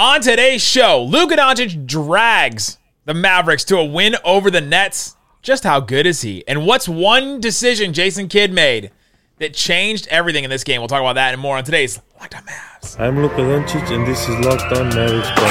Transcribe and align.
On 0.00 0.20
today's 0.22 0.62
show, 0.62 1.02
Luka 1.02 1.36
Doncic 1.36 1.84
drags 1.86 2.78
the 3.04 3.12
Mavericks 3.12 3.64
to 3.64 3.76
a 3.76 3.84
win 3.84 4.16
over 4.24 4.50
the 4.50 4.62
Nets. 4.62 5.14
Just 5.42 5.62
how 5.62 5.78
good 5.78 6.06
is 6.06 6.22
he? 6.22 6.42
And 6.48 6.64
what's 6.64 6.88
one 6.88 7.38
decision 7.38 7.92
Jason 7.92 8.26
Kidd 8.26 8.50
made 8.50 8.92
that 9.40 9.52
changed 9.52 10.08
everything 10.08 10.42
in 10.42 10.48
this 10.48 10.64
game? 10.64 10.80
We'll 10.80 10.88
talk 10.88 11.02
about 11.02 11.16
that 11.16 11.34
and 11.34 11.42
more 11.42 11.58
on 11.58 11.64
today's 11.64 12.00
Locked 12.18 12.34
On 12.34 12.42
Mavs. 12.44 12.98
I'm 12.98 13.20
Luka 13.20 13.42
Doncic, 13.42 13.94
and 13.94 14.06
this 14.06 14.26
is 14.26 14.38
Locked 14.38 14.72
On 14.72 14.88
Mavericks. 14.88 15.28
NBA 15.28 15.44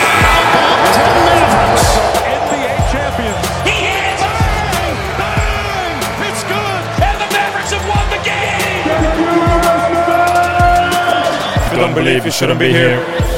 champions. 2.89 3.45
He 3.70 3.86
hits! 3.86 4.23
Bang! 4.73 4.97
Bang! 5.21 6.02
It's 6.25 6.41
good. 6.50 6.81
And 7.05 7.21
the 7.21 7.29
Mavericks 7.38 7.70
have 7.70 7.86
won 7.88 8.02
the 8.09 8.18
game! 8.25 8.89
If 11.68 11.71
you 11.71 11.79
don't 11.79 11.93
believe, 11.93 12.25
you 12.25 12.31
shouldn't 12.31 12.59
be 12.59 12.71
here. 12.71 13.29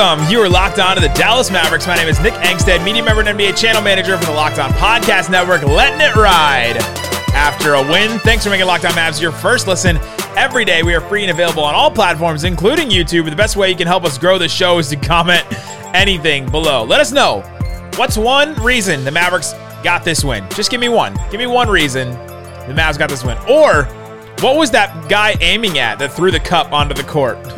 Welcome. 0.00 0.32
You 0.32 0.40
are 0.40 0.48
locked 0.48 0.78
on 0.78 0.96
to 0.96 1.02
the 1.02 1.08
Dallas 1.08 1.50
Mavericks. 1.50 1.86
My 1.86 1.94
name 1.94 2.08
is 2.08 2.18
Nick 2.20 2.32
Angstadt, 2.32 2.82
media 2.82 3.04
member 3.04 3.20
and 3.20 3.38
NBA 3.38 3.54
channel 3.60 3.82
manager 3.82 4.16
for 4.16 4.24
the 4.24 4.32
Locked 4.32 4.58
On 4.58 4.70
Podcast 4.70 5.28
Network, 5.28 5.62
letting 5.62 6.00
it 6.00 6.16
ride. 6.16 6.78
After 7.34 7.74
a 7.74 7.82
win, 7.82 8.18
thanks 8.20 8.42
for 8.42 8.48
making 8.48 8.66
Locked 8.66 8.86
On 8.86 8.92
Mavs 8.92 9.20
your 9.20 9.30
first 9.30 9.68
listen 9.68 9.98
every 10.38 10.64
day. 10.64 10.82
We 10.82 10.94
are 10.94 11.02
free 11.02 11.20
and 11.20 11.30
available 11.30 11.62
on 11.62 11.74
all 11.74 11.90
platforms, 11.90 12.44
including 12.44 12.88
YouTube. 12.88 13.28
The 13.28 13.36
best 13.36 13.58
way 13.58 13.68
you 13.68 13.76
can 13.76 13.86
help 13.86 14.04
us 14.04 14.16
grow 14.16 14.38
the 14.38 14.48
show 14.48 14.78
is 14.78 14.88
to 14.88 14.96
comment 14.96 15.44
anything 15.94 16.50
below. 16.50 16.82
Let 16.82 17.02
us 17.02 17.12
know 17.12 17.42
what's 17.96 18.16
one 18.16 18.54
reason 18.62 19.04
the 19.04 19.10
Mavericks 19.10 19.52
got 19.84 20.02
this 20.02 20.24
win. 20.24 20.48
Just 20.54 20.70
give 20.70 20.80
me 20.80 20.88
one. 20.88 21.14
Give 21.30 21.38
me 21.38 21.46
one 21.46 21.68
reason 21.68 22.08
the 22.66 22.74
Mavs 22.74 22.96
got 22.96 23.10
this 23.10 23.22
win. 23.22 23.36
Or 23.50 23.86
what 24.40 24.56
was 24.56 24.70
that 24.70 25.08
guy 25.08 25.36
aiming 25.40 25.78
at 25.78 25.98
that 25.98 26.12
threw 26.12 26.30
the 26.30 26.40
cup 26.40 26.72
onto 26.72 26.94
the 26.94 27.02
court? 27.02 27.36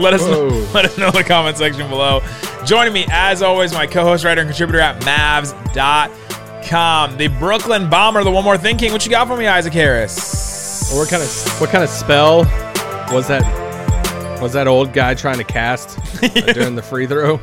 let 0.00 0.14
us 0.14 0.26
know, 0.26 0.46
let 0.72 0.86
us 0.86 0.96
know 0.96 1.08
in 1.08 1.14
the 1.14 1.24
comment 1.24 1.58
section 1.58 1.88
below. 1.90 2.22
Joining 2.64 2.92
me, 2.92 3.06
as 3.10 3.42
always, 3.42 3.72
my 3.72 3.86
co-host, 3.86 4.24
writer, 4.24 4.40
and 4.40 4.48
contributor 4.48 4.80
at 4.80 5.02
Mavs.com. 5.02 6.16
The 7.18 7.28
Brooklyn 7.38 7.90
Bomber, 7.90 8.24
the 8.24 8.30
One 8.30 8.44
More 8.44 8.56
Thing 8.56 8.78
King. 8.78 8.92
What 8.92 9.04
you 9.04 9.10
got 9.10 9.26
for 9.26 9.36
me, 9.36 9.46
Isaac 9.46 9.74
Harris? 9.74 10.90
What 10.94 11.08
kind 11.08 11.22
of 11.22 11.60
what 11.60 11.70
kind 11.70 11.84
of 11.84 11.90
spell 11.90 12.38
was 13.12 13.28
that? 13.28 13.42
Was 14.40 14.54
that 14.54 14.66
old 14.66 14.94
guy 14.94 15.12
trying 15.14 15.36
to 15.36 15.44
cast 15.44 15.98
uh, 16.22 16.28
during 16.52 16.76
the 16.76 16.82
free 16.82 17.06
throw? 17.06 17.34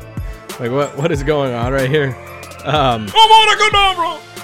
Like 0.58 0.72
what 0.72 0.96
what 0.96 1.12
is 1.12 1.22
going 1.22 1.54
on 1.54 1.72
right 1.72 1.88
here? 1.88 2.16
Um, 2.64 3.06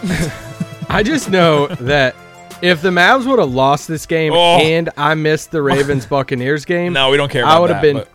I 0.89 1.03
just 1.05 1.31
know 1.31 1.67
that 1.67 2.15
if 2.63 2.81
the 2.83 2.91
Mavs 2.91 3.27
would 3.27 3.39
have 3.39 3.53
lost 3.53 3.89
this 3.89 4.07
game 4.07 4.33
Oh. 4.35 4.59
and 4.59 4.91
I 4.97 5.15
missed 5.15 5.51
the 5.51 5.63
Ravens 5.63 6.07
Buccaneers 6.11 6.65
game, 6.65 6.93
No, 6.93 7.11
we 7.11 7.17
don't 7.17 7.31
care 7.31 7.43
about 7.43 7.57
I 7.57 7.61
would 7.61 7.71
have 7.71 7.83
been 7.83 7.97
but- 7.97 8.09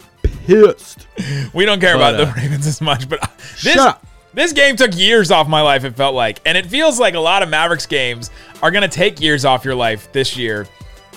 pissed. 0.46 1.08
We 1.54 1.66
don't 1.66 1.80
care 1.80 1.96
But, 1.98 2.16
about 2.16 2.22
uh, 2.22 2.26
the 2.26 2.40
Ravens 2.42 2.66
as 2.68 2.82
much, 2.82 3.08
but 3.10 3.20
this 3.64 3.74
Shut 3.74 3.80
up. 3.80 4.06
this 4.34 4.54
game 4.54 4.76
took 4.76 4.96
years 4.98 5.32
off 5.32 5.48
my 5.48 5.62
life. 5.62 5.84
It 5.84 5.96
felt 5.96 6.16
like, 6.16 6.40
and 6.46 6.58
it 6.58 6.66
feels 6.68 7.00
like 7.00 7.14
a 7.16 7.20
lot 7.20 7.42
of 7.44 7.50
Mavericks 7.50 7.86
games 7.86 8.30
are 8.62 8.72
gonna 8.72 8.88
take 8.88 9.20
years 9.22 9.46
off 9.46 9.66
your 9.66 9.76
life 9.76 10.12
this 10.12 10.38
year. 10.38 10.68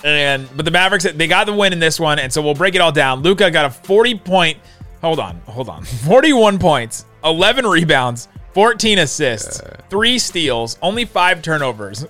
And 0.03 0.47
but 0.55 0.65
the 0.65 0.71
Mavericks 0.71 1.05
they 1.05 1.27
got 1.27 1.45
the 1.45 1.53
win 1.53 1.71
in 1.73 1.79
this 1.79 1.99
one, 1.99 2.19
and 2.19 2.31
so 2.33 2.41
we'll 2.41 2.53
break 2.55 2.75
it 2.75 2.81
all 2.81 2.91
down. 2.91 3.21
Luka 3.21 3.49
got 3.51 3.65
a 3.65 3.69
forty 3.69 4.15
point. 4.15 4.57
Hold 5.01 5.19
on, 5.19 5.39
hold 5.45 5.69
on. 5.69 5.83
Forty 6.05 6.33
one 6.33 6.57
points, 6.59 7.05
eleven 7.23 7.65
rebounds, 7.65 8.27
fourteen 8.53 8.99
assists, 8.99 9.61
three 9.89 10.17
steals, 10.19 10.77
only 10.81 11.05
five 11.05 11.41
turnovers 11.41 12.05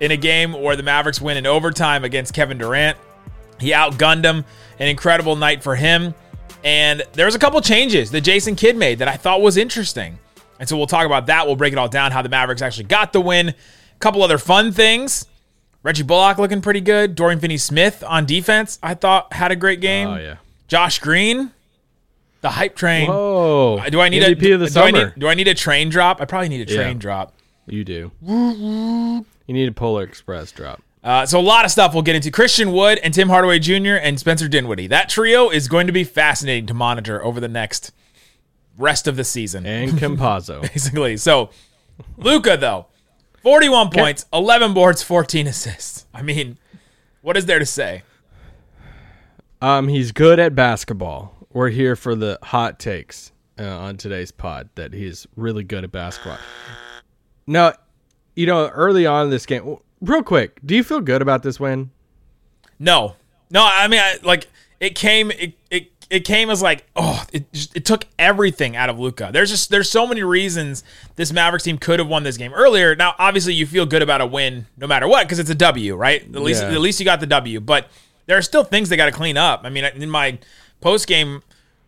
in 0.00 0.10
a 0.10 0.16
game 0.16 0.52
where 0.52 0.76
the 0.76 0.82
Mavericks 0.82 1.20
win 1.20 1.36
in 1.36 1.46
overtime 1.46 2.04
against 2.04 2.34
Kevin 2.34 2.58
Durant. 2.58 2.96
He 3.58 3.70
outgunned 3.72 4.24
him. 4.24 4.44
An 4.78 4.88
incredible 4.88 5.36
night 5.36 5.62
for 5.62 5.76
him. 5.76 6.14
And 6.64 7.02
there 7.12 7.26
was 7.26 7.34
a 7.34 7.38
couple 7.38 7.60
changes 7.60 8.10
that 8.12 8.22
Jason 8.22 8.56
Kidd 8.56 8.76
made 8.76 8.98
that 9.00 9.08
I 9.08 9.16
thought 9.16 9.42
was 9.42 9.56
interesting. 9.58 10.18
And 10.58 10.68
so 10.68 10.76
we'll 10.76 10.86
talk 10.86 11.04
about 11.06 11.26
that. 11.26 11.46
We'll 11.46 11.56
break 11.56 11.72
it 11.72 11.78
all 11.78 11.88
down, 11.88 12.12
how 12.12 12.22
the 12.22 12.28
Mavericks 12.28 12.62
actually 12.62 12.84
got 12.84 13.12
the 13.12 13.20
win. 13.20 13.50
A 13.50 13.54
couple 13.98 14.22
other 14.22 14.38
fun 14.38 14.72
things. 14.72 15.26
Reggie 15.82 16.02
Bullock 16.02 16.36
looking 16.38 16.60
pretty 16.60 16.80
good. 16.82 17.14
Dorian 17.14 17.40
Finney-Smith 17.40 18.04
on 18.06 18.26
defense, 18.26 18.78
I 18.82 18.92
thought 18.94 19.32
had 19.32 19.52
a 19.52 19.56
great 19.56 19.80
game. 19.80 20.08
Oh 20.08 20.16
yeah. 20.16 20.36
Josh 20.68 20.98
Green, 20.98 21.50
the 22.42 22.50
hype 22.50 22.76
train. 22.76 23.08
Whoa. 23.08 23.82
Do 23.90 24.00
I 24.00 24.10
need 24.10 24.22
MVP 24.22 24.50
a 24.50 24.52
of 24.54 24.60
the 24.60 24.66
do 24.68 24.80
I 24.80 24.90
summer? 24.90 25.06
need, 25.06 25.14
do 25.18 25.28
I 25.28 25.34
need 25.34 25.48
a 25.48 25.54
train 25.54 25.88
drop? 25.88 26.20
I 26.20 26.26
probably 26.26 26.50
need 26.50 26.68
a 26.68 26.70
Yeah. 26.72 26.82
train 26.82 26.98
drop. 26.98 27.34
You 27.66 27.84
do. 27.84 28.12
You 29.50 29.54
need 29.54 29.66
a 29.68 29.72
Polar 29.72 30.04
Express 30.04 30.52
drop. 30.52 30.80
Uh, 31.02 31.26
so 31.26 31.40
a 31.40 31.42
lot 31.42 31.64
of 31.64 31.72
stuff 31.72 31.92
we'll 31.92 32.04
get 32.04 32.14
into. 32.14 32.30
Christian 32.30 32.70
Wood 32.70 33.00
and 33.02 33.12
Tim 33.12 33.28
Hardaway 33.28 33.58
Jr. 33.58 33.96
and 34.00 34.16
Spencer 34.16 34.46
Dinwiddie. 34.46 34.86
That 34.86 35.08
trio 35.08 35.50
is 35.50 35.66
going 35.66 35.88
to 35.88 35.92
be 35.92 36.04
fascinating 36.04 36.66
to 36.66 36.74
monitor 36.74 37.20
over 37.24 37.40
the 37.40 37.48
next 37.48 37.90
rest 38.78 39.08
of 39.08 39.16
the 39.16 39.24
season, 39.24 39.66
And 39.66 39.90
Campazzo. 39.94 40.62
basically. 40.72 41.16
So 41.16 41.50
Luka 42.16 42.58
though, 42.58 42.86
forty-one 43.42 43.90
points, 43.90 44.24
eleven 44.32 44.72
boards, 44.72 45.02
fourteen 45.02 45.48
assists. 45.48 46.06
I 46.14 46.22
mean, 46.22 46.56
what 47.20 47.36
is 47.36 47.46
there 47.46 47.58
to 47.58 47.66
say? 47.66 48.04
Um, 49.60 49.88
he's 49.88 50.12
good 50.12 50.38
at 50.38 50.54
basketball. 50.54 51.36
We're 51.52 51.70
here 51.70 51.96
for 51.96 52.14
the 52.14 52.38
hot 52.40 52.78
takes 52.78 53.32
uh, 53.58 53.64
on 53.64 53.96
today's 53.96 54.30
pod 54.30 54.68
that 54.76 54.92
he's 54.92 55.26
really 55.34 55.64
good 55.64 55.82
at 55.82 55.90
basketball. 55.90 56.38
No, 57.48 57.72
you 58.40 58.46
know, 58.46 58.68
early 58.68 59.04
on 59.06 59.26
in 59.26 59.30
this 59.30 59.44
game, 59.44 59.76
real 60.00 60.22
quick, 60.22 60.58
do 60.64 60.74
you 60.74 60.82
feel 60.82 61.00
good 61.02 61.20
about 61.20 61.42
this 61.42 61.60
win? 61.60 61.90
No, 62.78 63.16
no. 63.50 63.62
I 63.62 63.86
mean, 63.86 64.00
I, 64.00 64.16
like 64.22 64.48
it 64.80 64.94
came. 64.94 65.30
It, 65.30 65.52
it 65.70 65.92
it 66.08 66.24
came 66.24 66.48
as 66.50 66.62
like 66.62 66.86
oh, 66.96 67.24
it 67.32 67.52
just, 67.52 67.76
it 67.76 67.84
took 67.84 68.06
everything 68.18 68.74
out 68.76 68.88
of 68.88 68.98
Luka. 68.98 69.28
There's 69.32 69.50
just 69.50 69.68
there's 69.70 69.90
so 69.90 70.06
many 70.06 70.22
reasons 70.22 70.82
this 71.16 71.32
Mavericks 71.32 71.64
team 71.64 71.76
could 71.76 71.98
have 71.98 72.08
won 72.08 72.22
this 72.22 72.38
game 72.38 72.54
earlier. 72.54 72.96
Now, 72.96 73.14
obviously, 73.18 73.52
you 73.52 73.66
feel 73.66 73.84
good 73.84 74.00
about 74.02 74.22
a 74.22 74.26
win 74.26 74.66
no 74.78 74.86
matter 74.86 75.06
what 75.06 75.26
because 75.26 75.38
it's 75.38 75.50
a 75.50 75.54
W, 75.54 75.94
right? 75.94 76.22
At 76.22 76.40
least 76.40 76.62
Yeah. 76.62 76.70
at 76.72 76.80
least 76.80 76.98
you 76.98 77.04
got 77.04 77.20
the 77.20 77.26
W. 77.26 77.60
But 77.60 77.88
there 78.26 78.38
are 78.38 78.42
still 78.42 78.64
things 78.64 78.88
they 78.88 78.96
got 78.96 79.06
to 79.06 79.12
clean 79.12 79.36
up. 79.36 79.60
I 79.64 79.68
mean, 79.68 79.84
in 79.84 80.08
my 80.08 80.38
post 80.80 81.06
game 81.06 81.42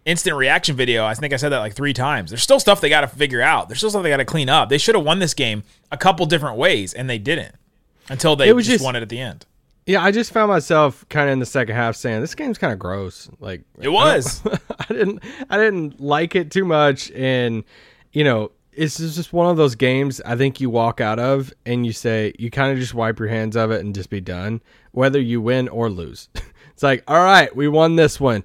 instant 0.05 0.37
reaction 0.37 0.77
video, 0.77 1.05
I 1.05 1.15
think 1.15 1.33
I 1.33 1.37
said 1.37 1.51
that 1.51 1.59
like 1.59 1.75
three 1.75 1.93
times. 1.93 2.31
There's 2.31 2.43
still 2.43 2.61
stuff 2.61 2.81
they 2.81 2.89
got 2.89 3.03
to 3.03 3.09
figure 3.09 3.43
out. 3.43 3.69
There's 3.69 3.79
still 3.79 3.91
stuff 3.91 4.03
they 4.03 4.09
got 4.11 4.17
to 4.19 4.25
clean 4.25 4.49
up. 4.49 4.69
They 4.69 4.79
should 4.79 4.95
have 4.95 5.05
won 5.05 5.19
this 5.19 5.35
game 5.35 5.63
a 5.91 5.97
couple 5.97 6.27
different 6.27 6.57
ways, 6.57 6.93
and 6.95 7.09
they 7.09 7.19
didn't 7.19 7.55
until 8.09 8.37
they 8.37 8.49
It 8.49 8.55
was 8.57 8.67
just, 8.67 8.77
just- 8.77 8.85
won 8.85 8.97
it 8.97 9.03
at 9.03 9.09
the 9.09 9.21
end. 9.21 9.47
Yeah, 9.85 10.01
I 10.01 10.13
just 10.13 10.33
found 10.33 10.49
myself 10.49 11.05
kind 11.09 11.29
of 11.29 11.33
in 11.33 11.39
the 11.41 11.47
second 11.47 11.75
half 11.75 11.97
saying 11.97 12.21
this 12.21 12.37
game's 12.37 12.57
kind 12.57 12.73
of 12.73 12.79
gross. 12.79 13.29
Like 13.41 13.63
It 13.81 13.89
was. 13.89 14.41
I 14.79 14.85
didn't 14.93 15.25
I 15.51 15.57
didn't 15.57 16.01
like 16.01 16.37
it 16.37 16.53
too 16.53 16.65
much 16.65 17.11
and 17.11 17.65
you 18.13 18.23
know, 18.23 18.53
it's 18.73 18.97
just 18.99 19.33
one 19.33 19.51
of 19.51 19.57
those 19.57 19.75
games 19.75 20.21
I 20.25 20.37
think 20.37 20.61
you 20.61 20.71
walk 20.71 21.01
out 21.01 21.19
of 21.19 21.53
and 21.67 21.85
you 21.85 21.93
say 21.93 22.33
you 22.39 22.49
kind 22.49 22.71
of 22.73 22.79
just 22.79 22.95
wipe 22.95 23.19
your 23.19 23.27
hands 23.27 23.57
of 23.57 23.73
it 23.73 23.85
and 23.85 23.93
just 23.93 24.09
be 24.09 24.21
done 24.21 24.61
whether 24.93 25.21
you 25.21 25.41
win 25.41 25.69
or 25.69 25.91
lose. 25.91 26.29
it's 26.73 26.85
like, 26.85 27.03
"All 27.09 27.17
right, 27.25 27.55
we 27.57 27.67
won 27.67 27.97
this 27.97 28.21
one. 28.21 28.45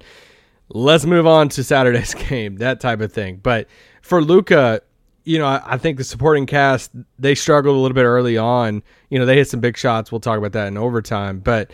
Let's 0.70 1.04
move 1.04 1.26
on 1.26 1.48
to 1.50 1.64
Saturday's 1.64 2.14
game." 2.28 2.56
That 2.56 2.80
type 2.80 3.00
of 3.00 3.12
thing. 3.12 3.36
But 3.42 3.68
for 4.02 4.22
Luka, 4.22 4.82
you 5.24 5.38
know, 5.38 5.46
I, 5.46 5.62
I 5.64 5.78
think 5.78 5.98
the 5.98 6.04
supporting 6.04 6.46
cast 6.46 6.90
they 7.18 7.34
struggled 7.34 7.76
a 7.76 7.78
little 7.78 7.94
bit 7.94 8.04
early 8.04 8.38
on. 8.38 8.82
You 9.10 9.18
know, 9.18 9.26
they 9.26 9.36
hit 9.36 9.48
some 9.48 9.60
big 9.60 9.76
shots. 9.76 10.10
We'll 10.10 10.20
talk 10.20 10.38
about 10.38 10.52
that 10.52 10.68
in 10.68 10.76
overtime, 10.76 11.40
but 11.40 11.72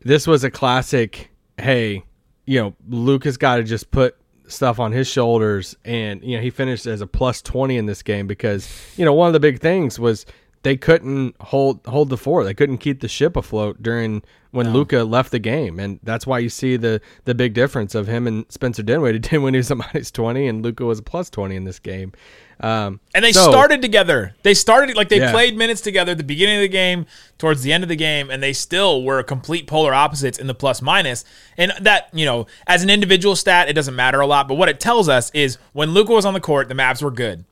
this 0.00 0.26
was 0.26 0.44
a 0.44 0.50
classic. 0.50 1.30
Hey, 1.58 2.04
you 2.46 2.60
know, 2.60 2.74
Luka's 2.88 3.36
got 3.36 3.56
to 3.56 3.62
just 3.62 3.90
put 3.90 4.16
stuff 4.46 4.80
on 4.80 4.92
his 4.92 5.06
shoulders, 5.06 5.76
and 5.84 6.22
you 6.22 6.36
know 6.36 6.42
he 6.42 6.50
finished 6.50 6.86
as 6.86 7.00
a 7.00 7.06
plus 7.06 7.42
twenty 7.42 7.76
in 7.76 7.86
this 7.86 8.02
game 8.02 8.26
because 8.26 8.68
you 8.96 9.04
know 9.04 9.12
one 9.12 9.26
of 9.26 9.32
the 9.32 9.40
big 9.40 9.60
things 9.60 9.98
was 9.98 10.24
they 10.62 10.76
couldn't 10.76 11.36
hold 11.40 11.80
hold 11.86 12.08
the 12.10 12.16
fort. 12.16 12.44
They 12.44 12.54
couldn't 12.54 12.78
keep 12.78 13.00
the 13.00 13.08
ship 13.08 13.36
afloat 13.36 13.82
during 13.82 14.22
when 14.50 14.72
Luka 14.72 15.04
left 15.04 15.30
the 15.30 15.38
game, 15.38 15.78
and 15.78 16.00
that's 16.02 16.26
why 16.26 16.38
you 16.38 16.48
see 16.48 16.76
the 16.76 17.00
the 17.26 17.34
big 17.34 17.54
difference 17.54 17.94
of 17.94 18.06
him 18.06 18.26
and 18.26 18.44
Spencer 18.50 18.82
Dinwiddie 18.82 19.18
did 19.30 19.38
when 19.38 19.54
he 19.54 19.58
was 19.58 19.70
a 19.70 19.74
minus 19.74 20.10
twenty 20.10 20.46
and 20.48 20.62
Luka 20.62 20.84
was 20.84 20.98
a 20.98 21.02
plus 21.02 21.30
twenty 21.30 21.54
in 21.56 21.64
this 21.64 21.78
game. 21.78 22.12
Um, 22.60 22.98
And 23.14 23.24
they 23.24 23.30
so- 23.32 23.48
started 23.52 23.82
together. 23.82 24.34
They 24.42 24.52
started 24.54 24.96
like 24.96 25.10
they 25.10 25.20
Yeah. 25.20 25.30
played 25.30 25.56
minutes 25.56 25.80
together 25.80 26.10
at 26.12 26.18
the 26.18 26.24
beginning 26.24 26.56
of 26.56 26.62
the 26.62 26.68
game, 26.68 27.06
towards 27.38 27.62
the 27.62 27.72
end 27.72 27.84
of 27.84 27.88
the 27.88 27.94
game, 27.94 28.30
and 28.30 28.42
they 28.42 28.52
still 28.52 29.04
were 29.04 29.22
complete 29.22 29.68
polar 29.68 29.94
opposites 29.94 30.38
in 30.38 30.48
the 30.48 30.54
plus 30.56 30.82
minus. 30.82 31.24
And 31.56 31.72
that, 31.80 32.08
you 32.12 32.24
know, 32.24 32.46
as 32.66 32.82
an 32.82 32.90
individual 32.90 33.36
stat, 33.36 33.68
it 33.68 33.74
doesn't 33.74 33.94
matter 33.94 34.18
a 34.20 34.26
lot. 34.26 34.48
But 34.48 34.56
what 34.56 34.68
it 34.68 34.80
tells 34.80 35.08
us 35.08 35.30
is 35.34 35.56
when 35.72 35.92
Luka 35.94 36.12
was 36.12 36.24
on 36.26 36.34
the 36.34 36.40
court, 36.40 36.68
the 36.68 36.74
Mavs 36.74 37.00
were 37.00 37.12
good. 37.12 37.44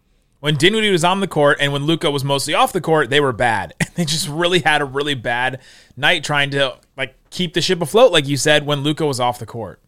When 0.46 0.54
Dinwiddie 0.54 0.92
was 0.92 1.02
on 1.02 1.18
the 1.18 1.26
court 1.26 1.58
and 1.60 1.72
when 1.72 1.86
Luka 1.86 2.08
was 2.08 2.22
mostly 2.22 2.54
off 2.54 2.72
the 2.72 2.80
court, 2.80 3.10
they 3.10 3.18
were 3.18 3.32
bad. 3.32 3.74
And 3.80 3.90
they 3.96 4.04
just 4.04 4.28
really 4.28 4.60
had 4.60 4.80
a 4.80 4.84
really 4.84 5.14
bad 5.14 5.58
night 5.96 6.22
trying 6.22 6.50
to 6.50 6.76
like 6.96 7.16
keep 7.30 7.52
the 7.54 7.60
ship 7.60 7.82
afloat, 7.82 8.12
like 8.12 8.28
you 8.28 8.36
said, 8.36 8.64
when 8.64 8.84
Luka 8.84 9.04
was 9.04 9.18
off 9.18 9.40
the 9.40 9.44
court. 9.46 9.80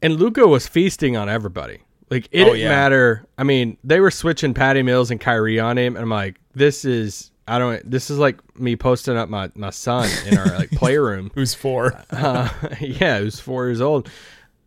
and 0.00 0.16
Luka 0.16 0.46
was 0.46 0.66
feasting 0.66 1.18
on 1.18 1.28
everybody. 1.28 1.80
Like 2.08 2.28
it 2.32 2.44
Oh, 2.44 2.44
didn't 2.46 2.60
yeah. 2.60 2.68
matter. 2.70 3.26
I 3.36 3.42
mean, 3.42 3.76
they 3.84 4.00
were 4.00 4.10
switching 4.10 4.54
Patty 4.54 4.82
Mills 4.82 5.10
and 5.10 5.20
Kyrie 5.20 5.60
on 5.60 5.76
him, 5.76 5.96
and 5.96 6.02
I'm 6.04 6.08
like, 6.08 6.40
this 6.54 6.86
is 6.86 7.30
I 7.46 7.58
don't. 7.58 7.90
This 7.90 8.08
is 8.08 8.18
like 8.18 8.38
me 8.58 8.74
posting 8.74 9.18
up 9.18 9.28
my 9.28 9.50
my 9.54 9.68
son 9.68 10.08
in 10.26 10.38
our 10.38 10.46
like 10.56 10.70
playroom. 10.72 11.30
Who's 11.34 11.52
four? 11.52 11.92
Uh, 12.10 12.48
yeah, 12.80 13.18
who's 13.18 13.38
four 13.38 13.66
years 13.66 13.82
old. 13.82 14.08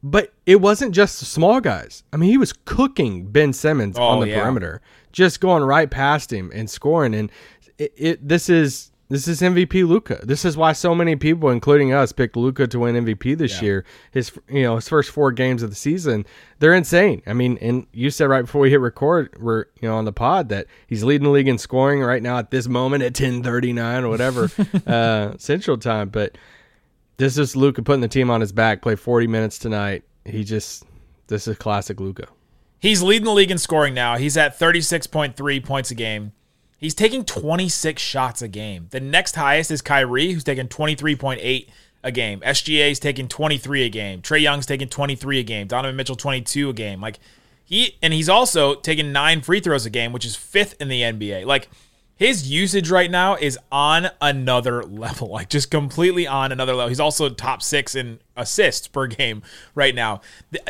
But 0.03 0.33
it 0.45 0.61
wasn't 0.61 0.95
just 0.95 1.19
the 1.19 1.25
small 1.25 1.61
guys. 1.61 2.03
I 2.11 2.17
mean, 2.17 2.29
he 2.31 2.37
was 2.37 2.53
cooking 2.53 3.27
Ben 3.27 3.53
Simmons 3.53 3.97
Oh, 3.99 4.03
on 4.03 4.19
the 4.21 4.29
yeah. 4.29 4.41
perimeter, 4.41 4.81
just 5.11 5.39
going 5.39 5.63
right 5.63 5.89
past 5.89 6.33
him 6.33 6.51
and 6.53 6.69
scoring. 6.69 7.13
And 7.13 7.31
it, 7.77 7.93
it 7.95 8.27
this 8.27 8.49
is 8.49 8.91
this 9.09 9.27
is 9.27 9.41
MVP 9.41 9.85
Luka. 9.87 10.21
This 10.23 10.43
is 10.45 10.55
why 10.57 10.71
so 10.71 10.95
many 10.95 11.17
people, 11.17 11.49
including 11.49 11.93
us, 11.93 12.13
picked 12.13 12.35
Luka 12.37 12.65
to 12.65 12.79
win 12.79 12.95
MVP 13.05 13.37
this 13.37 13.61
year. 13.61 13.85
His 14.11 14.31
you 14.49 14.63
know 14.63 14.75
his 14.77 14.87
first 14.89 15.11
four 15.11 15.31
games 15.31 15.61
of 15.61 15.69
the 15.69 15.75
season, 15.75 16.25
they're 16.59 16.73
insane. 16.73 17.21
I 17.27 17.33
mean, 17.33 17.59
and 17.61 17.85
you 17.91 18.09
said 18.09 18.25
right 18.29 18.43
before 18.43 18.61
we 18.61 18.71
hit 18.71 18.79
record, 18.79 19.35
we're 19.39 19.65
you 19.81 19.87
know 19.87 19.97
on 19.97 20.05
the 20.05 20.13
pod 20.13 20.49
that 20.49 20.65
he's 20.87 21.03
leading 21.03 21.25
the 21.25 21.29
league 21.31 21.47
in 21.49 21.57
scoring 21.59 22.01
right 22.01 22.23
now 22.23 22.37
at 22.39 22.49
this 22.49 22.67
moment 22.67 23.03
at 23.03 23.13
ten 23.13 23.43
thirty 23.43 23.71
nine 23.73 24.03
or 24.03 24.09
whatever 24.09 24.49
uh, 24.87 25.37
Central 25.37 25.77
Time, 25.77 26.09
but. 26.09 26.37
This 27.17 27.37
is 27.37 27.55
Luka 27.55 27.83
putting 27.83 28.01
the 28.01 28.07
team 28.07 28.29
on 28.29 28.41
his 28.41 28.51
back. 28.51 28.81
Play 28.81 28.95
40 28.95 29.27
minutes 29.27 29.59
tonight. 29.59 30.03
He 30.25 30.43
just 30.43 30.85
this 31.27 31.47
is 31.47 31.57
classic 31.57 31.99
Luka. 31.99 32.27
He's 32.79 33.03
leading 33.03 33.25
the 33.25 33.31
league 33.31 33.51
in 33.51 33.57
scoring 33.57 33.93
now. 33.93 34.17
He's 34.17 34.35
at 34.37 34.57
36.3 34.57 35.63
points 35.63 35.91
a 35.91 35.95
game. 35.95 36.31
He's 36.77 36.95
taking 36.95 37.23
26 37.23 38.01
shots 38.01 38.41
a 38.41 38.47
game. 38.47 38.87
The 38.89 38.99
next 38.99 39.35
highest 39.35 39.69
is 39.69 39.83
Kyrie, 39.83 40.33
who's 40.33 40.43
taking 40.43 40.67
23.8 40.67 41.67
a 42.03 42.11
game. 42.11 42.39
SGA 42.39 42.89
is 42.89 42.99
taking 42.99 43.27
23 43.27 43.83
a 43.83 43.89
game. 43.89 44.21
Trae 44.21 44.41
Young's 44.41 44.65
taking 44.65 44.89
23 44.89 45.39
a 45.39 45.43
game. 45.43 45.67
Donovan 45.67 45.95
Mitchell 45.95 46.15
22 46.15 46.69
a 46.69 46.73
game. 46.73 46.99
Like 46.99 47.19
he 47.63 47.97
and 48.01 48.13
he's 48.13 48.29
also 48.29 48.75
taking 48.75 49.11
9 49.11 49.41
free 49.41 49.59
throws 49.59 49.85
a 49.85 49.89
game, 49.89 50.11
which 50.11 50.25
is 50.25 50.35
5th 50.35 50.73
in 50.81 50.87
the 50.87 51.01
NBA. 51.01 51.45
Like 51.45 51.69
his 52.21 52.51
usage 52.51 52.91
right 52.91 53.09
now 53.09 53.33
is 53.33 53.57
on 53.71 54.07
another 54.21 54.83
level, 54.83 55.27
like 55.31 55.49
just 55.49 55.71
completely 55.71 56.27
on 56.27 56.51
another 56.51 56.75
level. 56.75 56.89
He's 56.89 56.99
also 56.99 57.29
top 57.29 57.63
six 57.63 57.95
in 57.95 58.19
assists 58.37 58.87
per 58.87 59.07
game 59.07 59.41
right 59.73 59.95
now. 59.95 60.21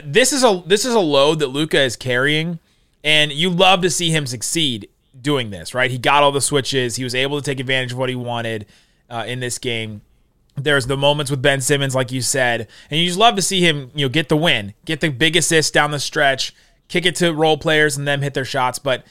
This 0.02 0.32
is 0.32 0.46
a 0.46 0.64
this 0.66 0.86
is 0.86 0.94
a 0.94 1.00
load 1.02 1.40
that 1.40 1.48
Luka 1.48 1.82
is 1.82 1.98
carrying, 1.98 2.60
and 3.04 3.34
you 3.34 3.50
love 3.50 3.82
to 3.82 3.90
see 3.90 4.12
him 4.12 4.26
succeed 4.26 4.88
doing 5.22 5.50
this. 5.50 5.74
Right? 5.74 5.92
He 5.92 5.98
got 5.98 6.24
all 6.24 6.32
the 6.32 6.40
switches. 6.40 6.96
He 6.96 7.04
was 7.04 7.14
able 7.14 7.42
to 7.42 7.44
take 7.44 7.60
advantage 7.60 7.92
of 7.92 7.98
what 7.98 8.08
he 8.08 8.16
wanted 8.16 8.66
uh, 9.10 9.26
in 9.28 9.42
this 9.42 9.58
game. 9.58 10.04
There's 10.56 10.88
the 10.88 10.96
moments 10.96 11.30
with 11.30 11.42
Ben 11.42 11.60
Simmons, 11.60 11.94
like 11.94 12.14
you 12.14 12.22
said, 12.22 12.70
and 12.90 12.98
you 12.98 13.08
just 13.08 13.20
love 13.20 13.36
to 13.36 13.42
see 13.42 13.60
him, 13.60 13.92
you 13.94 14.06
know, 14.06 14.10
get 14.10 14.30
the 14.30 14.38
win, 14.38 14.74
get 14.86 15.02
the 15.02 15.10
big 15.10 15.36
assist 15.36 15.74
down 15.74 15.92
the 15.92 16.00
stretch, 16.00 16.56
kick 16.88 17.06
it 17.06 17.16
to 17.16 17.34
role 17.34 17.58
players, 17.58 17.98
and 17.98 18.08
them 18.08 18.22
hit 18.22 18.34
their 18.34 18.46
shots. 18.46 18.80
But 18.80 19.04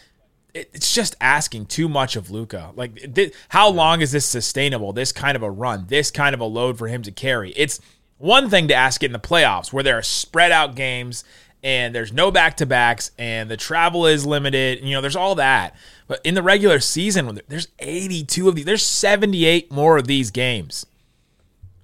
it's 0.55 0.93
just 0.93 1.17
asking 1.21 1.67
too 1.67 1.89
much 1.89 2.17
of 2.17 2.31
Luka. 2.31 2.73
Like, 2.77 3.15
thi- 3.15 3.33
how 3.51 3.69
long 3.69 4.01
is 4.01 4.13
this 4.13 4.27
sustainable? 4.27 4.93
This 4.93 5.13
kind 5.13 5.37
of 5.37 5.43
a 5.43 5.51
run, 5.51 5.87
this 5.89 6.11
kind 6.11 6.35
of 6.35 6.41
a 6.41 6.45
load 6.45 6.79
for 6.79 6.89
him 6.89 7.03
to 7.03 7.11
carry. 7.11 7.51
It's 7.53 7.81
one 8.19 8.51
thing 8.51 8.69
to 8.69 8.75
ask 8.75 9.03
it 9.03 9.07
in 9.07 9.13
the 9.13 9.19
playoffs 9.19 9.73
where 9.73 9.83
there 9.83 9.99
are 9.99 10.03
spread 10.03 10.53
out 10.53 10.75
games 10.75 11.25
and 11.63 11.95
there's 11.95 12.13
no 12.13 12.31
back 12.31 12.57
to 12.59 12.67
backs 12.67 13.11
and 13.19 13.51
the 13.51 13.57
travel 13.57 14.07
is 14.07 14.27
limited. 14.27 14.85
You 14.85 14.93
know, 14.93 15.01
there's 15.01 15.17
all 15.17 15.35
that. 15.37 15.75
But 16.07 16.21
in 16.25 16.35
the 16.35 16.43
regular 16.43 16.81
season, 16.81 17.27
when 17.27 17.41
there's 17.49 17.69
82 17.79 18.49
of 18.49 18.55
these, 18.55 18.65
there's 18.65 18.85
78 18.85 19.71
more 19.71 19.97
of 19.97 20.07
these 20.07 20.31
games. 20.31 20.87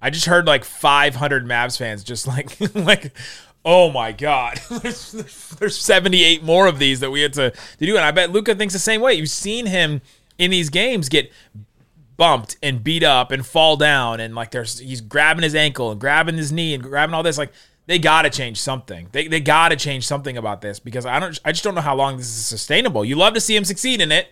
I 0.01 0.09
just 0.09 0.25
heard 0.25 0.45
like 0.45 0.63
500 0.63 1.45
Mavs 1.45 1.77
fans 1.77 2.03
just 2.03 2.27
like 2.27 2.55
like 2.75 3.13
oh 3.67 3.91
my 3.91 4.13
god 4.13 4.59
there's, 4.81 5.11
there's 5.59 5.77
78 5.77 6.41
more 6.41 6.67
of 6.67 6.79
these 6.79 7.01
that 7.01 7.11
we 7.11 7.21
had 7.21 7.33
to, 7.33 7.51
to 7.51 7.85
do 7.85 7.97
and 7.97 8.05
I 8.05 8.11
bet 8.11 8.31
Luka 8.31 8.55
thinks 8.55 8.73
the 8.73 8.79
same 8.79 9.01
way. 9.01 9.13
You've 9.13 9.29
seen 9.29 9.65
him 9.65 10.01
in 10.37 10.49
these 10.49 10.69
games 10.69 11.09
get 11.09 11.31
bumped 12.15 12.57
and 12.63 12.83
beat 12.83 13.03
up 13.03 13.31
and 13.31 13.45
fall 13.45 13.75
down 13.75 14.19
and 14.19 14.33
like 14.33 14.51
there's 14.51 14.79
he's 14.79 15.01
grabbing 15.01 15.43
his 15.43 15.53
ankle 15.53 15.91
and 15.91 15.99
grabbing 15.99 16.37
his 16.37 16.51
knee 16.51 16.73
and 16.73 16.81
grabbing 16.81 17.13
all 17.13 17.23
this 17.23 17.37
like 17.37 17.51
they 17.87 17.99
got 17.99 18.23
to 18.23 18.29
change 18.29 18.59
something. 18.59 19.07
They 19.11 19.27
they 19.27 19.39
got 19.39 19.69
to 19.69 19.75
change 19.75 20.07
something 20.07 20.37
about 20.37 20.61
this 20.61 20.79
because 20.79 21.05
I 21.05 21.19
don't 21.19 21.39
I 21.43 21.51
just 21.51 21.63
don't 21.63 21.75
know 21.75 21.81
how 21.81 21.95
long 21.95 22.17
this 22.17 22.27
is 22.27 22.45
sustainable. 22.45 23.03
You 23.03 23.15
love 23.15 23.33
to 23.33 23.41
see 23.41 23.55
him 23.55 23.65
succeed 23.65 24.01
in 24.01 24.11
it. 24.11 24.29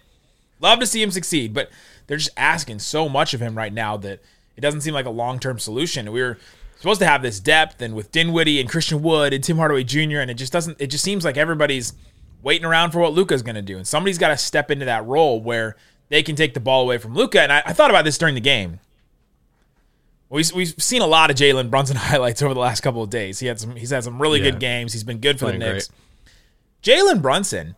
Love 0.61 0.79
to 0.79 0.85
see 0.85 1.01
him 1.01 1.11
succeed, 1.11 1.53
but 1.53 1.69
they're 2.07 2.17
just 2.17 2.29
asking 2.37 2.79
so 2.79 3.09
much 3.09 3.33
of 3.33 3.41
him 3.41 3.57
right 3.57 3.73
now 3.73 3.97
that 3.97 4.21
it 4.55 4.61
doesn't 4.61 4.81
seem 4.81 4.93
like 4.93 5.05
a 5.05 5.11
long 5.11 5.39
term 5.39 5.59
solution. 5.59 6.11
We 6.11 6.21
were 6.21 6.37
supposed 6.85 6.99
to 7.01 7.07
have 7.07 7.23
this 7.23 7.39
depth, 7.39 7.81
and 7.81 7.95
with 7.95 8.11
Dinwiddie 8.11 8.59
and 8.61 8.69
Christian 8.69 9.01
Wood 9.01 9.33
and 9.33 9.43
Tim 9.43 9.57
Hardaway 9.57 9.83
Jr., 9.83 10.19
and 10.19 10.29
it 10.29 10.35
just 10.35 10.53
doesn't. 10.53 10.79
It 10.79 10.87
just 10.87 11.03
seems 11.03 11.25
like 11.25 11.35
everybody's 11.35 11.93
waiting 12.43 12.63
around 12.63 12.91
for 12.91 12.99
what 12.99 13.11
Luka's 13.11 13.41
going 13.41 13.55
to 13.55 13.61
do, 13.63 13.75
and 13.77 13.87
somebody's 13.87 14.19
got 14.19 14.27
to 14.27 14.37
step 14.37 14.69
into 14.69 14.85
that 14.85 15.03
role 15.05 15.41
where 15.41 15.75
they 16.09 16.21
can 16.21 16.35
take 16.35 16.53
the 16.53 16.59
ball 16.59 16.83
away 16.83 16.99
from 16.99 17.15
Luka. 17.15 17.41
And 17.41 17.51
I, 17.51 17.63
I 17.65 17.73
thought 17.73 17.89
about 17.89 18.05
this 18.05 18.19
during 18.19 18.35
the 18.35 18.41
game. 18.41 18.79
We, 20.29 20.43
we've 20.55 20.75
seen 20.77 21.01
a 21.01 21.07
lot 21.07 21.31
of 21.31 21.35
Jalen 21.37 21.71
Brunson 21.71 21.95
highlights 21.97 22.43
over 22.43 22.53
the 22.53 22.59
last 22.59 22.81
couple 22.81 23.01
of 23.01 23.09
days. 23.09 23.39
He 23.39 23.47
had 23.47 23.59
some. 23.59 23.75
He's 23.75 23.89
had 23.89 24.03
some 24.03 24.21
really 24.21 24.39
Yeah. 24.39 24.51
good 24.51 24.59
games. 24.59 24.93
He's 24.93 25.03
been 25.03 25.17
good 25.19 25.39
for 25.39 25.45
Playing 25.45 25.61
the 25.61 25.73
Knicks. 25.73 25.89
Jalen 26.83 27.23
Brunson, 27.23 27.75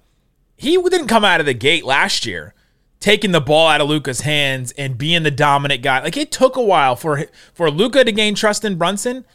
he 0.58 0.76
didn't 0.76 1.08
come 1.08 1.24
out 1.24 1.40
of 1.40 1.46
the 1.46 1.54
gate 1.54 1.86
last 1.86 2.26
year 2.26 2.54
taking 3.00 3.32
the 3.32 3.42
ball 3.42 3.68
out 3.68 3.82
of 3.82 3.90
Luka's 3.90 4.22
hands 4.22 4.72
and 4.78 4.98
being 4.98 5.24
the 5.24 5.32
dominant 5.32 5.82
guy. 5.82 6.02
Like 6.02 6.18
it 6.18 6.32
took 6.32 6.56
a 6.56 6.62
while 6.62 6.96
for 6.96 7.26
for 7.54 7.70
Luka 7.70 8.04
to 8.04 8.12
gain 8.12 8.36
trust 8.36 8.66
in 8.66 8.78
Brunson 8.78 9.26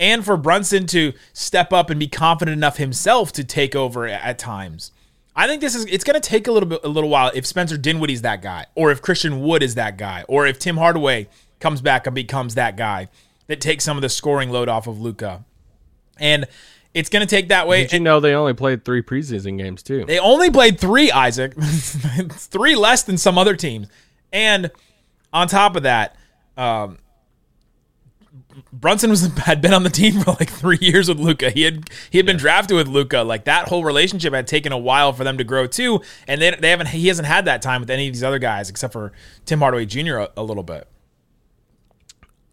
and 0.00 0.24
for 0.24 0.36
Brunson 0.36 0.86
to 0.88 1.12
step 1.32 1.72
up 1.72 1.90
and 1.90 2.00
be 2.00 2.08
confident 2.08 2.56
enough 2.56 2.76
himself 2.76 3.32
to 3.32 3.44
take 3.44 3.74
over 3.74 4.06
at 4.06 4.38
times. 4.38 4.90
I 5.36 5.46
think 5.46 5.60
this 5.60 5.74
is 5.74 5.84
it's 5.86 6.04
going 6.04 6.20
to 6.20 6.28
take 6.28 6.46
a 6.46 6.52
little 6.52 6.68
bit 6.68 6.80
a 6.84 6.88
little 6.88 7.10
while 7.10 7.30
if 7.34 7.46
Spencer 7.46 7.76
Dinwiddie's 7.76 8.22
that 8.22 8.42
guy 8.42 8.66
or 8.74 8.90
if 8.90 9.02
Christian 9.02 9.40
Wood 9.40 9.62
is 9.62 9.74
that 9.74 9.96
guy 9.96 10.24
or 10.28 10.46
if 10.46 10.58
Tim 10.58 10.76
Hardaway 10.76 11.28
comes 11.60 11.80
back 11.80 12.06
and 12.06 12.14
becomes 12.14 12.54
that 12.54 12.76
guy 12.76 13.08
that 13.46 13.60
takes 13.60 13.84
some 13.84 13.96
of 13.96 14.02
the 14.02 14.08
scoring 14.08 14.50
load 14.50 14.68
off 14.68 14.86
of 14.86 15.00
Luka. 15.00 15.44
And 16.18 16.46
it's 16.94 17.10
going 17.10 17.26
to 17.26 17.26
take 17.26 17.48
that 17.48 17.66
way. 17.66 17.82
Did 17.82 17.92
you 17.94 18.00
know 18.00 18.20
they 18.20 18.34
only 18.34 18.54
played 18.54 18.84
three 18.84 19.02
preseason 19.02 19.58
games 19.58 19.82
too? 19.82 20.04
They 20.06 20.20
only 20.20 20.50
played 20.50 20.78
three, 20.78 21.10
Isaac. 21.10 21.54
It's 21.56 22.46
three 22.46 22.76
less 22.76 23.02
than 23.02 23.18
some 23.18 23.36
other 23.36 23.56
teams. 23.56 23.88
And 24.32 24.70
on 25.32 25.48
top 25.48 25.74
of 25.74 25.82
that, 25.82 26.16
um, 26.56 26.98
Brunson 28.72 29.10
was 29.10 29.26
had 29.38 29.60
been 29.60 29.74
on 29.74 29.82
the 29.82 29.90
team 29.90 30.20
for 30.20 30.30
like 30.32 30.50
three 30.50 30.78
years 30.80 31.08
with 31.08 31.18
Luka. 31.18 31.50
He 31.50 31.62
had 31.62 31.90
he 32.10 32.18
had 32.18 32.26
been 32.26 32.36
drafted 32.36 32.76
with 32.76 32.86
Luka. 32.86 33.22
Like 33.22 33.44
that 33.44 33.68
whole 33.68 33.84
relationship 33.84 34.32
had 34.32 34.46
taken 34.46 34.72
a 34.72 34.78
while 34.78 35.12
for 35.12 35.24
them 35.24 35.36
to 35.38 35.44
grow 35.44 35.66
too. 35.66 36.00
And 36.28 36.40
they, 36.40 36.52
they 36.52 36.70
haven't 36.70 36.88
he 36.88 37.08
hasn't 37.08 37.26
had 37.26 37.44
that 37.46 37.60
time 37.60 37.80
with 37.80 37.90
any 37.90 38.06
of 38.06 38.14
these 38.14 38.22
other 38.22 38.38
guys 38.38 38.70
except 38.70 38.92
for 38.92 39.12
Tim 39.44 39.58
Hardaway 39.58 39.86
Jr. 39.86 40.18
a, 40.18 40.30
a 40.36 40.42
little 40.44 40.62
bit. 40.62 40.86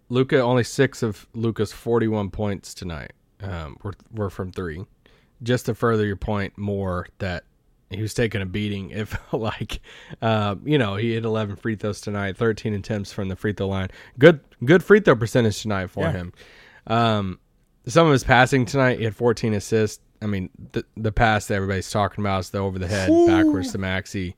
Luka 0.09 0.39
only 0.39 0.63
six 0.63 1.03
of 1.03 1.27
Luka's 1.33 1.71
forty-one 1.71 2.31
points 2.31 2.73
tonight 2.73 3.13
um, 3.41 3.77
were 3.83 3.93
were 4.11 4.29
from 4.29 4.51
three. 4.51 4.85
Just 5.43 5.65
to 5.67 5.75
further 5.75 6.05
your 6.05 6.15
point 6.17 6.57
more 6.57 7.07
that 7.17 7.43
he 7.89 8.01
was 8.01 8.13
taking 8.13 8.41
a 8.41 8.45
beating. 8.45 8.91
If 8.91 9.17
like, 9.33 9.81
uh, 10.21 10.55
you 10.63 10.77
know, 10.77 10.95
he 10.95 11.13
hit 11.13 11.25
eleven 11.25 11.55
free 11.55 11.75
throws 11.75 12.01
tonight, 12.01 12.37
thirteen 12.37 12.73
attempts 12.73 13.11
from 13.11 13.27
the 13.27 13.35
free 13.35 13.53
throw 13.53 13.67
line. 13.67 13.89
Good 14.19 14.39
good 14.63 14.83
free 14.83 14.99
throw 14.99 15.15
percentage 15.15 15.61
tonight 15.61 15.89
for 15.89 16.03
Yeah. 16.03 16.11
him. 16.11 16.33
Um, 16.87 17.39
some 17.87 18.05
of 18.07 18.13
his 18.13 18.23
passing 18.23 18.65
tonight, 18.65 18.99
he 18.99 19.03
had 19.05 19.15
fourteen 19.15 19.53
assists. 19.53 20.03
I 20.21 20.27
mean, 20.27 20.49
the 20.73 20.85
the 20.95 21.11
pass 21.11 21.47
that 21.47 21.55
everybody's 21.55 21.89
talking 21.89 22.23
about 22.23 22.41
is 22.41 22.49
the 22.51 22.59
over 22.59 22.77
the 22.77 22.87
head 22.87 23.09
backwards 23.25 23.71
to 23.71 23.79
Maxi, 23.79 24.35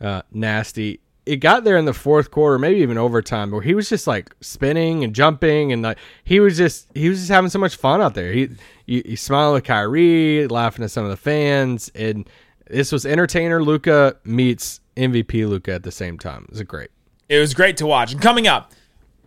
uh, 0.00 0.22
nasty. 0.30 1.00
It 1.24 1.36
got 1.36 1.62
there 1.62 1.76
in 1.76 1.84
the 1.84 1.94
fourth 1.94 2.32
quarter, 2.32 2.58
maybe 2.58 2.80
even 2.80 2.98
overtime, 2.98 3.52
where 3.52 3.62
he 3.62 3.74
was 3.74 3.88
just 3.88 4.06
like 4.06 4.34
spinning 4.40 5.04
and 5.04 5.14
jumping, 5.14 5.72
and 5.72 5.82
like 5.82 5.98
he 6.24 6.40
was 6.40 6.56
just 6.56 6.88
he 6.94 7.08
was 7.08 7.18
just 7.20 7.30
having 7.30 7.50
so 7.50 7.58
much 7.58 7.76
fun 7.76 8.02
out 8.02 8.14
there. 8.14 8.32
He 8.32 8.48
he, 8.86 9.02
he 9.06 9.16
smiling 9.16 9.54
with 9.54 9.64
Kyrie, 9.64 10.48
laughing 10.48 10.84
at 10.84 10.90
some 10.90 11.04
of 11.04 11.10
the 11.10 11.16
fans, 11.16 11.90
and 11.94 12.28
this 12.68 12.90
was 12.90 13.06
entertainer 13.06 13.62
Luka 13.62 14.16
meets 14.24 14.80
MVP 14.96 15.48
Luka 15.48 15.74
at 15.74 15.82
the 15.82 15.92
same 15.92 16.18
time. 16.18 16.44
It 16.44 16.50
was 16.50 16.62
great. 16.62 16.90
It 17.28 17.38
was 17.38 17.54
great 17.54 17.76
to 17.78 17.86
watch. 17.86 18.12
And 18.12 18.20
coming 18.20 18.46
up, 18.46 18.72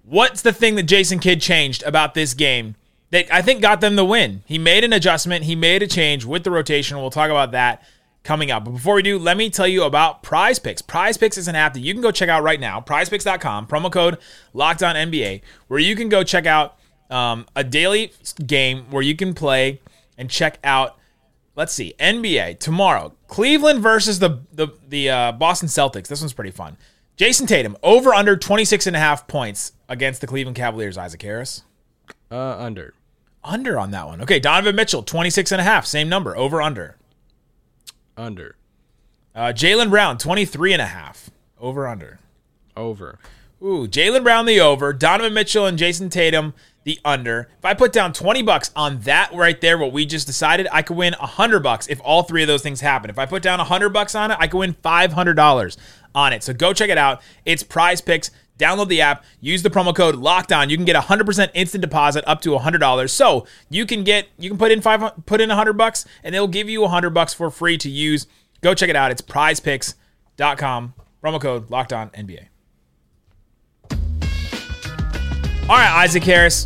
what's 0.03 0.41
the 0.41 0.53
thing 0.53 0.75
that 0.75 0.83
Jason 0.83 1.19
Kidd 1.19 1.41
changed 1.41 1.83
about 1.83 2.13
this 2.13 2.33
game 2.33 2.75
that 3.11 3.33
I 3.33 3.41
think 3.41 3.61
got 3.61 3.81
them 3.81 3.95
the 3.95 4.05
win? 4.05 4.43
He 4.45 4.57
made 4.57 4.83
an 4.83 4.93
adjustment, 4.93 5.45
he 5.45 5.55
made 5.55 5.81
a 5.81 5.87
change 5.87 6.25
with 6.25 6.43
the 6.43 6.51
rotation. 6.51 6.97
We'll 6.97 7.09
talk 7.09 7.29
about 7.29 7.51
that 7.51 7.83
coming 8.25 8.51
up. 8.51 8.65
But 8.65 8.71
before 8.71 8.95
we 8.95 9.01
do, 9.03 9.17
let 9.17 9.37
me 9.37 9.49
tell 9.49 9.67
you 9.67 9.83
about 9.83 10.21
Prize 10.23 10.59
Picks. 10.59 10.81
Prize 10.81 11.15
Picks 11.15 11.37
is 11.37 11.47
an 11.47 11.55
app 11.55 11.73
that 11.75 11.79
you 11.79 11.93
can 11.93 12.01
go 12.01 12.11
check 12.11 12.27
out 12.27 12.43
right 12.43 12.59
now. 12.59 12.81
PrizePicks.com, 12.81 13.67
promo 13.67 13.89
code 13.89 14.17
Locked 14.53 14.83
On 14.83 14.95
NBA, 14.95 15.41
where 15.69 15.79
you 15.79 15.95
can 15.95 16.09
go 16.09 16.23
check 16.23 16.45
out 16.45 16.77
um, 17.09 17.45
a 17.55 17.63
daily 17.63 18.11
game 18.45 18.85
where 18.91 19.03
you 19.03 19.15
can 19.15 19.33
play 19.33 19.79
and 20.17 20.29
check 20.29 20.57
out 20.63 20.97
let's 21.55 21.71
see 21.71 21.93
nba 21.99 22.57
tomorrow 22.59 23.13
cleveland 23.27 23.79
versus 23.81 24.17
the 24.19 24.39
the, 24.51 24.67
the 24.89 25.09
uh, 25.09 25.31
boston 25.33 25.67
celtics 25.69 26.07
this 26.07 26.19
one's 26.19 26.33
pretty 26.33 26.49
fun 26.51 26.75
jayson 27.15 27.45
tatum 27.47 27.77
over 27.83 28.13
under 28.13 28.35
26 28.35 28.87
and 28.87 28.95
a 28.95 28.99
half 28.99 29.27
points 29.27 29.73
against 29.87 30.19
the 30.19 30.25
cleveland 30.27 30.55
cavaliers 30.57 30.97
isaac 30.97 31.21
harris 31.21 31.63
Uh, 32.31 32.57
under. 32.57 32.93
under 33.43 33.77
on 33.79 33.91
that 33.91 34.07
one 34.07 34.19
okay 34.21 34.39
donovan 34.39 34.75
mitchell 34.75 35.03
26 35.03 35.51
and 35.51 35.61
a 35.61 35.63
half 35.63 35.85
same 35.85 36.09
number 36.09 36.35
over 36.35 36.61
under 36.61 36.97
Under. 38.17 38.55
Uh, 39.33 39.51
Jaylen 39.53 39.89
Brown, 39.89 40.17
23 40.17 40.73
and 40.73 40.81
a 40.81 40.85
half. 40.85 41.29
Over 41.59 41.87
under. 41.87 42.19
Over. 42.75 43.19
Ooh, 43.61 43.87
Jaylen 43.87 44.23
Brown 44.23 44.45
the 44.45 44.59
over, 44.59 44.93
Donovan 44.93 45.33
Mitchell 45.33 45.65
and 45.65 45.77
Jayson 45.77 46.09
Tatum 46.09 46.53
the 46.83 46.99
under. 47.03 47.49
If 47.57 47.65
I 47.65 47.73
put 47.73 47.91
down 47.91 48.13
20 48.13 48.43
bucks 48.43 48.71
on 48.75 49.01
that 49.01 49.33
right 49.33 49.59
there, 49.59 49.77
what 49.77 49.91
we 49.91 50.05
just 50.05 50.27
decided, 50.27 50.67
I 50.71 50.81
could 50.83 50.95
win 50.95 51.15
100 51.19 51.61
bucks 51.61 51.87
if 51.87 51.99
all 52.03 52.23
three 52.23 52.43
of 52.43 52.47
those 52.47 52.61
things 52.61 52.81
happen. 52.81 53.09
If 53.09 53.17
I 53.17 53.25
put 53.25 53.41
down 53.41 53.57
100 53.57 53.89
bucks 53.89 54.13
on 54.13 54.31
it, 54.31 54.37
I 54.39 54.47
could 54.47 54.59
win 54.59 54.75
$500 54.75 55.77
on 56.13 56.33
it. 56.33 56.43
So 56.43 56.53
go 56.53 56.73
check 56.73 56.89
it 56.89 56.97
out. 56.97 57.21
It's 57.43 57.63
Prize 57.63 58.01
Picks. 58.01 58.29
Download 58.57 58.87
the 58.87 59.01
app, 59.01 59.23
use 59.41 59.63
the 59.63 59.69
promo 59.69 59.93
code 59.93 60.15
locked 60.15 60.51
on. 60.51 60.69
You 60.69 60.77
can 60.77 60.85
get 60.85 60.95
100% 60.95 61.49
instant 61.53 61.81
deposit 61.81 62.23
up 62.25 62.41
to 62.41 62.51
$100. 62.51 63.09
So, 63.09 63.45
you 63.69 63.85
can 63.85 64.03
get 64.03 64.27
you 64.37 64.49
can 64.49 64.57
put 64.57 64.71
in 64.71 64.81
5 64.81 65.25
put 65.25 65.41
in 65.41 65.49
100 65.49 65.73
bucks 65.73 66.05
and 66.23 66.33
they'll 66.33 66.47
give 66.47 66.69
you 66.69 66.81
100 66.81 67.09
bucks 67.09 67.33
for 67.33 67.49
free 67.49 67.77
to 67.79 67.89
use. 67.89 68.27
Go 68.61 68.73
check 68.73 68.89
it 68.89 68.95
out. 68.95 69.11
It's 69.11 69.21
prizepicks.com. 69.21 70.93
Promo 71.23 71.41
code 71.41 71.69
locked 71.69 71.91
on 71.91 72.09
NBA. 72.11 72.47
All 75.67 75.75
right, 75.75 76.03
Isaac 76.03 76.23
Harris. 76.23 76.65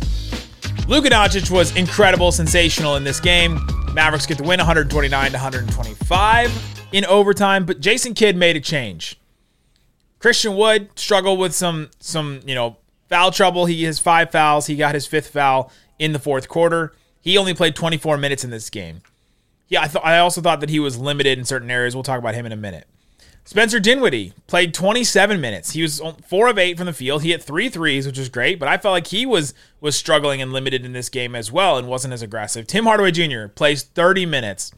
Luka 0.86 1.08
Doncic 1.08 1.50
was 1.50 1.74
incredible, 1.76 2.32
sensational 2.32 2.96
in 2.96 3.04
this 3.04 3.20
game. 3.20 3.58
Mavericks 3.94 4.26
get 4.26 4.38
the 4.38 4.44
win 4.44 4.58
129 4.58 5.30
to 5.30 5.36
125 5.36 6.86
in 6.92 7.04
overtime, 7.04 7.64
but 7.64 7.80
Jason 7.80 8.14
Kidd 8.14 8.36
made 8.36 8.56
a 8.56 8.60
change. 8.60 9.19
Christian 10.20 10.54
Wood 10.54 10.90
struggled 10.94 11.38
with 11.38 11.54
some 11.54 11.90
some, 11.98 12.40
you 12.46 12.54
know, 12.54 12.76
foul 13.08 13.32
trouble. 13.32 13.66
He 13.66 13.82
has 13.84 13.98
5 13.98 14.30
fouls. 14.30 14.66
He 14.66 14.76
got 14.76 14.94
his 14.94 15.06
fifth 15.06 15.30
foul 15.30 15.72
in 15.98 16.12
the 16.12 16.18
fourth 16.18 16.48
quarter. 16.48 16.94
He 17.20 17.36
only 17.36 17.54
played 17.54 17.74
24 17.74 18.16
minutes 18.16 18.44
in 18.44 18.50
this 18.50 18.70
game. 18.70 19.02
Yeah, 19.68 19.82
I 19.82 19.88
thought 19.88 20.04
I 20.04 20.18
also 20.18 20.40
thought 20.40 20.60
that 20.60 20.70
he 20.70 20.78
was 20.78 20.96
limited 20.98 21.38
in 21.38 21.44
certain 21.44 21.70
areas. 21.70 21.94
We'll 21.94 22.02
talk 22.02 22.18
about 22.18 22.34
him 22.34 22.46
in 22.46 22.52
a 22.52 22.56
minute. 22.56 22.86
Spencer 23.44 23.80
Dinwiddie 23.80 24.32
played 24.46 24.74
27 24.74 25.40
minutes. 25.40 25.72
He 25.72 25.82
was 25.82 26.00
four 26.26 26.48
of 26.48 26.58
eight 26.58 26.76
from 26.76 26.86
the 26.86 26.92
field. 26.92 27.22
He 27.22 27.30
hit 27.30 27.42
three 27.42 27.68
threes, 27.68 28.06
which 28.06 28.18
was 28.18 28.28
great, 28.28 28.58
but 28.60 28.68
I 28.68 28.78
felt 28.78 28.92
like 28.92 29.08
he 29.08 29.26
was 29.26 29.54
was 29.80 29.96
struggling 29.96 30.42
and 30.42 30.52
limited 30.52 30.84
in 30.84 30.92
this 30.92 31.08
game 31.08 31.34
as 31.34 31.50
well 31.50 31.78
and 31.78 31.88
wasn't 31.88 32.14
as 32.14 32.22
aggressive. 32.22 32.66
Tim 32.66 32.84
Hardaway 32.84 33.10
Jr. 33.10 33.48
plays 33.48 33.82
30 33.82 34.26
minutes, 34.26 34.72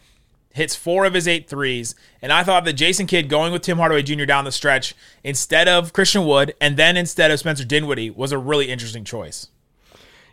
hits 0.54 0.74
four 0.76 1.04
of 1.04 1.14
his 1.14 1.26
eight 1.26 1.48
threes, 1.48 1.94
and 2.20 2.32
I 2.32 2.44
thought 2.44 2.64
that 2.64 2.74
Jason 2.74 3.06
Kidd 3.06 3.28
going 3.28 3.52
with 3.52 3.62
Tim 3.62 3.78
Hardaway 3.78 4.02
Jr. 4.02 4.24
down 4.24 4.44
the 4.44 4.52
stretch 4.52 4.94
instead 5.24 5.68
of 5.68 5.92
Christian 5.92 6.24
Wood 6.26 6.54
and 6.60 6.76
then 6.76 6.96
instead 6.96 7.30
of 7.30 7.38
Spencer 7.38 7.64
Dinwiddie 7.64 8.10
was 8.10 8.32
a 8.32 8.38
really 8.38 8.70
interesting 8.70 9.04
choice. 9.04 9.48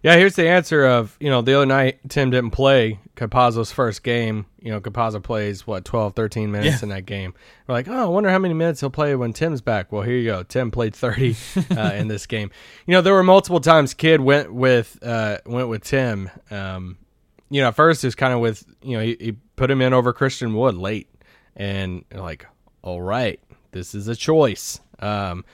Yeah, 0.02 0.16
here's 0.16 0.36
the 0.38 0.48
answer 0.48 0.86
of, 0.86 1.18
you 1.20 1.30
know, 1.30 1.42
the 1.42 1.56
other 1.58 1.66
night 1.66 2.00
Tim 2.08 2.30
didn't 2.30 2.52
play 2.52 3.00
Campazzo's 3.18 3.74
first 3.74 4.02
game. 4.02 4.46
You 4.62 4.72
know, 4.72 4.80
Campazzo 4.80 5.22
plays, 5.22 5.68
what, 5.68 5.84
12, 5.84 6.16
13 6.16 6.52
minutes 6.52 6.78
Yeah. 6.78 6.84
in 6.84 6.90
that 6.90 7.06
game. 7.06 7.34
We're 7.68 7.74
like, 7.74 7.90
oh, 7.90 8.04
I 8.04 8.06
wonder 8.06 8.30
how 8.30 8.40
many 8.40 8.54
minutes 8.54 8.80
he'll 8.80 8.90
play 8.92 9.14
when 9.16 9.34
Tim's 9.34 9.60
back. 9.60 9.92
Well, 9.92 10.04
here 10.04 10.16
you 10.16 10.24
go. 10.26 10.44
Tim 10.44 10.72
played 10.72 10.96
30 10.96 11.36
uh, 11.76 11.92
in 11.96 12.08
this 12.08 12.28
game. 12.28 12.50
You 12.86 12.94
know, 12.94 13.02
there 13.02 13.14
were 13.14 13.24
multiple 13.24 13.60
times 13.60 13.94
Kidd 13.94 14.22
went 14.22 14.54
with 14.54 14.98
uh, 15.04 15.40
went 15.46 15.68
with 15.68 15.84
Tim. 15.84 16.30
Um, 16.50 16.98
you 17.50 17.62
know, 17.62 17.70
at 17.70 17.76
first 17.76 18.04
it 18.04 18.08
was 18.08 18.16
kind 18.16 18.34
of 18.34 18.40
with, 18.40 18.64
you 18.82 18.98
know, 18.98 19.04
he, 19.04 19.18
he 19.20 19.32
put 19.56 19.72
him 19.72 19.82
in 19.82 19.94
over 19.94 20.14
Christian 20.14 20.54
Wood 20.54 20.76
late. 20.76 21.10
And 21.56 22.06
like, 22.14 22.46
all 22.82 23.02
right, 23.02 23.40
this 23.72 23.94
is 23.94 24.08
a 24.08 24.16
choice. 24.16 24.80
Um, 25.00 25.46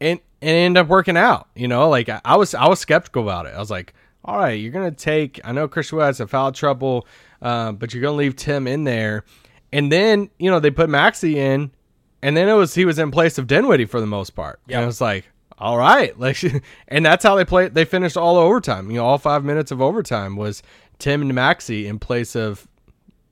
and 0.00 0.20
and 0.42 0.50
end 0.50 0.78
up 0.78 0.88
working 0.88 1.16
out. 1.16 1.48
You 1.54 1.68
know, 1.68 1.88
like 1.88 2.08
I, 2.08 2.20
I 2.24 2.36
was 2.36 2.54
I 2.54 2.68
was 2.68 2.80
skeptical 2.80 3.22
about 3.22 3.46
it. 3.46 3.54
I 3.54 3.58
was 3.58 3.70
like, 3.70 3.94
all 4.24 4.38
right, 4.38 4.52
you're 4.52 4.72
gonna 4.72 4.90
take. 4.90 5.40
I 5.44 5.52
know 5.52 5.68
Christian 5.68 5.98
Wood 5.98 6.04
has 6.04 6.16
some 6.18 6.28
foul 6.28 6.52
trouble, 6.52 7.06
um, 7.42 7.76
but 7.76 7.92
you're 7.94 8.02
gonna 8.02 8.16
leave 8.16 8.36
Tim 8.36 8.66
in 8.66 8.84
there, 8.84 9.24
and 9.72 9.90
then 9.90 10.30
you 10.38 10.50
know 10.50 10.60
they 10.60 10.70
put 10.70 10.88
Maxi 10.90 11.34
in, 11.34 11.70
and 12.22 12.36
then 12.36 12.48
it 12.48 12.54
was 12.54 12.74
he 12.74 12.84
was 12.84 12.98
in 12.98 13.10
place 13.10 13.38
of 13.38 13.46
Dinwiddie 13.46 13.86
for 13.86 14.00
the 14.00 14.06
most 14.06 14.30
part. 14.30 14.60
Yeah. 14.66 14.78
and 14.78 14.84
it 14.84 14.86
was 14.86 15.00
like. 15.00 15.24
All 15.58 15.78
right, 15.78 16.18
like, 16.20 16.36
and 16.88 17.06
that's 17.06 17.24
how 17.24 17.34
they 17.34 17.46
played. 17.46 17.72
They 17.72 17.86
finished 17.86 18.18
all 18.18 18.36
overtime. 18.36 18.90
You 18.90 18.98
know, 18.98 19.06
all 19.06 19.16
five 19.16 19.42
minutes 19.42 19.70
of 19.70 19.80
overtime 19.80 20.36
was 20.36 20.62
Tim 20.98 21.22
and 21.22 21.32
Maxi 21.32 21.86
in 21.86 21.98
place 21.98 22.34
of 22.36 22.66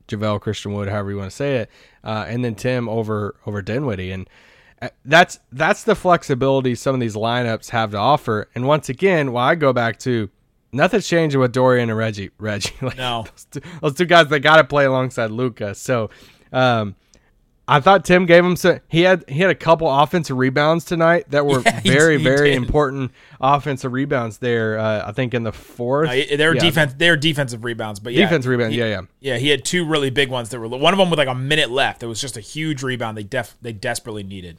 JaVale 0.08 0.40
Christian 0.40 0.72
Wood, 0.72 0.88
however 0.88 1.10
you 1.10 1.16
want 1.16 1.30
to 1.30 1.36
say 1.36 1.56
it, 1.56 1.70
uh, 2.02 2.26
and 2.28 2.44
then 2.44 2.54
Tim 2.54 2.88
over 2.88 3.36
over 3.46 3.62
Dinwiddie, 3.62 4.10
and 4.12 4.28
uh, 4.82 4.88
that's 5.04 5.38
that's 5.52 5.84
the 5.84 5.94
flexibility 5.94 6.74
some 6.74 6.94
of 6.94 7.00
these 7.00 7.14
lineups 7.16 7.70
have 7.70 7.92
to 7.92 7.96
offer. 7.96 8.48
And 8.54 8.66
once 8.66 8.88
again, 8.88 9.32
while 9.32 9.48
I 9.48 9.54
go 9.54 9.72
back 9.72 9.98
to 10.00 10.28
nothing's 10.72 11.06
changing 11.08 11.40
with 11.40 11.52
Dorian 11.52 11.88
and 11.88 11.96
Reggie. 11.96 12.30
Reggie, 12.38 12.74
like, 12.82 12.96
No. 12.96 13.24
those 13.30 13.46
two, 13.50 13.60
those 13.80 13.94
two 13.94 14.04
guys 14.06 14.28
that 14.28 14.40
got 14.40 14.56
to 14.56 14.64
play 14.64 14.84
alongside 14.84 15.30
Luka. 15.30 15.74
So, 15.74 16.10
um, 16.52 16.96
I 17.66 17.80
thought 17.80 18.04
Tim 18.04 18.26
gave 18.26 18.44
him 18.44 18.56
some. 18.56 18.80
He 18.88 19.02
had 19.02 19.24
he 19.28 19.38
had 19.38 19.48
a 19.50 19.54
couple 19.54 19.90
offensive 19.90 20.36
rebounds 20.36 20.84
tonight 20.84 21.30
that 21.30 21.46
were 21.46 21.60
Yeah, 21.64 21.80
he- 21.80 21.88
very 21.90 22.18
he 22.18 22.24
very 22.24 22.50
did. 22.50 22.56
important 22.56 23.10
offensive 23.40 23.92
rebounds 23.92 24.38
there. 24.38 24.78
Uh, 24.78 25.08
I 25.08 25.12
think 25.12 25.32
in 25.32 25.44
the 25.44 25.52
fourth, 25.52 26.10
Uh, 26.10 26.12
they 26.36 26.46
were 26.46 26.54
Yeah. 26.54 26.60
defense. 26.60 26.94
They 26.98 27.08
were 27.08 27.16
defensive 27.16 27.64
rebounds, 27.64 28.00
but 28.00 28.12
yeah, 28.12 28.24
defense 28.26 28.44
rebound. 28.44 28.72
he- 28.72 28.80
yeah, 28.80 28.86
yeah. 28.86 29.00
Yeah, 29.20 29.36
he 29.38 29.48
had 29.48 29.64
two 29.64 29.86
really 29.86 30.10
big 30.10 30.28
ones 30.28 30.50
that 30.50 30.60
were 30.60 30.68
one 30.68 30.92
of 30.92 30.98
them 30.98 31.08
with 31.08 31.18
like 31.18 31.28
a 31.28 31.34
minute 31.34 31.70
left. 31.70 32.02
It 32.02 32.06
was 32.06 32.20
just 32.20 32.36
a 32.36 32.40
huge 32.40 32.82
rebound 32.82 33.16
they 33.16 33.22
def 33.22 33.56
they 33.62 33.72
desperately 33.72 34.22
needed. 34.24 34.58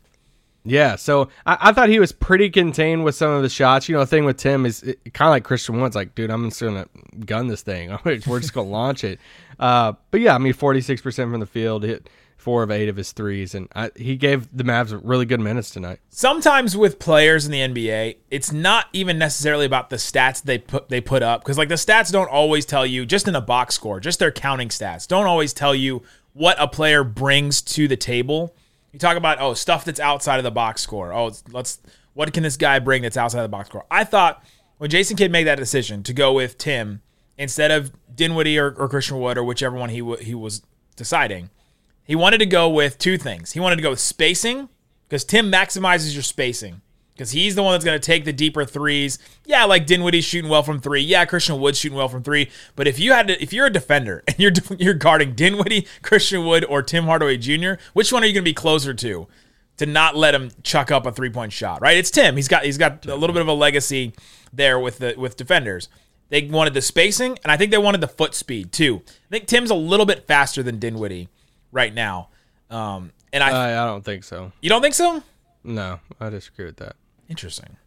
Yeah, 0.68 0.96
so 0.96 1.30
I, 1.46 1.58
I 1.62 1.74
thought 1.74 1.90
he 1.90 2.00
was 2.00 2.12
pretty 2.12 2.50
contained 2.50 3.04
with 3.04 3.14
some 3.14 3.30
of 3.30 3.44
the 3.44 3.50
shots. 3.50 3.88
You 3.88 3.94
know, 3.94 4.00
the 4.00 4.08
thing 4.08 4.26
with 4.26 4.38
Tim 4.38 4.66
is 4.66 4.82
kind 5.14 5.28
of 5.28 5.32
like 5.32 5.44
Christian 5.44 5.80
Wood's 5.80 5.96
like, 5.96 6.16
dude, 6.16 6.32
I'm 6.32 6.50
just 6.50 6.60
gonna 6.60 6.88
gun 7.24 7.46
this 7.50 7.62
thing. 7.62 7.96
We're 8.04 8.18
just 8.40 8.54
gonna 8.54 8.68
launch 8.68 9.04
it. 9.04 9.20
Uh, 9.60 9.94
but 10.10 10.22
yeah, 10.22 10.34
I 10.34 10.40
mean, 10.40 10.54
46 10.54 11.04
percent 11.04 11.30
from 11.30 11.40
the 11.40 11.46
field, 11.46 11.84
hit 11.84 12.10
four 12.46 12.62
of 12.62 12.70
eight 12.70 12.88
of 12.88 12.96
his 12.96 13.12
threes, 13.12 13.56
and 13.56 13.68
I, 13.75 13.90
he 13.96 14.16
gave 14.16 14.56
the 14.56 14.64
Mavs 14.64 14.98
really 15.04 15.25
good 15.25 15.40
minutes 15.40 15.72
tonight. 15.72 16.00
Sometimes 16.10 16.78
with 16.78 17.00
players 17.00 17.48
in 17.48 17.52
the 17.52 17.60
NBA, 17.60 18.18
it's 18.30 18.52
not 18.52 18.86
even 18.94 19.18
necessarily 19.18 19.66
about 19.66 19.90
the 19.90 19.96
stats 19.96 20.44
they 20.44 20.60
put 20.60 20.90
they 20.90 21.02
put 21.02 21.24
up 21.24 21.42
because 21.42 21.58
like 21.58 21.70
the 21.70 21.75
stats 21.75 22.12
don't 22.12 22.30
always 22.30 22.64
tell 22.64 22.86
you 22.86 23.04
just 23.04 23.28
in 23.28 23.34
a 23.34 23.42
box 23.42 23.74
score, 23.74 24.00
just 24.00 24.20
their 24.20 24.32
counting 24.32 24.70
stats 24.70 25.08
don't 25.08 25.25
always 25.25 25.54
tell 25.54 25.74
you 25.74 26.04
what 26.34 26.56
a 26.60 26.68
player 26.68 27.04
brings 27.04 27.64
to 27.64 27.88
the 27.88 27.98
table. 27.98 28.56
You 28.94 29.00
talk 29.00 29.18
about 29.18 29.42
oh 29.42 29.56
stuff 29.56 29.84
that's 29.84 30.00
outside 30.00 30.38
of 30.38 30.44
the 30.44 30.52
box 30.52 30.84
score. 30.84 31.12
Oh, 31.12 31.32
let's 31.52 31.80
what 32.14 32.32
can 32.32 32.44
this 32.44 32.58
guy 32.58 32.78
bring 32.78 33.02
that's 33.02 33.18
outside 33.18 33.40
of 33.40 33.46
the 33.46 33.50
box 33.50 33.70
score? 33.70 33.88
I 33.90 34.04
thought 34.04 34.46
when 34.78 34.92
Jason 34.92 35.18
Kidd 35.18 35.32
made 35.32 35.48
that 35.48 35.58
decision 35.58 36.04
to 36.04 36.14
go 36.14 36.32
with 36.32 36.60
Tim 36.60 37.02
instead 37.40 37.72
of 37.72 37.92
Dinwiddie 38.16 38.60
or, 38.60 38.72
or 38.72 38.88
Christian 38.88 39.20
Wood 39.20 39.36
or 39.40 39.44
whichever 39.44 39.75
one 39.75 39.90
he 39.90 40.00
w- 40.00 40.24
he 40.24 40.36
was 40.36 40.62
deciding, 40.96 41.50
he 42.06 42.16
wanted 42.16 42.38
to 42.38 42.46
go 42.46 42.70
with 42.70 42.98
two 42.98 43.18
things. 43.18 43.52
He 43.52 43.60
wanted 43.60 43.78
to 43.78 43.82
go 43.82 43.90
with 43.90 44.00
spacing 44.00 44.70
because 45.10 45.26
Tim 45.26 45.52
maximizes 45.52 46.14
your 46.14 46.24
spacing 46.24 46.82
because 47.16 47.32
he's 47.32 47.56
the 47.56 47.64
one 47.64 47.74
that's 47.74 47.86
going 47.86 48.00
to 48.00 48.06
take 48.06 48.26
the 48.26 48.34
deeper 48.34 48.64
threes. 48.64 49.18
Yeah, 49.46 49.66
like 49.66 49.88
Dinwiddie's 49.88 50.26
shooting 50.26 50.50
well 50.50 50.64
from 50.64 50.80
three. 50.80 51.02
Yeah, 51.02 51.26
Christian 51.26 51.60
Wood's 51.60 51.80
shooting 51.80 51.98
well 51.98 52.10
from 52.10 52.24
three. 52.24 52.50
But 52.76 52.88
if 52.88 53.00
you 53.00 53.14
had 53.14 53.30
to, 53.30 53.42
if 53.42 53.54
you're 53.54 53.66
a 53.66 53.72
defender 53.72 54.24
and 54.28 54.38
you're 54.38 54.52
you're 54.78 54.94
guarding 54.94 55.34
Dinwiddie, 55.34 55.88
Christian 56.04 56.46
Wood, 56.46 56.64
or 56.66 56.84
Tim 56.84 57.06
Hardaway 57.06 57.38
Jr., 57.38 57.74
which 57.94 58.14
one 58.14 58.24
are 58.24 58.28
you 58.28 58.34
going 58.34 58.44
to 58.44 58.50
be 58.50 58.54
closer 58.54 58.94
to? 58.94 59.28
To 59.80 59.86
not 59.86 60.16
let 60.16 60.34
him 60.34 60.52
chuck 60.64 60.90
up 60.90 61.06
a 61.06 61.12
three 61.12 61.30
point 61.30 61.52
shot, 61.52 61.82
right? 61.82 61.98
It's 61.98 62.12
Tim. 62.12 62.38
He's 62.38 62.48
got 62.48 62.64
he's 62.64 62.78
got 62.78 63.06
a 63.08 63.16
little 63.16 63.34
bit 63.34 63.42
of 63.42 63.50
a 63.50 63.54
legacy 63.54 64.14
there 64.54 64.80
with 64.80 65.00
the 65.00 65.16
with 65.18 65.36
defenders. 65.36 65.90
They 66.30 66.48
wanted 66.48 66.74
the 66.74 66.82
spacing, 66.82 67.38
and 67.44 67.52
I 67.52 67.58
think 67.58 67.72
they 67.72 67.78
wanted 67.78 68.00
the 68.00 68.08
foot 68.08 68.34
speed 68.34 68.72
too. 68.72 69.02
I 69.06 69.30
think 69.30 69.48
Tim's 69.48 69.70
a 69.70 69.76
little 69.76 70.06
bit 70.06 70.28
faster 70.28 70.64
than 70.64 70.80
Dinwiddie 70.80 71.28
right 71.75 71.94
now. 71.94 72.29
Um, 72.72 73.12
and 73.32 73.44
I, 73.44 73.50
I, 73.51 73.84
I 73.84 73.86
don't 73.86 74.03
think 74.03 74.24
so. 74.24 74.51
you 74.62 74.70
don't 74.70 74.82
think 74.82 74.96
so? 74.96 75.22
No, 75.63 76.00
I 76.20 76.29
disagree 76.29 76.65
with 76.65 76.77
that. 76.77 76.96
Interesting. 77.29 77.77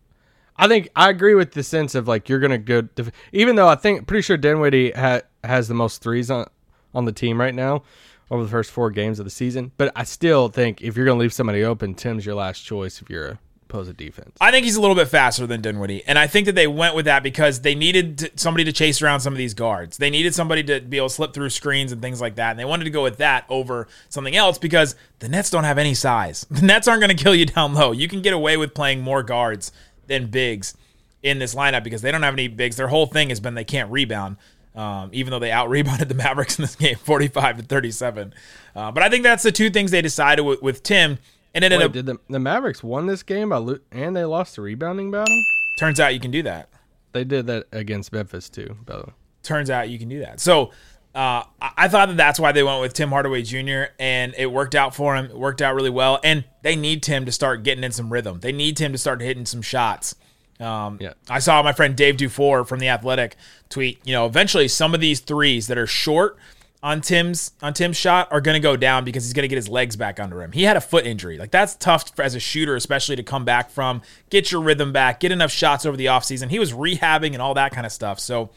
I 0.57 0.68
think 0.68 0.88
I 0.95 1.09
agree 1.11 1.35
with 1.35 1.52
the 1.52 1.62
sense 1.62 1.95
of 1.95 2.07
like 2.07 2.28
you're 2.28 2.40
gonna 2.40 2.59
go, 2.59 2.83
def- 2.83 3.11
even 3.33 3.57
though 3.57 3.68
I 3.68 3.76
think 3.76 4.07
pretty 4.07 4.23
sure 4.23 4.37
Dinwiddie 4.37 4.90
ha- 4.92 5.23
has 5.42 5.68
the 5.68 5.75
most 5.75 6.02
threes 6.02 6.30
on 6.30 6.47
on 6.95 7.04
the 7.04 7.12
team 7.12 7.40
right 7.40 7.54
now 7.54 7.83
over 8.30 8.42
the 8.42 8.49
first 8.49 8.71
four 8.73 8.90
games 8.90 9.18
of 9.21 9.25
the 9.25 9.30
season. 9.30 9.73
But 9.76 9.92
I 9.97 10.04
still 10.04 10.49
think 10.49 10.83
if 10.83 10.97
you're 10.97 11.07
gonna 11.07 11.21
leave 11.21 11.33
somebody 11.33 11.64
open, 11.64 11.95
Tim's 11.95 12.26
your 12.26 12.35
last 12.35 12.61
choice 12.61 13.00
if 13.00 13.09
you're 13.09 13.26
a 13.28 13.38
opposing 13.69 13.95
defense. 13.95 14.37
I 14.41 14.51
think 14.51 14.65
he's 14.65 14.77
a 14.77 14.81
little 14.81 14.97
bit 14.97 15.09
faster 15.09 15.47
than 15.47 15.61
Dinwiddie, 15.61 16.05
and 16.07 16.19
I 16.19 16.27
think 16.27 16.47
that 16.47 16.55
they 16.55 16.67
went 16.67 16.95
with 16.95 17.05
that 17.05 17.23
because 17.23 17.61
they 17.61 17.75
needed 17.75 18.19
to, 18.19 18.31
somebody 18.37 18.65
to 18.65 18.73
chase 18.73 19.03
around 19.03 19.21
some 19.21 19.33
of 19.33 19.39
these 19.39 19.55
guards. 19.55 19.97
They 19.99 20.11
needed 20.11 20.35
somebody 20.35 20.63
to 20.65 20.81
be 20.81 20.97
able 20.97 21.09
to 21.09 21.15
slip 21.15 21.35
through 21.35 21.51
screens 21.51 21.93
and 21.93 22.01
things 22.01 22.21
like 22.21 22.37
that, 22.37 22.51
and 22.51 22.59
they 22.59 22.65
wanted 22.65 22.85
to 22.85 22.91
go 22.91 23.03
with 23.03 23.19
that 23.19 23.45
over 23.49 23.89
something 24.09 24.35
else 24.35 24.59
because 24.59 24.97
the 25.19 25.29
Nets 25.29 25.51
don't 25.51 25.65
have 25.65 25.79
any 25.79 25.95
size. 25.95 26.47
The 26.59 26.67
Nets 26.67 26.89
aren't 26.89 27.01
going 27.01 27.17
to 27.17 27.23
kill 27.23 27.37
you 27.37 27.47
down 27.47 27.73
low. 27.75 27.93
You 27.93 28.09
can 28.09 28.21
get 28.21 28.33
away 28.33 28.57
with 28.57 28.75
playing 28.75 29.01
more 29.01 29.23
guards 29.23 29.71
than 30.09 30.27
bigs 30.27 30.77
in 31.23 31.39
this 31.39 31.55
lineup 31.55 31.85
because 31.85 32.03
they 32.03 32.11
don't 32.11 32.23
have 32.23 32.35
any 32.35 32.49
bigs. 32.49 32.77
Their 32.77 32.89
whole 32.89 33.07
thing 33.07 33.29
has 33.29 33.39
been 33.39 33.55
they 33.55 33.65
can't 33.65 33.91
rebound. 33.91 34.37
Um, 34.75 35.11
even 35.13 35.31
though 35.31 35.39
they 35.39 35.51
out 35.51 35.71
rebounded 35.71 36.09
the 36.09 36.15
Mavericks 36.25 36.59
in 36.59 36.63
this 36.63 36.77
game, 36.77 36.97
forty-five 36.97 37.57
to 37.57 37.63
thirty-seven, 37.63 38.35
uh, 38.77 38.93
but 38.93 39.03
I 39.03 39.09
think 39.09 39.23
that's 39.23 39.43
the 39.43 39.53
two 39.53 39.71
things 39.71 39.91
they 39.91 40.03
decided 40.03 40.43
with, 40.43 40.63
with 40.63 40.83
Tim, 40.83 41.19
and 41.55 41.64
it 41.64 41.73
ended 41.73 41.87
up. 41.87 41.93
did 41.93 42.07
the, 42.07 42.19
the 42.28 42.38
Mavericks 42.38 42.83
won 42.83 43.07
this 43.07 43.23
game 43.23 43.49
by 43.50 43.57
lo- 43.59 43.78
and 43.93 44.14
they 44.17 44.25
lost 44.25 44.57
the 44.57 44.62
rebounding 44.62 45.11
battle? 45.11 45.43
Turns 45.78 46.00
out 46.00 46.14
you 46.14 46.21
can 46.21 46.31
do 46.31 46.43
that. 46.43 46.69
They 47.12 47.25
did 47.25 47.47
that 47.47 47.67
against 47.73 48.12
Memphis 48.12 48.49
too, 48.49 48.76
by 48.85 48.97
the 48.97 49.02
way. 49.05 49.12
turns 49.43 49.71
out 49.71 49.88
you 49.88 49.99
can 49.99 50.09
do 50.09 50.21
that. 50.21 50.40
So 50.40 50.71
Uh, 51.14 51.43
I 51.61 51.71
I 51.78 51.88
thought 51.88 52.09
that 52.09 52.17
that's 52.19 52.38
why 52.38 52.52
they 52.52 52.62
went 52.62 52.81
with 52.83 52.93
Tim 52.93 53.09
Hardaway 53.09 53.43
Jr. 53.43 53.85
and 53.99 54.35
it 54.37 54.52
worked 54.52 54.75
out 54.75 54.95
for 54.95 55.17
him. 55.17 55.25
It 55.26 55.38
worked 55.38 55.62
out 55.62 55.75
really 55.75 55.90
well, 55.90 56.21
and 56.23 56.45
they 56.62 56.76
need 56.76 57.02
Tim 57.02 57.25
to 57.25 57.33
start 57.33 57.62
getting 57.62 57.83
in 57.83 57.93
some 57.93 58.12
rhythm. 58.12 58.40
They 58.40 58.52
need 58.52 58.76
Tim 58.76 58.93
to 58.93 58.99
start 58.99 59.21
hitting 59.23 59.47
some 59.47 59.62
shots. 59.62 60.14
Um, 60.61 60.99
Yeah. 61.00 61.14
I 61.31 61.38
saw 61.38 61.62
my 61.62 61.73
friend 61.73 61.97
Dave 61.97 62.19
Dufour 62.19 62.64
from 62.64 62.78
the 62.78 62.88
Athletic 62.88 63.37
tweet. 63.71 64.00
You 64.05 64.12
know, 64.12 64.26
eventually 64.26 64.69
some 64.69 64.93
of 64.95 65.00
these 65.00 65.21
threes 65.21 65.67
that 65.69 65.78
are 65.78 65.87
short 65.87 66.37
on 66.82 67.00
Tim's 67.00 67.52
on 67.61 67.75
Tim's 67.75 67.97
shot 67.97 68.28
are 68.30 68.40
going 68.40 68.54
to 68.54 68.61
go 68.61 68.76
down 68.76 69.04
because 69.04 69.25
he's 69.25 69.32
going 69.32 69.42
to 69.42 69.49
get 69.49 69.56
his 69.56 69.68
legs 69.68 69.97
back 69.97 70.20
under 70.20 70.40
him. 70.42 70.52
He 70.52 70.62
had 70.62 70.76
a 70.76 70.80
foot 70.80 71.06
injury. 71.06 71.37
Like 71.38 71.50
that's 71.50 71.75
tough 71.75 72.12
as 72.20 72.35
a 72.35 72.40
shooter, 72.40 72.76
especially 72.76 73.16
to 73.16 73.23
come 73.23 73.44
back 73.44 73.70
from, 73.70 74.00
get 74.30 74.52
your 74.52 74.61
rhythm 74.62 74.92
back, 74.92 75.20
get 75.20 75.32
enough 75.32 75.50
shots 75.50 75.85
over 75.85 75.97
the 75.97 76.06
offseason. 76.06 76.50
He 76.50 76.58
was 76.58 76.73
rehabbing 76.73 77.32
and 77.32 77.42
all 77.42 77.54
that 77.54 77.73
kind 77.73 77.85
of 77.85 77.92
stuff. 77.92 78.20
So, 78.20 78.50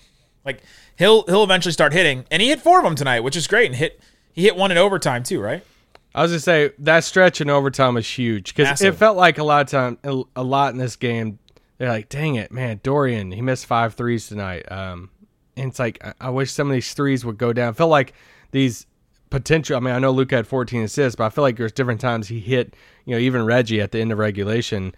like 0.46 0.62
he'll 0.98 1.24
he'll 1.24 1.44
eventually 1.44 1.72
start 1.74 1.94
hitting, 1.94 2.26
and 2.30 2.42
he 2.42 2.50
hit 2.50 2.62
four 2.62 2.78
of 2.80 2.84
them 2.84 2.96
tonight, 2.96 3.22
which 3.22 3.36
is 3.36 3.48
great. 3.48 3.66
And 3.68 3.76
hit 3.76 4.00
he 4.34 4.44
hit 4.44 4.56
one 4.56 4.72
in 4.72 4.78
overtime 4.78 5.24
too, 5.24 5.40
right? 5.42 5.64
I 6.14 6.22
was 6.22 6.32
gonna 6.32 6.40
say 6.42 6.72
that 6.80 7.04
stretch 7.04 7.42
in 7.42 7.50
overtime 7.50 7.96
was 7.96 8.08
huge 8.08 8.54
because 8.56 8.82
it 8.90 8.96
felt 8.96 9.18
like 9.18 9.38
a 9.38 9.44
lot 9.44 9.62
of 9.62 9.68
time, 9.70 9.98
a- 10.04 10.24
a 10.36 10.44
lot 10.44 10.74
in 10.74 10.78
this 10.80 10.96
game. 10.96 11.40
They're 11.78 11.90
like, 11.90 12.10
"Dang 12.10 12.36
it, 12.36 12.52
man, 12.52 12.80
Dorian, 12.84 13.32
he 13.32 13.42
missed 13.42 13.66
five 13.66 13.96
threes 13.96 14.28
tonight." 14.28 14.70
Um, 14.72 15.10
it's 15.56 15.80
like 15.80 16.04
I, 16.04 16.14
I 16.22 16.30
wish 16.30 16.52
some 16.52 16.68
of 16.68 16.74
these 16.74 16.94
threes 16.94 17.26
would 17.26 17.38
go 17.38 17.54
down. 17.54 17.70
I 17.70 17.74
felt 17.74 17.90
like 17.90 18.14
these 18.52 18.86
potential. 19.30 19.78
I 19.78 19.80
mean, 19.80 19.94
I 19.94 20.00
know 20.00 20.12
Luka 20.12 20.36
had 20.36 20.48
14 20.48 20.84
assists, 20.84 21.16
but 21.16 21.26
I 21.26 21.30
feel 21.30 21.44
like 21.44 21.58
there's 21.58 21.72
different 21.72 22.02
times 22.02 22.28
he 22.28 22.40
hit. 22.40 22.76
You 23.06 23.16
know, 23.16 23.20
even 23.20 23.46
Reggie 23.46 23.82
at 23.82 23.92
the 23.92 24.00
end 24.00 24.12
of 24.12 24.20
regulation, 24.20 24.94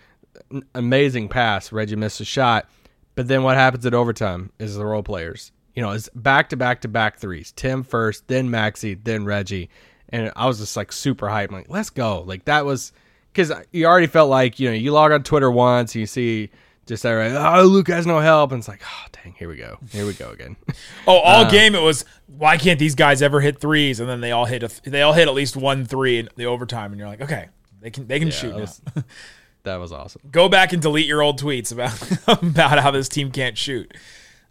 amazing 0.75 1.29
pass. 1.29 1.71
Reggie 1.71 1.95
missed 1.95 2.19
a 2.19 2.25
shot, 2.25 2.69
but 3.15 3.27
then 3.27 3.43
what 3.43 3.55
happens 3.55 3.85
at 3.85 3.93
overtime 3.93 4.51
is 4.59 4.75
the 4.75 4.85
role 4.85 5.03
players. 5.03 5.51
You 5.75 5.81
know, 5.81 5.91
it's 5.91 6.09
back 6.13 6.49
to 6.49 6.57
back 6.57 6.81
to 6.81 6.87
back 6.87 7.17
threes. 7.17 7.51
Tim 7.55 7.83
first, 7.83 8.27
then 8.27 8.49
Maxi, 8.49 8.99
then 9.01 9.25
Reggie, 9.25 9.69
and 10.09 10.31
I 10.35 10.45
was 10.45 10.59
just 10.59 10.77
like 10.77 10.91
super 10.91 11.27
hyped. 11.27 11.49
I'm 11.49 11.55
like, 11.55 11.69
let's 11.69 11.89
go! 11.89 12.21
Like 12.21 12.45
that 12.45 12.65
was 12.65 12.91
because 13.31 13.51
you 13.71 13.85
already 13.85 14.07
felt 14.07 14.29
like 14.29 14.59
you 14.59 14.69
know 14.69 14.75
you 14.75 14.91
log 14.91 15.11
on 15.11 15.23
Twitter 15.23 15.49
once, 15.49 15.95
you 15.95 16.05
see 16.05 16.51
just 16.85 17.03
that 17.03 17.11
right. 17.11 17.31
Oh, 17.31 17.63
Luke 17.63 17.87
has 17.87 18.05
no 18.05 18.19
help, 18.19 18.51
and 18.51 18.59
it's 18.59 18.67
like, 18.67 18.81
oh 18.85 19.05
dang, 19.11 19.33
here 19.33 19.47
we 19.47 19.55
go, 19.55 19.77
here 19.91 20.05
we 20.05 20.13
go 20.13 20.31
again. 20.31 20.55
Oh, 21.05 21.17
all 21.17 21.49
game 21.49 21.75
it 21.75 21.81
was 21.81 22.05
why 22.27 22.57
can't 22.57 22.79
these 22.79 22.95
guys 22.95 23.21
ever 23.21 23.41
hit 23.41 23.59
threes? 23.59 23.99
And 23.99 24.07
then 24.09 24.21
they 24.21 24.31
all 24.31 24.45
hit 24.45 24.63
a, 24.63 24.89
they 24.89 25.01
all 25.01 25.13
hit 25.13 25.27
at 25.27 25.33
least 25.33 25.57
one 25.57 25.85
three 25.85 26.19
in 26.19 26.29
the 26.37 26.45
overtime, 26.45 26.91
and 26.91 26.99
you're 26.99 27.09
like, 27.09 27.21
okay, 27.21 27.49
they 27.81 27.89
can 27.89 28.07
they 28.07 28.19
can 28.19 28.31
shoot 28.31 28.51
that 28.51 28.59
was, 28.59 28.81
that 29.63 29.75
was 29.77 29.91
awesome. 29.91 30.21
Go 30.31 30.47
back 30.47 30.71
and 30.71 30.81
delete 30.81 31.05
your 31.05 31.21
old 31.21 31.41
tweets 31.41 31.71
about 31.71 32.01
about 32.43 32.79
how 32.79 32.91
this 32.91 33.09
team 33.09 33.31
can't 33.31 33.57
shoot. 33.57 33.93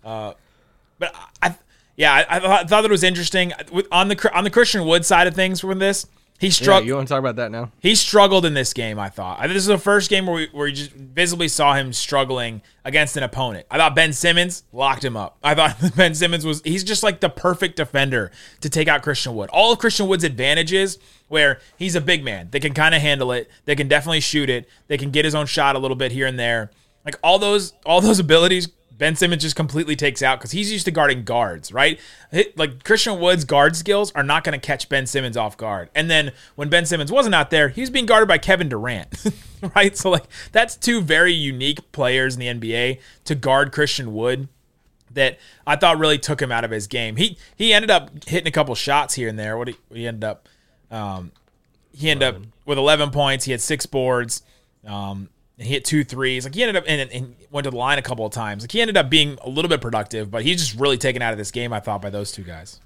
Uh, 0.05 0.35
but 0.99 1.15
I, 1.43 1.57
yeah, 1.97 2.13
I, 2.13 2.37
I 2.37 2.41
thought, 2.41 2.69
that 2.69 2.91
was 2.91 3.03
interesting 3.03 3.53
With- 3.71 3.89
on 3.91 4.09
the 4.09 4.31
on 4.37 4.45
the 4.45 4.51
Christian 4.51 4.85
Wood 4.87 5.05
side 5.07 5.27
of 5.27 5.35
things 5.35 5.61
from 5.61 5.79
this. 5.79 6.07
He 6.43 6.49
Yeah, 6.49 6.53
struggled. 6.55 6.87
you 6.89 6.97
want 6.97 7.07
to 7.07 7.15
talk 7.15 7.21
about 7.21 7.37
that 7.37 7.53
now? 7.53 7.71
he 7.79 7.95
struggled 7.95 8.45
in 8.45 8.53
this 8.55 8.75
game. 8.75 8.99
I 8.99 9.09
thought 9.11 9.39
I 9.41 9.47
this 9.47 9.59
is 9.59 9.67
the 9.67 9.79
first 9.79 10.11
game 10.11 10.27
where 10.27 10.35
we, 10.35 10.49
where 10.51 10.67
you 10.67 10.75
just 10.75 10.91
visibly 10.91 11.47
saw 11.47 11.75
him 11.75 11.93
struggling 11.93 12.63
against 12.85 13.17
an 13.17 13.23
opponent. 13.23 13.65
I 13.71 13.79
thought 13.79 13.95
Ben 13.95 14.13
Simmons 14.13 14.65
locked 14.73 15.05
him 15.05 15.17
up. 15.17 15.39
I 15.41 15.55
thought 15.55 15.77
Ben 15.97 16.17
Simmons 16.17 16.45
was 16.45 16.61
he's 16.65 16.83
just 16.83 17.05
like 17.05 17.21
the 17.21 17.29
perfect 17.29 17.77
defender 17.77 18.33
to 18.61 18.69
take 18.69 18.89
out 18.89 19.03
Christian 19.03 19.37
Wood. 19.37 19.51
All 19.53 19.73
of 19.73 19.79
Christian 19.79 20.09
Wood's 20.09 20.25
advantages 20.25 20.99
where 21.29 21.61
he's 21.79 21.95
a 21.95 22.01
big 22.01 22.25
man. 22.25 22.49
They 22.51 22.59
can 22.61 22.75
kind 22.75 22.93
of 22.95 23.01
handle 23.01 23.31
it. 23.31 23.49
They 23.65 23.77
can 23.77 23.87
definitely 23.87 24.21
shoot 24.21 24.51
it. 24.51 24.69
They 24.89 24.99
can 24.99 25.13
get 25.13 25.25
his 25.25 25.37
own 25.37 25.47
shot 25.47 25.77
a 25.77 25.79
little 25.79 25.97
bit 25.97 26.11
here 26.11 26.27
and 26.27 26.37
there. 26.39 26.73
Like 27.05 27.15
all 27.23 27.39
those 27.39 27.73
all 27.87 28.01
those 28.01 28.19
abilities 28.27 28.69
Ben 28.99 29.17
Simmons 29.17 29.43
just 29.43 29.57
completely 29.57 29.97
takes 29.97 30.23
out 30.23 30.39
because 30.39 30.53
he's 30.53 30.73
used 30.73 30.85
to 30.85 30.91
guarding 30.91 31.25
guards, 31.25 31.73
right? 31.73 31.99
Like 32.57 32.85
Christian 32.85 33.19
Wood's 33.19 33.45
guard 33.45 33.77
skills 33.77 34.13
are 34.13 34.23
not 34.23 34.45
going 34.45 34.59
to 34.59 34.65
catch 34.65 34.89
Ben 34.89 35.07
Simmons 35.07 35.37
off 35.37 35.57
guard. 35.57 35.91
And 35.95 36.11
then 36.11 36.33
when 36.55 36.69
Ben 36.69 36.87
Simmons 36.87 37.11
wasn't 37.11 37.35
out 37.35 37.51
there, 37.51 37.69
he 37.69 37.81
was 37.81 37.91
being 37.91 38.07
guarded 38.07 38.29
by 38.29 38.39
Kevin 38.39 38.69
Durant, 38.69 39.27
right? 39.75 39.97
So 39.97 40.11
like 40.11 40.25
that's 40.53 40.77
two 40.77 41.01
very 41.01 41.33
unique 41.33 41.93
players 41.93 42.37
in 42.37 42.41
the 42.41 42.47
NBA 42.47 43.01
to 43.25 43.35
guard 43.35 43.73
Christian 43.73 44.15
Wood 44.15 44.49
that 45.15 45.39
I 45.67 45.77
thought 45.77 45.99
really 45.99 46.19
took 46.19 46.41
him 46.41 46.53
out 46.53 46.65
of 46.65 46.71
his 46.71 46.87
game. 46.87 47.17
He 47.17 47.39
he 47.57 47.73
ended 47.73 47.91
up 47.91 48.11
hitting 48.27 48.49
a 48.49 48.53
couple 48.53 48.75
shots 48.75 49.15
here 49.15 49.29
and 49.29 49.39
there. 49.39 49.57
What 49.57 49.69
he, 49.69 49.77
he 49.93 50.07
ended 50.07 50.25
up, 50.25 50.49
um, 50.91 51.33
he 51.93 52.11
ended 52.11 52.35
up 52.35 52.43
with 52.67 52.79
11 52.79 53.11
points. 53.11 53.45
He 53.45 53.53
had 53.53 53.61
six 53.61 53.87
boards. 53.87 54.43
Um, 54.87 55.29
and 55.63 55.69
he 55.69 55.75
hit 55.75 55.85
two 55.85 56.03
threes. 56.03 56.45
Like 56.45 56.57
he 56.57 56.63
ended 56.63 56.75
up 56.75 56.85
and, 56.89 57.09
and 57.13 57.37
went 57.53 57.65
to 57.65 57.71
the 57.71 57.77
line 57.77 57.97
a 57.99 58.03
couple 58.03 58.27
of 58.27 58.33
times. 58.33 58.65
Like 58.65 58.73
he 58.73 58.81
ended 58.81 58.97
up 58.97 59.09
being 59.09 59.39
a 59.43 59.49
little 59.49 59.69
bit 59.69 59.81
productive, 59.81 60.29
but 60.29 60.43
he's 60.43 60.59
just 60.59 60.79
really 60.79 60.99
taken 60.99 61.23
out 61.23 61.31
of 61.31 61.39
this 61.39 61.53
game. 61.53 61.73
I 61.73 61.79
thought 61.79 62.03
by 62.03 62.11
those 62.11 62.33
two 62.33 62.43
guys. 62.43 62.81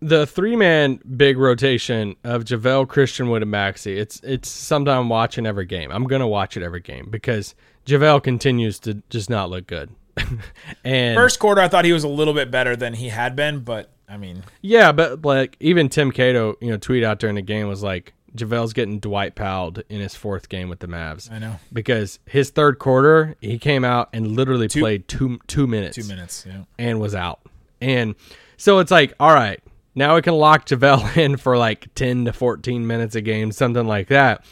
the 0.00 0.26
three 0.26 0.54
man 0.54 1.00
big 1.16 1.38
rotation 1.38 2.16
of 2.22 2.44
JaVale, 2.44 2.88
Christian 2.88 3.30
Wood, 3.30 3.42
and 3.42 3.50
Maxi, 3.50 3.96
it's 3.96 4.20
it's 4.20 4.50
something 4.50 4.92
I'm 4.92 5.08
watching 5.08 5.46
every 5.46 5.64
game. 5.64 5.90
I'm 5.90 6.04
gonna 6.04 6.28
watch 6.28 6.58
it 6.58 6.62
every 6.62 6.80
game 6.80 7.08
because 7.08 7.54
JaVale 7.86 8.22
continues 8.22 8.78
to 8.80 9.02
just 9.08 9.30
not 9.30 9.48
look 9.48 9.66
good. 9.66 9.90
and 10.84 11.16
First 11.16 11.38
quarter, 11.38 11.62
I 11.62 11.68
thought 11.68 11.86
he 11.86 11.94
was 11.94 12.04
a 12.04 12.08
little 12.08 12.34
bit 12.34 12.50
better 12.50 12.76
than 12.76 12.92
he 12.92 13.08
had 13.08 13.34
been, 13.34 13.60
but 13.60 13.90
I 14.08 14.18
mean, 14.18 14.42
yeah, 14.60 14.92
but 14.92 15.24
like 15.24 15.56
even 15.60 15.88
Tim 15.88 16.10
Cato, 16.10 16.56
you 16.60 16.70
know, 16.70 16.76
tweet 16.76 17.02
out 17.02 17.18
during 17.18 17.36
the 17.36 17.42
game 17.42 17.68
was 17.68 17.82
like 17.82 18.12
JaVale's 18.34 18.72
getting 18.72 19.00
Dwight 19.00 19.34
Powelled 19.34 19.82
in 19.88 20.00
his 20.00 20.14
fourth 20.14 20.48
game 20.48 20.68
with 20.68 20.80
the 20.80 20.86
Mavs. 20.86 21.30
I 21.30 21.38
know. 21.38 21.56
Because 21.72 22.18
his 22.26 22.50
third 22.50 22.78
quarter, 22.78 23.36
he 23.40 23.58
came 23.58 23.84
out 23.84 24.08
and 24.12 24.36
literally 24.36 24.68
played 24.68 25.08
two 25.08 25.38
two 25.46 25.66
minutes. 25.66 25.96
two 25.96 26.04
minutes. 26.04 26.44
Yeah. 26.46 26.64
and 26.78 27.00
was 27.00 27.14
out. 27.14 27.40
And 27.80 28.14
so 28.56 28.78
it's 28.78 28.90
like, 28.90 29.14
all 29.18 29.32
right, 29.32 29.60
now 29.94 30.14
we 30.14 30.22
can 30.22 30.34
lock 30.34 30.66
JaVale 30.66 31.16
in 31.24 31.36
for 31.36 31.56
like 31.56 31.92
10 31.94 32.26
to 32.26 32.32
14 32.32 32.86
minutes 32.86 33.14
a 33.14 33.20
game, 33.20 33.52
something 33.52 33.86
like 33.86 34.08
that. 34.08 34.44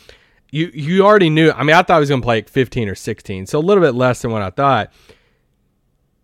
You 0.51 0.71
you 0.73 1.05
already 1.05 1.29
knew. 1.29 1.51
I 1.53 1.63
mean, 1.63 1.77
I 1.77 1.83
thought 1.83 1.97
he 1.97 2.01
was 2.01 2.09
going 2.09 2.23
to 2.23 2.25
play 2.25 2.37
like 2.39 2.49
15 2.49 2.89
or 2.89 2.95
16, 2.95 3.47
so 3.47 3.59
a 3.59 3.61
little 3.61 3.83
bit 3.83 3.95
less 3.95 4.23
than 4.23 4.31
what 4.31 4.41
I 4.41 4.51
thought. 4.51 4.93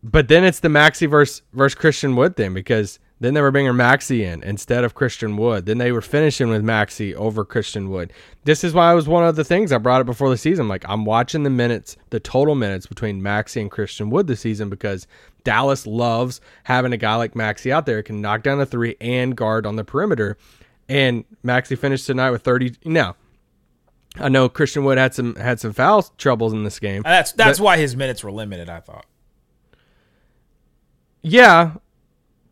But 0.02 0.28
then 0.28 0.44
it's 0.44 0.60
the 0.60 0.68
Maxi 0.68 1.08
versus, 1.08 1.42
versus 1.52 1.74
Christian 1.74 2.16
Wood 2.16 2.36
thing 2.36 2.54
because 2.54 2.98
then 3.20 3.35
they 3.35 3.40
were 3.40 3.50
bringing 3.50 3.72
Maxi 3.72 4.20
in 4.20 4.42
instead 4.42 4.85
of 4.85 4.94
Christian 4.94 5.37
Wood. 5.37 5.66
Then 5.66 5.79
they 5.79 5.92
were 5.92 6.00
finishing 6.00 6.48
with 6.48 6.64
Maxi 6.64 7.14
over 7.14 7.44
Christian 7.44 7.88
Wood. 7.88 8.12
This 8.44 8.64
is 8.64 8.74
why 8.74 8.92
it 8.92 8.96
was 8.96 9.09
one 9.09 9.24
of 9.24 9.37
the 9.37 9.44
things 9.44 9.72
I 9.72 9.79
brought 9.79 10.00
it 10.00 10.07
before 10.07 10.31
the 10.31 10.37
season. 10.37 10.68
Like 10.68 10.85
I'm 10.88 11.05
watching 11.05 11.42
the 11.44 11.50
minutes, 11.50 11.96
the 12.11 12.20
total 12.20 12.55
minutes 12.55 12.87
between 12.87 13.22
Maxi 13.22 13.61
and 13.61 13.70
Christian 13.70 14.11
Wood 14.11 14.27
this 14.27 14.40
season 14.40 14.68
because 14.68 15.07
Dallas 15.44 15.87
loves 15.87 16.40
having 16.64 16.92
a 16.92 16.96
guy 16.96 17.14
like 17.14 17.35
Maxi 17.35 17.70
out 17.70 17.87
there 17.87 17.96
who 17.96 18.03
can 18.03 18.20
knock 18.20 18.42
down 18.42 18.61
a 18.61 18.66
three 18.66 18.96
and 19.00 19.37
guard 19.37 19.64
on 19.64 19.77
the 19.77 19.85
perimeter. 19.85 20.37
And 20.88 21.24
Maxi 21.44 21.79
finished 21.79 22.07
tonight 22.07 22.31
with 22.31 22.42
30. 22.42 22.74
Now, 22.85 23.16
I 24.16 24.29
know 24.29 24.48
Christian 24.48 24.85
Wood 24.85 24.98
had 24.98 25.14
some 25.14 25.37
had 25.37 25.61
some 25.61 25.72
foul 25.72 26.03
troubles 26.18 26.53
in 26.53 26.64
this 26.64 26.79
game. 26.79 27.03
That's 27.03 27.33
that's 27.33 27.61
why 27.61 27.79
his 27.79 27.96
minutes 27.96 28.22
were 28.22 28.33
limited. 28.33 28.68
I 28.68 28.81
thought. 28.81 29.07
Yeah, 31.22 31.77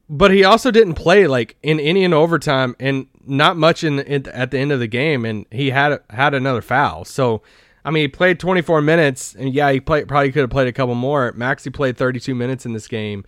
but 0.09 0.31
he 0.31 0.45
also 0.45 0.71
didn't 0.71 0.95
play 0.95 1.27
like 1.27 1.57
in 1.63 1.81
any 1.81 2.05
in 2.05 2.13
overtime 2.13 2.77
and 2.79 3.07
not 3.27 3.57
much 3.57 3.85
in, 3.85 4.01
in 4.01 4.29
at 4.29 4.51
the 4.51 4.59
end 4.59 4.73
of 4.73 4.81
the 4.81 4.87
game, 4.87 5.25
and 5.25 5.47
he 5.51 5.71
had 5.71 6.01
had 6.11 6.35
another 6.35 6.61
foul. 6.61 7.05
So, 7.05 7.43
I 7.85 7.91
mean, 7.91 8.03
he 8.03 8.09
played 8.09 8.41
24 8.41 8.83
minutes, 8.83 9.35
and 9.35 9.55
yeah, 9.55 9.71
he 9.73 9.81
played 9.81 10.09
probably 10.09 10.33
could 10.33 10.41
have 10.43 10.51
played 10.51 10.69
a 10.69 10.73
couple 10.73 10.95
more. 10.95 11.33
Maxi 11.33 11.73
played 11.73 11.97
32 11.97 12.35
minutes 12.35 12.67
in 12.67 12.73
this 12.73 12.89
game. 12.89 13.25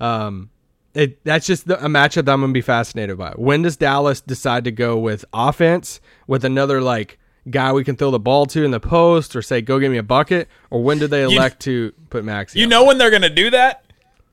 Um, 0.00 0.50
it 0.94 1.22
that's 1.24 1.46
just 1.46 1.66
the, 1.66 1.82
a 1.84 1.88
matchup 1.88 2.24
that 2.24 2.32
I'm 2.32 2.40
gonna 2.40 2.52
be 2.52 2.60
fascinated 2.60 3.18
by. 3.18 3.32
When 3.32 3.62
does 3.62 3.76
Dallas 3.76 4.20
decide 4.20 4.64
to 4.64 4.70
go 4.70 4.98
with 4.98 5.24
offense 5.32 6.00
with 6.26 6.44
another 6.44 6.80
like 6.80 7.18
guy 7.50 7.72
we 7.72 7.84
can 7.84 7.96
throw 7.96 8.10
the 8.10 8.18
ball 8.18 8.46
to 8.46 8.64
in 8.64 8.70
the 8.70 8.80
post, 8.80 9.36
or 9.36 9.42
say 9.42 9.60
go 9.60 9.78
get 9.78 9.90
me 9.90 9.98
a 9.98 10.02
bucket, 10.02 10.48
or 10.70 10.82
when 10.82 10.98
do 10.98 11.06
they 11.06 11.22
elect 11.22 11.60
to 11.62 11.92
put 12.10 12.24
Maxi? 12.24 12.56
You 12.56 12.66
know 12.66 12.84
when 12.84 12.98
they're 12.98 13.10
gonna 13.10 13.28
do 13.28 13.50
that 13.50 13.83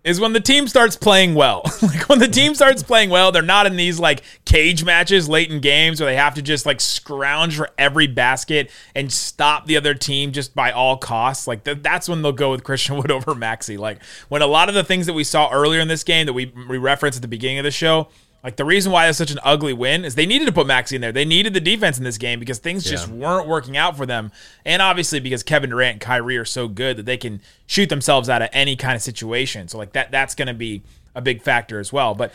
is 0.04 0.20
when 0.20 0.34
the 0.34 0.40
team 0.40 0.68
starts 0.68 0.96
playing 0.96 1.36
well. 1.36 1.62
like 1.82 2.10
when 2.10 2.20
the 2.20 2.28
team 2.28 2.56
starts 2.56 2.82
playing 2.82 3.10
well, 3.10 3.32
they're 3.32 3.42
not 3.42 3.66
in 3.68 3.76
these 3.76 4.00
like 4.00 4.24
cage 4.46 4.84
matches 4.84 5.30
late 5.30 5.52
in 5.52 5.60
games 5.60 6.00
where 6.00 6.10
they 6.10 6.16
have 6.16 6.34
to 6.36 6.42
just 6.42 6.66
like 6.66 6.82
scrounge 6.82 7.56
for 7.56 7.70
every 7.78 8.08
basket 8.08 8.72
and 8.96 9.12
stop 9.12 9.68
the 9.68 9.78
other 9.78 9.94
team 9.94 10.32
just 10.32 10.56
by 10.56 10.72
all 10.72 10.98
costs. 10.98 11.48
Like 11.48 11.64
th- 11.64 11.80
that's 11.82 12.10
when 12.10 12.22
they'll 12.22 12.32
go 12.32 12.52
with 12.52 12.64
Christian 12.64 12.96
Wood 12.98 13.12
over 13.12 13.36
Maxi. 13.36 13.78
Like 13.78 14.04
when 14.30 14.42
a 14.42 14.48
lot 14.48 14.70
of 14.70 14.76
the 14.76 14.84
things 14.84 15.06
that 15.06 15.14
we 15.14 15.24
saw 15.24 15.50
earlier 15.52 15.80
in 15.80 15.88
this 15.88 16.04
game 16.04 16.26
that 16.26 16.34
we 16.34 16.52
we 16.68 16.78
referenced 16.78 17.18
at 17.18 17.22
the 17.22 17.28
beginning 17.28 17.60
of 17.60 17.64
the 17.64 17.72
show. 17.72 18.08
Like 18.44 18.56
the 18.56 18.66
reason 18.66 18.92
why 18.92 19.08
it's 19.08 19.18
such 19.18 19.32
an 19.32 19.40
ugly 19.44 19.74
win 19.74 20.04
is 20.04 20.16
they 20.16 20.26
needed 20.26 20.46
to 20.46 20.52
put 20.52 20.66
Maxi 20.66 20.94
in 20.94 21.02
there. 21.02 21.12
They 21.12 21.26
needed 21.26 21.54
the 21.54 21.62
defense 21.62 21.98
in 22.00 22.04
this 22.04 22.18
game 22.18 22.40
because 22.40 22.58
things 22.58 22.84
just 22.84 23.08
weren't 23.08 23.48
working 23.48 23.78
out 23.78 23.96
for 23.96 24.06
them. 24.06 24.32
And 24.66 24.82
obviously 24.82 25.20
because 25.20 25.44
Kevin 25.44 25.70
Durant 25.70 25.94
and 25.94 26.02
Kyrie 26.02 26.38
are 26.38 26.46
so 26.46 26.68
good 26.68 26.98
that 26.98 27.06
they 27.06 27.18
can 27.18 27.42
shoot 27.68 27.90
themselves 27.90 28.30
out 28.30 28.42
of 28.42 28.50
any 28.52 28.76
kind 28.76 28.96
of 28.96 29.02
situation. 29.04 29.68
So 29.68 29.78
like 29.78 29.94
that 29.94 30.12
that's 30.12 30.34
gonna 30.34 30.56
be 30.56 30.82
a 31.14 31.22
big 31.22 31.42
factor 31.44 31.80
as 31.80 31.94
well. 31.94 32.16
But 32.16 32.34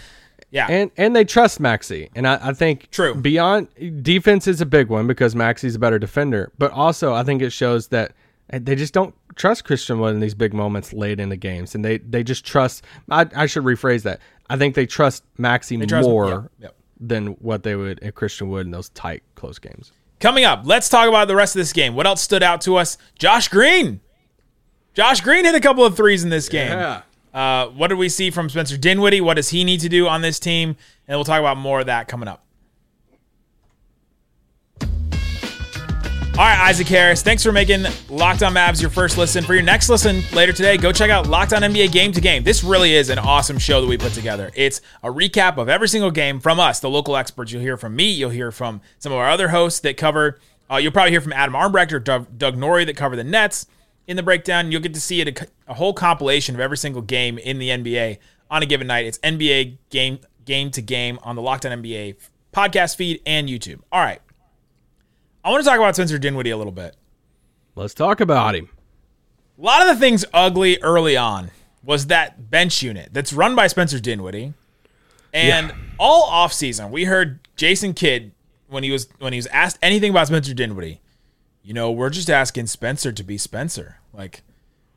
yeah. 0.51 0.67
and 0.69 0.91
and 0.97 1.17
they 1.17 1.25
trust 1.25 1.61
Maxi, 1.61 2.09
and 2.15 2.27
I, 2.27 2.39
I 2.41 2.53
think 2.53 2.91
True. 2.91 3.15
beyond 3.15 3.69
defense 4.03 4.47
is 4.47 4.61
a 4.61 4.67
big 4.67 4.89
one 4.89 5.07
because 5.07 5.35
Maxi's 5.35 5.75
a 5.75 5.79
better 5.79 5.99
defender, 5.99 6.53
but 6.57 6.71
also 6.71 7.15
I 7.15 7.25
think 7.25 7.43
it 7.43 7.51
shows 7.51 7.89
that 7.89 8.13
they 8.49 8.77
just 8.77 8.95
don't 8.95 9.15
trust 9.37 9.65
Christian 9.65 10.01
Wood 10.01 10.15
in 10.15 10.21
these 10.21 10.35
big 10.35 10.53
moments 10.53 10.93
late 10.93 11.21
in 11.21 11.29
the 11.29 11.37
games, 11.37 11.75
and 11.75 11.85
they 11.85 11.99
they 11.99 12.25
just 12.25 12.45
trust. 12.45 12.85
I, 13.11 13.27
I 13.37 13.47
should 13.47 13.63
rephrase 13.63 14.03
that. 14.03 14.21
I 14.51 14.57
think 14.57 14.75
they 14.75 14.87
trust 14.87 15.23
Maxi 15.39 15.87
trust- 15.87 16.09
more 16.09 16.51
yeah, 16.59 16.65
yep. 16.67 16.77
than 16.99 17.27
what 17.35 17.63
they 17.63 17.77
would 17.77 17.99
in 18.01 18.13
Christian 18.13 18.49
Wood 18.49 18.67
in 18.67 18.73
those 18.73 18.89
tight, 18.91 19.23
close 19.35 19.59
games. 19.59 19.93
Coming 20.19 20.45
up, 20.45 20.63
let's 20.65 20.89
talk 20.89 21.09
about 21.09 21.29
the 21.29 21.37
rest 21.37 21.55
of 21.55 21.61
this 21.61 21.73
game. 21.73 21.95
What 21.95 22.07
else 22.07 22.23
stood 22.23 22.43
out 22.43 22.63
to 22.63 22.77
us? 22.77 22.97
Josh 23.19 23.49
Green. 23.49 24.01
Josh 24.95 25.21
Green 25.21 25.45
hit 25.45 25.55
a 25.55 25.61
couple 25.61 25.85
of 25.85 25.95
threes 25.95 26.25
in 26.25 26.31
this 26.31 26.49
game. 26.49 26.71
Yeah. 26.71 27.03
Uh, 27.35 27.67
what 27.69 27.89
did 27.89 27.99
we 27.99 28.09
see 28.09 28.31
from 28.31 28.49
Spencer 28.49 28.79
Dinwiddie? 28.79 29.21
What 29.21 29.35
does 29.35 29.51
he 29.51 29.63
need 29.63 29.81
to 29.81 29.91
do 29.91 30.09
on 30.09 30.23
this 30.23 30.41
team? 30.41 30.75
And 31.07 31.19
we'll 31.19 31.25
talk 31.25 31.39
about 31.39 31.59
more 31.59 31.81
of 31.81 31.87
that 31.87 32.09
coming 32.09 32.29
up. 32.29 32.46
All 36.39 36.43
right, 36.43 36.69
Isaac 36.69 36.87
Harris, 36.89 37.23
thanks 37.23 37.43
for 37.43 37.51
making 37.51 37.87
Locked 38.11 38.43
On 38.43 38.53
Mavs 38.53 38.79
your 38.79 38.91
first 38.91 39.17
listen. 39.17 39.43
For 39.43 39.55
your 39.55 39.63
next 39.63 39.89
listen 39.89 40.21
later 40.35 40.53
today, 40.53 40.77
go 40.77 40.93
check 40.93 41.09
out 41.09 41.27
Locked 41.27 41.55
On 41.55 41.63
NBA 41.63 41.93
Game 41.93 42.13
to 42.13 42.21
Game. 42.21 42.45
This 42.45 42.63
really 42.63 42.93
is 42.93 43.09
an 43.09 43.19
awesome 43.19 43.57
show 43.57 43.81
that 43.81 43.87
we 43.87 43.97
put 43.97 44.13
together. 44.13 44.51
It's 44.55 44.83
a 45.03 45.09
recap 45.09 45.57
of 45.57 45.71
every 45.71 45.89
single 45.89 46.11
game 46.11 46.39
from 46.39 46.61
us, 46.61 46.79
the 46.79 46.91
local 46.91 47.17
experts. 47.17 47.53
You'll 47.53 47.63
hear 47.63 47.79
from 47.79 47.97
me, 47.97 48.11
you'll 48.11 48.29
hear 48.29 48.53
from 48.53 48.83
some 48.99 49.13
of 49.13 49.19
our 49.19 49.31
other 49.31 49.49
hosts 49.49 49.81
that 49.81 49.97
cover, 49.97 50.39
uh, 50.71 50.77
you'll 50.77 50.93
probably 50.93 51.13
hear 51.13 51.23
from 51.23 51.33
Adam 51.33 51.55
Armbrecht 51.55 51.93
or 51.93 52.01
Doug, 52.01 52.59
Norrie 52.59 52.85
that 52.85 52.99
cover 52.99 53.17
the 53.17 53.25
Nets 53.25 53.65
in 54.07 54.19
the 54.19 54.23
breakdown. 54.23 54.71
You'll 54.71 54.83
get 54.83 54.93
to 54.93 55.01
see 55.01 55.23
it, 55.23 55.41
a, 55.41 55.49
a 55.69 55.75
whole 55.75 55.95
compilation 55.95 56.55
of 56.55 56.61
every 56.61 56.77
single 56.77 57.01
game 57.01 57.39
in 57.39 57.59
the 57.59 57.71
NBA 57.71 58.19
on 58.51 58.63
a 58.63 58.67
given 58.67 58.89
night. 58.89 59.07
It's 59.07 59.19
NBA 59.21 59.79
Game 59.89 60.19
Game 60.45 60.71
to 60.73 60.83
Game 60.83 61.19
on 61.23 61.35
the 61.35 61.41
Locked 61.41 61.65
On 61.65 61.73
NBA 61.83 62.17
podcast 62.53 62.97
feed 62.97 63.23
and 63.25 63.49
YouTube. 63.49 63.81
All 63.91 64.03
right. 64.03 64.21
I 65.47 65.51
want 65.51 65.63
to 65.63 65.71
talk 65.71 65.79
about 65.79 65.95
Spencer 65.95 66.19
Dinwiddie 66.19 66.51
a 66.51 66.57
little 66.57 66.73
bit. 66.73 66.97
Let's 67.77 67.95
talk 67.95 68.21
about 68.21 68.57
him. 68.57 68.69
A 69.57 69.63
lot 69.63 69.81
of 69.81 69.87
the 69.87 69.95
things 69.95 70.25
ugly 70.35 70.77
early 70.83 71.17
on 71.17 71.53
was 71.85 72.09
that 72.09 72.51
bench 72.51 72.83
unit 72.83 73.11
that's 73.13 73.33
run 73.33 73.55
by 73.55 73.69
Spencer 73.69 74.01
Dinwiddie. 74.01 74.55
And 75.33 75.73
all 76.01 76.29
offseason, 76.29 76.91
we 76.91 77.05
heard 77.05 77.39
Jason 77.55 77.95
Kidd 77.95 78.33
when 78.67 78.83
he 78.83 78.91
was 78.91 79.07
when 79.21 79.33
he 79.33 79.39
was 79.39 79.47
asked 79.47 79.79
anything 79.83 80.11
about 80.11 80.27
Spencer 80.27 80.53
Dinwiddie. 80.53 81.01
You 81.63 81.75
know, 81.75 81.93
we're 81.93 82.11
just 82.11 82.29
asking 82.29 82.67
Spencer 82.67 83.13
to 83.13 83.23
be 83.23 83.39
Spencer. 83.39 83.99
Like, 84.13 84.43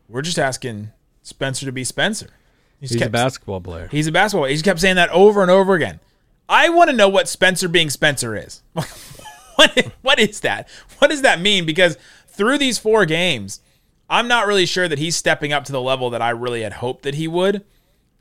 we're 0.07 0.23
just 0.23 0.39
asking 0.39 0.89
Spencer 1.21 1.67
to 1.67 1.71
be 1.71 1.83
Spencer. 1.83 2.31
He 2.79 2.87
He's 2.87 2.99
a 2.99 3.09
basketball 3.09 3.61
player. 3.61 3.87
He's 3.91 4.07
a 4.07 4.11
basketball. 4.11 4.47
He 4.47 4.55
just 4.55 4.65
kept 4.65 4.79
saying 4.79 4.95
that 4.95 5.11
over 5.11 5.43
and 5.43 5.51
over 5.51 5.75
again. 5.75 5.99
I 6.47 6.69
want 6.69 6.89
to 6.89 6.95
know 6.95 7.07
what 7.07 7.29
Spencer 7.29 7.67
being 7.67 7.91
Spencer 7.91 8.35
is. 8.35 8.63
what 9.59 9.91
what 10.01 10.19
is 10.19 10.39
that? 10.41 10.67
What 10.99 11.09
does 11.09 11.21
that 11.21 11.39
mean? 11.41 11.65
Because 11.65 11.97
through 12.27 12.57
these 12.57 12.77
four 12.77 13.05
games, 13.05 13.61
I'm 14.09 14.27
not 14.27 14.47
really 14.47 14.65
sure 14.65 14.87
that 14.87 14.99
he's 14.99 15.15
stepping 15.15 15.53
up 15.53 15.65
to 15.65 15.71
the 15.71 15.81
level 15.81 16.09
that 16.11 16.21
I 16.21 16.29
really 16.29 16.61
had 16.63 16.73
hoped 16.73 17.03
that 17.03 17.15
he 17.15 17.27
would, 17.27 17.63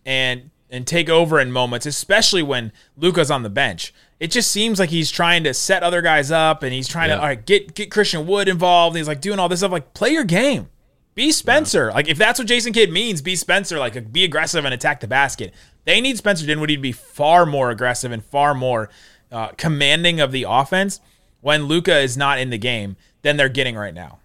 and 0.04 0.50
and 0.70 0.86
take 0.86 1.08
over 1.08 1.40
in 1.40 1.50
moments, 1.50 1.86
especially 1.86 2.42
when 2.42 2.72
Luka's 2.96 3.30
on 3.30 3.42
the 3.42 3.48
bench. 3.50 3.94
It 4.20 4.30
just 4.30 4.50
seems 4.50 4.78
like 4.80 4.90
he's 4.90 5.10
trying 5.10 5.44
to 5.44 5.54
set 5.54 5.82
other 5.82 6.02
guys 6.02 6.30
up, 6.30 6.62
and 6.62 6.72
he's 6.72 6.88
trying 6.88 7.08
to 7.10 7.14
Yeah. 7.14 7.20
all 7.20 7.26
right 7.26 7.46
get 7.46 7.74
get 7.74 7.90
Christian 7.90 8.26
Wood 8.26 8.48
involved. 8.48 8.94
And 8.96 8.98
he's 9.00 9.08
like 9.08 9.20
doing 9.20 9.38
all 9.38 9.48
this 9.48 9.60
stuff. 9.60 9.70
Like 9.72 9.94
play 9.94 10.10
your 10.10 10.24
game. 10.24 10.68
Be 11.14 11.32
Spencer. 11.32 11.90
Like 11.92 12.08
if 12.08 12.18
that's 12.18 12.38
what 12.38 12.46
Jason 12.48 12.72
Kidd 12.72 12.92
means, 12.92 13.22
be 13.22 13.34
Spencer. 13.36 13.78
Like 13.78 14.12
be 14.12 14.24
aggressive 14.24 14.64
and 14.64 14.74
attack 14.74 15.00
the 15.00 15.08
basket. 15.08 15.54
They 15.84 16.00
need 16.00 16.16
Spencer 16.18 16.46
Dinwiddie 16.46 16.76
to 16.76 16.82
be 16.82 16.92
far 16.92 17.46
more 17.46 17.70
aggressive 17.70 18.12
and 18.12 18.22
far 18.24 18.54
more 18.54 18.90
uh, 19.32 19.48
commanding 19.56 20.20
of 20.20 20.32
the 20.32 20.44
offense 20.48 21.00
when 21.40 21.64
Luka 21.64 21.98
is 21.98 22.16
not 22.16 22.38
in 22.38 22.50
the 22.50 22.58
game 22.58 22.96
than 23.22 23.36
they're 23.36 23.48
getting 23.48 23.76
right 23.76 23.94
now. 23.94 24.18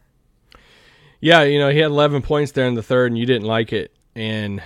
Yeah, 1.20 1.44
you 1.44 1.58
know, 1.60 1.70
he 1.70 1.78
had 1.80 1.88
11 1.92 2.22
points 2.22 2.52
there 2.52 2.68
in 2.68 2.74
the 2.76 2.84
third, 2.84 3.12
and 3.12 3.18
you 3.18 3.26
didn't 3.26 3.48
like 3.48 3.72
it. 3.72 3.92
And 4.14 4.62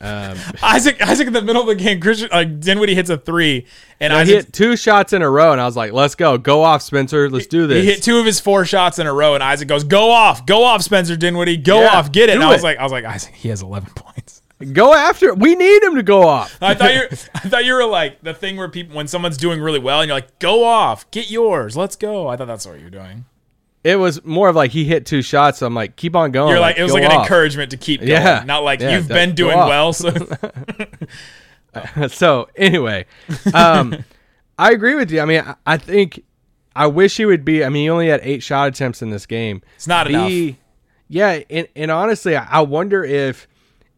um, 0.00 0.36
Isaac, 0.62 1.00
Isaac 1.00 1.26
in 1.28 1.32
the 1.32 1.40
middle 1.40 1.62
of 1.62 1.68
the 1.68 1.74
game, 1.74 2.00
Christian 2.00 2.28
like 2.30 2.60
Dinwiddie 2.60 2.94
hits 2.94 3.08
a 3.08 3.16
three, 3.16 3.66
and 3.98 4.12
I 4.12 4.24
hit 4.26 4.52
two 4.52 4.76
shots 4.76 5.12
in 5.14 5.22
a 5.22 5.30
row, 5.30 5.52
and 5.52 5.60
I 5.60 5.64
was 5.64 5.76
like, 5.76 5.92
let's 5.92 6.14
go. 6.14 6.36
Go 6.36 6.62
off, 6.62 6.82
Spencer. 6.82 7.30
Let's 7.30 7.46
do 7.46 7.66
this. 7.66 7.82
he 7.82 7.90
hit 7.90 8.02
two 8.02 8.18
of 8.18 8.26
his 8.26 8.40
four 8.40 8.64
shots 8.66 8.98
in 8.98 9.06
a 9.06 9.12
row, 9.12 9.34
and 9.34 9.42
Isaac 9.42 9.68
goes, 9.68 9.84
"Go 9.84 10.10
off, 10.10 10.44
go 10.44 10.64
off, 10.64 10.82
Spencer 10.82 11.16
Dinwiddie, 11.16 11.56
go 11.56 11.80
Yeah, 11.80 11.96
off, 11.96 12.12
get 12.12 12.28
it." 12.28 12.34
And 12.34 12.42
I 12.42 12.50
was 12.50 12.60
it. 12.60 12.64
like, 12.64 12.78
I 12.78 12.82
was 12.82 12.92
like, 12.92 13.04
Isaac, 13.04 13.32
he 13.34 13.48
has 13.48 13.62
eleven 13.62 13.90
points. 13.96 14.12
Go 14.72 14.94
after 14.94 15.28
it. 15.28 15.38
We 15.38 15.54
need 15.54 15.82
him 15.82 15.94
to 15.96 16.02
go 16.02 16.22
off. 16.22 16.56
I 16.60 16.74
thought 16.74 16.94
you, 16.94 17.02
I 17.34 17.38
thought 17.48 17.64
you 17.64 17.74
were 17.74 17.84
like 17.84 18.22
the 18.22 18.34
thing 18.34 18.56
where 18.56 18.68
people 18.68 18.96
when 18.96 19.08
someone's 19.08 19.36
doing 19.36 19.60
really 19.60 19.78
well 19.78 20.00
and 20.00 20.08
you're 20.08 20.16
like, 20.16 20.38
"Go 20.38 20.64
off, 20.64 21.10
get 21.10 21.30
yours, 21.30 21.76
let's 21.76 21.96
go." 21.96 22.28
I 22.28 22.36
thought 22.36 22.46
that's 22.46 22.66
what 22.66 22.80
you're 22.80 22.90
doing. 22.90 23.24
It 23.84 23.96
was 23.96 24.24
more 24.24 24.48
of 24.48 24.54
like 24.54 24.70
he 24.70 24.84
hit 24.84 25.06
two 25.06 25.22
shots, 25.22 25.58
so 25.58 25.66
I'm 25.66 25.74
like, 25.74 25.96
keep 25.96 26.14
on 26.14 26.30
going. 26.30 26.50
You're 26.50 26.60
like, 26.60 26.78
it 26.78 26.84
was 26.84 26.92
like 26.92 27.02
an 27.02 27.10
encouragement 27.10 27.72
to 27.72 27.76
keep 27.76 28.00
going, 28.00 28.12
Yeah. 28.12 28.44
not 28.46 28.62
like 28.62 28.78
Yeah, 28.80 28.96
you've 28.96 29.08
been 29.08 29.34
doing 29.34 29.56
well. 29.56 29.92
So 31.92 32.08
so 32.08 32.48
anyway, 32.54 33.06
um, 33.54 34.04
I 34.58 34.72
agree 34.72 34.94
with 34.94 35.10
you. 35.10 35.20
I 35.20 35.24
mean, 35.24 35.40
I, 35.40 35.54
I 35.66 35.76
think 35.78 36.22
I 36.76 36.86
wish 36.86 37.16
he 37.16 37.24
would 37.24 37.44
be. 37.44 37.64
I 37.64 37.70
mean, 37.70 37.84
he 37.84 37.90
only 37.90 38.08
had 38.08 38.20
eight 38.22 38.42
shot 38.42 38.68
attempts 38.68 39.00
in 39.02 39.10
this 39.10 39.24
game. 39.26 39.62
It's 39.76 39.86
not 39.86 40.06
enough. 40.06 40.56
Yeah, 41.08 41.40
and, 41.50 41.66
and 41.74 41.90
honestly, 41.90 42.36
I 42.36 42.60
wonder 42.60 43.04
if 43.04 43.46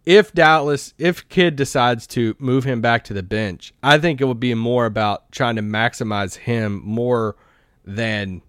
if 0.07 0.33
Doubtless, 0.33 0.93
if 0.99 1.29
Kidd 1.29 1.57
decides 1.57 2.07
to 2.09 2.37
move 2.39 2.65
him 2.65 2.81
back 2.81 3.05
to 3.05 3.15
the 3.15 3.23
bench, 3.23 3.73
I 3.83 3.99
think 3.99 4.21
it 4.21 4.25
would 4.25 4.41
be 4.41 4.55
more 4.55 4.87
about 4.87 5.31
trying 5.33 5.57
to 5.57 5.63
maximize 5.63 6.37
him 6.37 6.83
more 6.85 7.37
than 7.85 8.43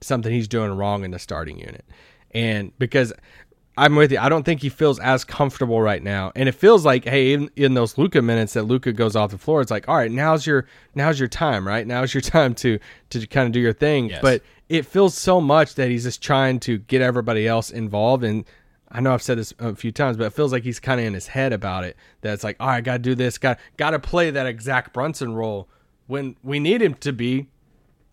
something 0.00 0.32
he's 0.32 0.48
doing 0.48 0.72
wrong 0.72 1.04
in 1.04 1.10
the 1.10 1.18
starting 1.18 1.58
unit. 1.58 1.84
And 2.32 2.76
because 2.78 3.12
I'm 3.76 3.94
with 3.96 4.12
you, 4.12 4.18
I 4.18 4.28
don't 4.28 4.44
think 4.44 4.60
he 4.60 4.68
feels 4.68 4.98
as 5.00 5.24
comfortable 5.24 5.80
right 5.80 6.02
now. 6.02 6.32
And 6.34 6.48
it 6.48 6.52
feels 6.52 6.84
like, 6.84 7.04
hey, 7.04 7.32
in, 7.32 7.50
in 7.56 7.74
those 7.74 7.96
Luka 7.96 8.20
minutes 8.20 8.54
that 8.54 8.64
Luka 8.64 8.92
goes 8.92 9.16
off 9.16 9.30
the 9.30 9.38
floor, 9.38 9.60
it's 9.60 9.70
like, 9.70 9.88
all 9.88 9.96
right, 9.96 10.10
now's 10.10 10.46
your 10.46 10.66
now's 10.94 11.18
your 11.18 11.28
time, 11.28 11.66
right? 11.66 11.86
Now's 11.86 12.12
your 12.12 12.20
time 12.22 12.54
to 12.56 12.78
to 13.10 13.26
kind 13.26 13.46
of 13.46 13.52
do 13.52 13.60
your 13.60 13.72
thing. 13.72 14.10
Yes. 14.10 14.20
But 14.22 14.42
it 14.68 14.86
feels 14.86 15.14
so 15.14 15.40
much 15.40 15.74
that 15.76 15.88
he's 15.88 16.04
just 16.04 16.22
trying 16.22 16.60
to 16.60 16.78
get 16.78 17.02
everybody 17.02 17.46
else 17.46 17.70
involved 17.70 18.24
and 18.24 18.44
I 18.92 19.00
know 19.00 19.14
I've 19.14 19.22
said 19.22 19.38
this 19.38 19.54
a 19.58 19.74
few 19.74 19.90
times, 19.90 20.18
but 20.18 20.24
it 20.24 20.32
feels 20.34 20.52
like 20.52 20.64
he's 20.64 20.78
kind 20.78 21.00
of 21.00 21.06
in 21.06 21.14
his 21.14 21.28
head 21.28 21.52
about 21.52 21.84
it. 21.84 21.96
That 22.20 22.34
it's 22.34 22.44
like, 22.44 22.56
all 22.60 22.68
right, 22.68 22.84
got 22.84 22.92
to 22.92 22.98
do 22.98 23.14
this, 23.14 23.38
got 23.38 23.58
got 23.76 23.90
to 23.90 23.98
play 23.98 24.30
that 24.30 24.46
exact 24.46 24.92
Brunson 24.92 25.34
role 25.34 25.68
when 26.06 26.36
we 26.42 26.60
need 26.60 26.82
him 26.82 26.94
to 26.94 27.12
be 27.12 27.48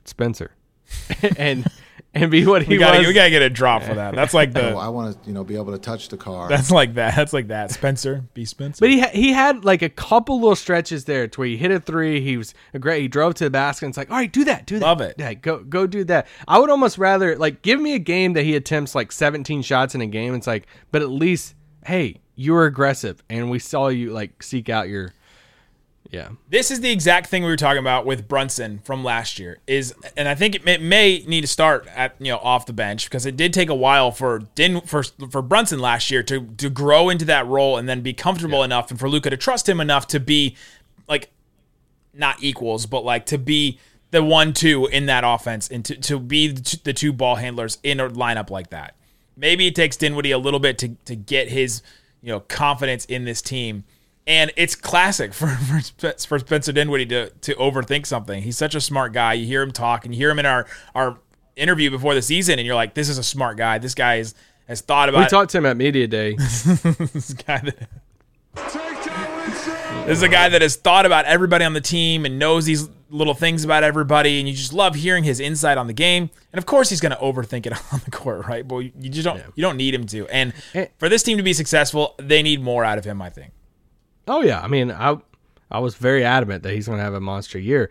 Spencer, 0.06 0.52
and 1.38 1.68
and 2.14 2.32
be 2.32 2.46
what 2.46 2.64
he 2.64 2.70
we 2.74 2.78
gotta, 2.78 3.00
was. 3.00 3.08
we 3.08 3.14
gotta 3.14 3.30
get 3.30 3.42
a 3.42 3.50
drop 3.50 3.84
for 3.84 3.94
that. 3.94 4.16
That's 4.16 4.34
like 4.34 4.50
Oh, 4.56 4.62
the 4.62 4.76
I 4.76 4.88
want 4.90 5.22
to, 5.22 5.28
you 5.28 5.34
know, 5.34 5.44
be 5.44 5.56
able 5.56 5.72
to 5.74 5.78
touch 5.78 6.10
the 6.10 6.18
car. 6.18 6.50
that's 6.50 6.72
like 6.72 6.96
that. 6.96 7.16
That's 7.16 7.34
like 7.34 7.50
that. 7.50 7.72
Spencer, 7.72 8.24
be 8.34 8.46
Spencer. 8.46 8.80
But 8.82 8.90
he 8.90 9.00
ha- 9.02 9.12
he 9.14 9.32
had 9.32 9.64
like 9.64 9.82
a 9.82 9.90
couple 9.90 10.40
little 10.40 10.56
stretches 10.56 11.06
there 11.06 11.28
to 11.28 11.40
where 11.40 11.48
he 11.48 11.58
hit 11.58 11.72
a 11.72 11.80
three. 11.80 12.22
He 12.22 12.38
was 12.38 12.54
a 12.74 12.80
great. 12.80 13.02
He 13.04 13.08
drove 13.08 13.36
to 13.36 13.44
the 13.44 13.50
basket. 13.50 13.86
And 13.86 13.92
it's 13.92 13.98
like, 13.98 14.10
all 14.10 14.18
right, 14.18 14.32
do 14.32 14.44
that, 14.46 14.66
do 14.66 14.80
that. 14.80 14.86
Love 14.86 15.02
it. 15.02 15.16
Yeah, 15.20 15.34
go 15.36 15.60
go 15.60 15.86
do 15.86 16.04
that. 16.06 16.28
I 16.48 16.58
would 16.60 16.70
almost 16.70 16.98
rather 16.98 17.36
like 17.38 17.62
give 17.62 17.80
me 17.80 17.94
a 17.94 18.00
game 18.00 18.34
that 18.34 18.44
he 18.44 18.56
attempts 18.56 18.96
like 18.96 19.12
17 19.12 19.62
shots 19.62 19.94
in 19.94 20.02
a 20.02 20.08
game. 20.08 20.34
It's 20.34 20.48
like, 20.48 20.66
but 20.92 21.02
at 21.02 21.10
least, 21.10 21.54
hey, 21.86 22.22
you 22.36 22.54
were 22.54 22.66
aggressive, 22.66 23.22
and 23.30 23.52
we 23.52 23.60
saw 23.60 23.90
you 23.90 24.12
like 24.12 24.42
seek 24.42 24.70
out 24.70 24.88
your, 24.90 25.14
yeah. 26.12 26.30
this 26.50 26.72
is 26.72 26.82
the 26.82 26.92
exact 26.92 27.28
thing 27.28 27.44
we 27.44 27.50
were 27.50 27.56
talking 27.56 27.80
about 27.80 28.06
with 28.06 28.28
Brunson 28.28 28.80
from 28.80 29.04
last 29.04 29.38
year. 29.38 29.60
Is 29.68 29.94
and 30.18 30.28
I 30.28 30.36
think 30.36 30.56
it 30.56 30.82
may, 30.82 31.20
need 31.28 31.42
to 31.42 31.48
start 31.48 31.88
at 31.96 32.16
you 32.20 32.32
know 32.32 32.38
off 32.38 32.66
the 32.66 32.74
bench 32.74 33.06
because 33.06 33.26
it 33.26 33.38
did 33.38 33.54
take 33.54 33.70
a 33.70 33.76
while 33.76 34.12
for 34.12 34.40
Din 34.56 34.82
for 34.82 35.04
for 35.04 35.42
Brunson 35.42 35.80
last 35.80 36.10
year 36.10 36.24
to 36.24 36.46
to 36.58 36.70
grow 36.70 37.10
into 37.10 37.26
that 37.26 37.46
role 37.48 37.78
and 37.78 37.88
then 37.88 38.02
be 38.02 38.14
comfortable 38.14 38.64
enough 38.64 38.90
and 38.90 39.00
for 39.00 39.10
Luka 39.10 39.30
to 39.30 39.38
trust 39.38 39.70
him 39.70 39.80
enough 39.80 40.08
to 40.08 40.20
be 40.20 40.56
like 41.08 41.30
not 42.14 42.42
equals 42.42 42.86
but 42.86 43.06
like 43.06 43.26
to 43.28 43.38
be 43.38 43.80
the 44.12 44.24
one 44.24 44.54
two 44.54 44.88
in 44.88 45.06
that 45.06 45.24
offense 45.24 45.70
and 45.70 45.86
to, 45.86 45.96
to 45.96 46.20
be 46.20 46.48
the 46.48 46.62
two, 46.62 46.78
the 46.84 46.94
two 46.94 47.14
ball 47.14 47.36
handlers 47.36 47.78
in 47.84 48.00
a 48.00 48.10
lineup 48.10 48.50
like 48.50 48.72
that. 48.72 48.96
Maybe 49.38 49.68
it 49.68 49.76
takes 49.76 49.96
Dinwiddie 49.96 50.32
a 50.32 50.38
little 50.38 50.60
bit 50.60 50.78
to 50.80 50.90
to 51.06 51.16
get 51.16 51.50
his 51.50 51.82
you 52.22 52.30
know 52.30 52.40
confidence 52.40 53.06
in 53.06 53.26
this 53.26 53.42
team. 53.42 53.84
And 54.30 54.54
it's 54.56 54.76
classic 54.76 55.34
for, 55.40 55.48
for 55.48 56.14
for 56.14 56.40
Spencer 56.40 56.72
Dinwiddie 56.72 57.08
to 57.08 57.30
to 57.32 57.56
overthink 57.56 58.06
something. 58.06 58.42
He's 58.44 58.58
such 58.58 58.76
a 58.76 58.82
smart 58.82 59.12
guy. 59.12 59.34
You 59.34 59.46
hear 59.46 59.62
him 59.62 59.72
talk, 59.72 60.06
and 60.06 60.14
you 60.14 60.20
hear 60.20 60.30
him 60.30 60.40
in 60.40 60.46
our 60.46 60.66
our 60.96 61.18
interview 61.56 61.90
before 61.90 62.14
the 62.14 62.22
season, 62.22 62.60
and 62.60 62.66
you're 62.66 62.76
like, 62.76 62.94
"This 62.94 63.10
is 63.10 63.18
a 63.18 63.24
smart 63.24 63.58
guy. 63.58 63.80
This 63.80 63.96
guy 63.96 64.16
is, 64.18 64.36
has 64.68 64.82
thought 64.82 65.10
about 65.10 65.18
We 65.18 65.24
about 65.24 65.30
talked 65.32 65.52
to 65.52 65.58
him 65.58 65.66
at 65.66 65.76
media 65.76 66.08
day. 66.08 66.36
this 66.38 67.34
guy 67.34 67.60
that 67.60 67.90
this 70.06 70.18
is 70.18 70.24
a 70.24 70.30
guy 70.30 70.50
that 70.50 70.62
has 70.62 70.76
thought 70.76 71.06
about 71.06 71.26
everybody 71.26 71.66
on 71.66 71.74
the 71.74 71.82
team 71.82 72.26
and 72.26 72.40
knows 72.40 72.66
these 72.66 72.88
little 73.10 73.34
things 73.34 73.64
about 73.64 73.84
everybody, 73.84 74.40
and 74.40 74.48
you 74.48 74.54
just 74.56 74.74
love 74.74 74.96
hearing 74.96 75.24
his 75.24 75.40
insight 75.40 75.78
on 75.78 75.88
the 75.88 75.94
game. 75.94 76.30
And 76.54 76.58
of 76.58 76.66
course, 76.66 76.90
he's 76.90 77.00
going 77.02 77.12
to 77.12 77.18
overthink 77.18 77.66
it 77.66 77.74
on 77.94 78.02
the 78.06 78.12
court, 78.12 78.46
right? 78.48 78.68
But 78.68 78.78
you 78.78 79.10
just 79.10 79.24
don't 79.24 79.42
you 79.56 79.62
don't 79.62 79.78
need 79.78 79.94
him 79.94 80.06
to. 80.08 80.28
And 80.28 80.54
Eh. 80.74 80.86
for 80.98 81.10
this 81.10 81.24
team 81.24 81.38
to 81.38 81.44
be 81.44 81.54
successful, 81.54 82.16
they 82.18 82.44
need 82.44 82.62
more 82.62 82.86
out 82.86 82.98
of 82.98 83.06
him. 83.06 83.22
I 83.22 83.30
think. 83.30 83.52
Oh 84.30 84.42
yeah, 84.42 84.62
I 84.62 84.68
mean, 84.68 84.92
I 84.92 85.18
I 85.72 85.80
was 85.80 85.96
very 85.96 86.24
adamant 86.24 86.64
that 86.64 86.74
he's 86.74 86.86
going 86.86 87.00
to 87.00 87.04
have 87.04 87.16
a 87.16 87.20
monster 87.20 87.60
year. 87.60 87.90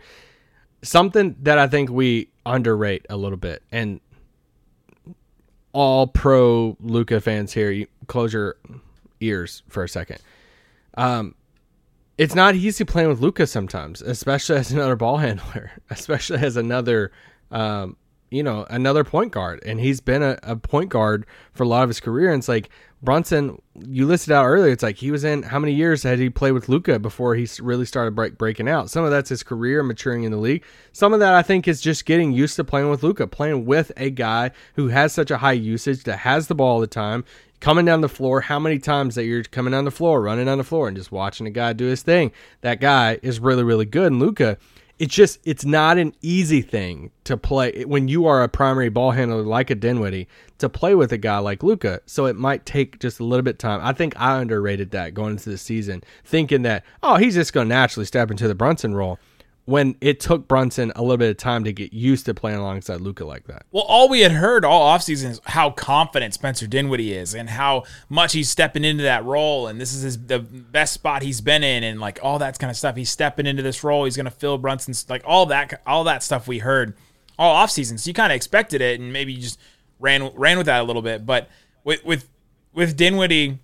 Something 0.81 1.35
that 1.41 1.59
I 1.59 1.67
think 1.67 1.89
we 1.89 2.29
underrate 2.45 3.05
a 3.09 3.17
little 3.17 3.37
bit, 3.37 3.61
and 3.71 3.99
all 5.73 6.07
pro 6.07 6.77
Luka 6.79 7.19
fans 7.21 7.53
here, 7.53 7.71
you 7.71 7.87
close 8.07 8.33
your 8.33 8.55
ears 9.19 9.63
for 9.67 9.83
a 9.83 9.89
second. 9.89 10.19
Um, 10.95 11.35
it's 12.17 12.35
not 12.35 12.55
easy 12.55 12.83
playing 12.83 13.09
with 13.09 13.19
Luka 13.19 13.45
sometimes, 13.45 14.01
especially 14.01 14.57
as 14.57 14.71
another 14.71 14.95
ball 14.95 15.17
handler, 15.17 15.71
especially 15.89 16.39
as 16.39 16.57
another, 16.57 17.11
um, 17.51 17.97
you 18.29 18.43
know, 18.43 18.65
another 18.69 19.03
point 19.03 19.31
guard. 19.31 19.61
And 19.65 19.79
he's 19.79 19.99
been 19.99 20.21
a, 20.21 20.37
a 20.43 20.55
point 20.55 20.89
guard 20.89 21.25
for 21.53 21.63
a 21.63 21.67
lot 21.67 21.83
of 21.83 21.89
his 21.89 21.99
career. 21.99 22.31
And 22.31 22.39
it's 22.39 22.47
like 22.47 22.69
Brunson, 23.01 23.61
you 23.87 24.05
listed 24.05 24.33
out 24.33 24.45
earlier. 24.45 24.71
It's 24.71 24.83
like 24.83 24.97
he 24.97 25.09
was 25.09 25.23
in 25.23 25.43
how 25.43 25.57
many 25.57 25.73
years 25.73 26.03
had 26.03 26.19
he 26.19 26.29
played 26.29 26.51
with 26.51 26.67
Luka 26.67 26.99
before 26.99 27.35
he 27.35 27.47
really 27.61 27.85
started 27.85 28.13
break, 28.13 28.37
breaking 28.37 28.67
out? 28.67 28.89
Some 28.89 29.05
of 29.05 29.11
that's 29.11 29.29
his 29.29 29.41
career 29.41 29.83
maturing 29.83 30.23
in 30.23 30.31
the 30.31 30.37
league. 30.37 30.63
Some 30.91 31.13
of 31.13 31.21
that 31.21 31.33
I 31.33 31.41
think 31.41 31.67
is 31.67 31.81
just 31.81 32.05
getting 32.05 32.33
used 32.33 32.57
to 32.57 32.63
playing 32.63 32.89
with 32.89 33.01
Luka, 33.01 33.25
playing 33.25 33.65
with 33.65 33.91
a 33.95 34.09
guy 34.09 34.51
who 34.75 34.89
has 34.89 35.13
such 35.13 35.31
a 35.31 35.37
high 35.37 35.53
usage 35.53 36.03
that 36.03 36.17
has 36.17 36.47
the 36.47 36.55
ball 36.55 36.69
all 36.69 36.79
the 36.81 36.87
time, 36.87 37.23
coming 37.61 37.85
down 37.85 38.01
the 38.01 38.09
floor. 38.09 38.41
How 38.41 38.59
many 38.59 38.79
times 38.79 39.15
that 39.15 39.23
you're 39.23 39.43
coming 39.43 39.71
down 39.71 39.85
the 39.85 39.91
floor, 39.91 40.21
running 40.21 40.49
on 40.49 40.57
the 40.57 40.63
floor, 40.63 40.87
and 40.87 40.97
just 40.97 41.11
watching 41.11 41.47
a 41.47 41.51
guy 41.51 41.71
do 41.71 41.85
his 41.85 42.03
thing? 42.03 42.33
That 42.61 42.81
guy 42.81 43.17
is 43.23 43.39
really 43.39 43.63
really 43.63 43.85
good. 43.85 44.11
And 44.11 44.19
Luka 44.19 44.57
it's 44.99 45.15
just 45.15 45.39
it's 45.45 45.63
not 45.63 45.97
an 45.97 46.13
easy 46.21 46.61
thing 46.61 47.11
to 47.23 47.37
play 47.37 47.85
when 47.85 48.09
you 48.09 48.25
are 48.25 48.43
a 48.43 48.49
primary 48.49 48.89
ball 48.89 49.11
handler 49.11 49.41
like 49.41 49.69
a 49.69 49.75
Dinwiddie 49.75 50.27
to 50.57 50.67
play 50.67 50.93
with 50.93 51.13
a 51.13 51.17
guy 51.17 51.37
like 51.39 51.63
Luka. 51.63 52.01
So 52.05 52.25
it 52.25 52.35
might 52.35 52.65
take 52.65 52.99
just 52.99 53.21
a 53.21 53.23
little 53.23 53.43
bit 53.43 53.51
of 53.51 53.57
time. 53.59 53.79
I 53.81 53.93
think 53.93 54.13
I 54.19 54.41
underrated 54.41 54.91
that 54.91 55.13
going 55.13 55.31
into 55.31 55.49
the 55.49 55.57
season, 55.57 56.03
thinking 56.25 56.63
that 56.63 56.83
oh 57.01 57.15
he's 57.15 57.35
just 57.35 57.53
going 57.53 57.69
to 57.69 57.75
naturally 57.75 58.05
step 58.05 58.29
into 58.29 58.47
the 58.47 58.55
Brunson 58.55 58.93
role. 58.93 59.17
When 59.69 59.95
it 60.01 60.19
took 60.19 60.47
Brunson 60.47 60.91
a 60.95 61.03
little 61.03 61.17
bit 61.17 61.29
of 61.29 61.37
time 61.37 61.63
to 61.65 61.71
get 61.71 61.93
used 61.93 62.25
to 62.25 62.33
playing 62.33 62.57
alongside 62.57 63.01
Luka 63.01 63.23
like 63.23 63.45
that. 63.45 63.67
Well, 63.71 63.83
all 63.83 64.09
we 64.09 64.21
had 64.21 64.31
heard 64.31 64.65
all 64.65 64.97
offseason 64.97 65.29
is 65.29 65.41
how 65.45 65.69
confident 65.69 66.33
Spencer 66.33 66.65
Dinwiddie 66.65 67.13
is 67.13 67.35
and 67.35 67.47
how 67.47 67.83
much 68.09 68.33
he's 68.33 68.49
stepping 68.49 68.83
into 68.83 69.03
that 69.03 69.25
role. 69.25 69.67
And 69.67 69.79
this 69.79 69.93
is 69.93 70.01
his, 70.01 70.25
the 70.25 70.39
best 70.39 70.93
spot 70.93 71.21
he's 71.21 71.39
been 71.39 71.63
in 71.63 71.83
and 71.83 71.99
like 71.99 72.17
all 72.23 72.39
that 72.39 72.57
kind 72.57 72.71
of 72.71 72.77
stuff. 72.77 72.95
He's 72.95 73.11
stepping 73.11 73.45
into 73.45 73.61
this 73.61 73.83
role. 73.83 74.05
He's 74.05 74.15
going 74.15 74.25
to 74.25 74.31
fill 74.31 74.57
Brunson's, 74.57 75.07
like 75.07 75.21
all 75.23 75.45
that, 75.45 75.83
all 75.85 76.03
that 76.05 76.23
stuff 76.23 76.47
we 76.47 76.57
heard 76.57 76.95
all 77.37 77.63
offseason. 77.63 77.99
So 77.99 78.07
you 78.07 78.15
kind 78.15 78.31
of 78.31 78.35
expected 78.37 78.81
it 78.81 78.99
and 78.99 79.13
maybe 79.13 79.33
you 79.33 79.41
just 79.43 79.59
ran, 79.99 80.31
ran 80.33 80.57
with 80.57 80.65
that 80.65 80.81
a 80.81 80.83
little 80.83 81.03
bit. 81.03 81.27
But 81.27 81.47
with, 81.83 82.03
with, 82.03 82.27
with 82.73 82.97
Dinwiddie, 82.97 83.59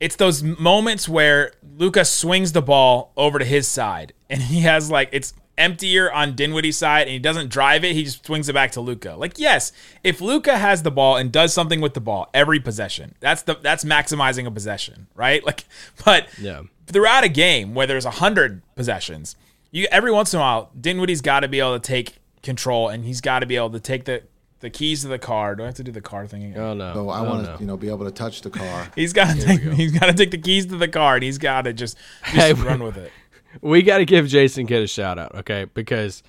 it's 0.00 0.16
those 0.16 0.42
moments 0.42 1.06
where 1.06 1.52
Luka 1.76 2.06
swings 2.06 2.52
the 2.52 2.62
ball 2.62 3.12
over 3.14 3.38
to 3.38 3.44
his 3.44 3.68
side 3.68 4.14
and 4.30 4.40
he 4.40 4.60
has 4.60 4.90
like, 4.90 5.10
it's, 5.12 5.34
emptier 5.60 6.10
on 6.12 6.34
Dinwiddie's 6.34 6.76
side 6.76 7.02
and 7.02 7.10
he 7.10 7.18
doesn't 7.18 7.50
drive 7.50 7.84
it, 7.84 7.92
he 7.94 8.04
just 8.04 8.24
swings 8.26 8.48
it 8.48 8.52
back 8.54 8.72
to 8.72 8.80
Luka. 8.80 9.14
Like, 9.16 9.38
yes, 9.38 9.72
if 10.02 10.20
Luka 10.20 10.56
has 10.58 10.82
the 10.82 10.90
ball 10.90 11.16
and 11.16 11.30
does 11.30 11.52
something 11.52 11.80
with 11.80 11.94
the 11.94 12.00
ball 12.00 12.28
every 12.34 12.58
possession, 12.58 13.14
that's 13.20 13.42
the 13.42 13.54
that's 13.54 13.84
maximizing 13.84 14.46
a 14.46 14.50
possession, 14.50 15.06
right? 15.14 15.44
Like, 15.50 15.64
but 16.04 16.28
Yeah. 16.40 16.62
throughout 16.86 17.24
a 17.24 17.28
game 17.28 17.74
where 17.74 17.86
there's 17.86 18.04
a 18.04 18.10
hundred 18.12 18.62
possessions, 18.76 19.36
you 19.70 19.86
every 19.90 20.10
once 20.12 20.32
in 20.32 20.38
a 20.38 20.42
while, 20.42 20.70
Dinwiddie's 20.80 21.20
got 21.20 21.40
to 21.40 21.48
be 21.48 21.60
able 21.60 21.78
to 21.78 21.86
take 21.86 22.16
control 22.42 22.88
and 22.88 23.04
he's 23.04 23.20
got 23.20 23.40
to 23.40 23.46
be 23.46 23.56
able 23.56 23.70
to 23.70 23.80
take 23.80 24.04
the 24.06 24.22
the 24.60 24.70
keys 24.70 25.02
to 25.02 25.08
the 25.08 25.18
car. 25.18 25.56
Do 25.56 25.62
I 25.62 25.66
have 25.66 25.74
to 25.76 25.82
do 25.84 25.90
the 25.90 26.00
car 26.02 26.26
thing 26.26 26.44
again? 26.44 26.60
Oh 26.60 26.74
no. 26.74 26.92
So 26.94 27.08
I 27.08 27.20
oh, 27.20 27.24
want 27.24 27.42
no. 27.44 27.54
to, 27.56 27.60
you 27.60 27.66
know, 27.66 27.76
be 27.76 27.88
able 27.88 28.04
to 28.04 28.10
touch 28.10 28.42
the 28.42 28.50
car. 28.50 28.88
He's 28.94 29.12
got 29.12 29.34
to 29.34 29.42
take, 29.42 29.60
he's 29.62 29.92
got 29.98 30.06
to 30.06 30.12
take 30.12 30.30
the 30.30 30.38
keys 30.38 30.66
to 30.66 30.76
the 30.76 30.88
car 30.88 31.14
and 31.14 31.22
he's 31.24 31.38
got 31.38 31.62
to 31.62 31.72
just, 31.72 31.96
just 32.24 32.36
Hey, 32.36 32.52
run 32.52 32.82
with 32.82 32.98
it. 32.98 33.10
We 33.60 33.82
got 33.82 33.98
to 33.98 34.04
give 34.04 34.28
Jason 34.28 34.66
Kidd 34.66 34.82
a 34.82 34.86
shout 34.86 35.18
out, 35.18 35.34
okay? 35.36 35.66
Because 35.72 36.22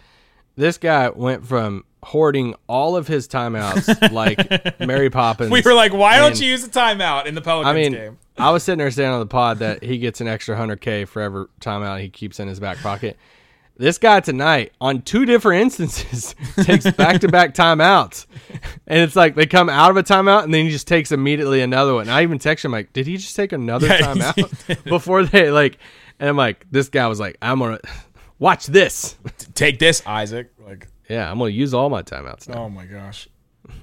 this 0.55 0.77
guy 0.77 1.09
went 1.09 1.45
from 1.45 1.85
hoarding 2.03 2.55
all 2.67 2.95
of 2.95 3.07
his 3.07 3.27
timeouts 3.27 4.11
like 4.11 4.79
Mary 4.79 5.09
Poppins. 5.09 5.51
We 5.51 5.61
were 5.61 5.73
like, 5.73 5.93
why 5.93 6.17
don't 6.17 6.39
you 6.39 6.47
use 6.47 6.63
a 6.63 6.69
timeout 6.69 7.25
in 7.25 7.35
the 7.35 7.41
Pelicans 7.41 7.69
I 7.69 7.73
mean, 7.73 7.93
game? 7.93 8.17
I 8.37 8.51
was 8.51 8.63
sitting 8.63 8.79
there 8.79 8.91
saying 8.91 9.11
on 9.11 9.19
the 9.19 9.25
pod 9.27 9.59
that 9.59 9.83
he 9.83 9.97
gets 9.97 10.21
an 10.21 10.27
extra 10.27 10.55
100K 10.55 11.07
for 11.07 11.21
every 11.21 11.45
timeout 11.59 12.01
he 12.01 12.09
keeps 12.09 12.39
in 12.39 12.47
his 12.47 12.59
back 12.59 12.77
pocket. 12.79 13.17
This 13.77 13.97
guy 13.97 14.19
tonight, 14.19 14.73
on 14.79 15.01
two 15.01 15.25
different 15.25 15.63
instances, 15.63 16.35
takes 16.63 16.89
back 16.91 17.21
to 17.21 17.27
back 17.27 17.55
timeouts. 17.55 18.27
And 18.85 18.99
it's 18.99 19.15
like 19.15 19.33
they 19.33 19.45
come 19.45 19.69
out 19.69 19.89
of 19.89 19.97
a 19.97 20.03
timeout 20.03 20.43
and 20.43 20.53
then 20.53 20.65
he 20.65 20.71
just 20.71 20.87
takes 20.87 21.11
immediately 21.11 21.61
another 21.61 21.95
one. 21.95 22.03
And 22.03 22.11
I 22.11 22.21
even 22.21 22.37
text 22.37 22.63
him, 22.63 22.71
like, 22.71 22.93
did 22.93 23.07
he 23.07 23.17
just 23.17 23.35
take 23.35 23.51
another 23.53 23.87
Yeah, 23.87 23.99
timeout 24.01 24.83
before 24.83 25.23
they, 25.23 25.49
like, 25.49 25.79
and 26.21 26.29
I'm 26.29 26.37
like, 26.37 26.65
this 26.71 26.87
guy 26.87 27.07
was 27.07 27.19
like, 27.19 27.37
I'm 27.41 27.59
going 27.59 27.77
to 27.83 27.89
watch 28.39 28.67
this. 28.67 29.17
Take 29.53 29.79
this, 29.79 30.01
Isaac. 30.05 30.51
Like, 30.65 30.87
Yeah, 31.09 31.29
I'm 31.29 31.37
going 31.39 31.51
to 31.51 31.57
use 31.57 31.73
all 31.73 31.89
my 31.89 32.03
timeouts 32.03 32.47
now. 32.47 32.63
oh 32.63 32.69
my 32.69 32.85
gosh. 32.85 33.27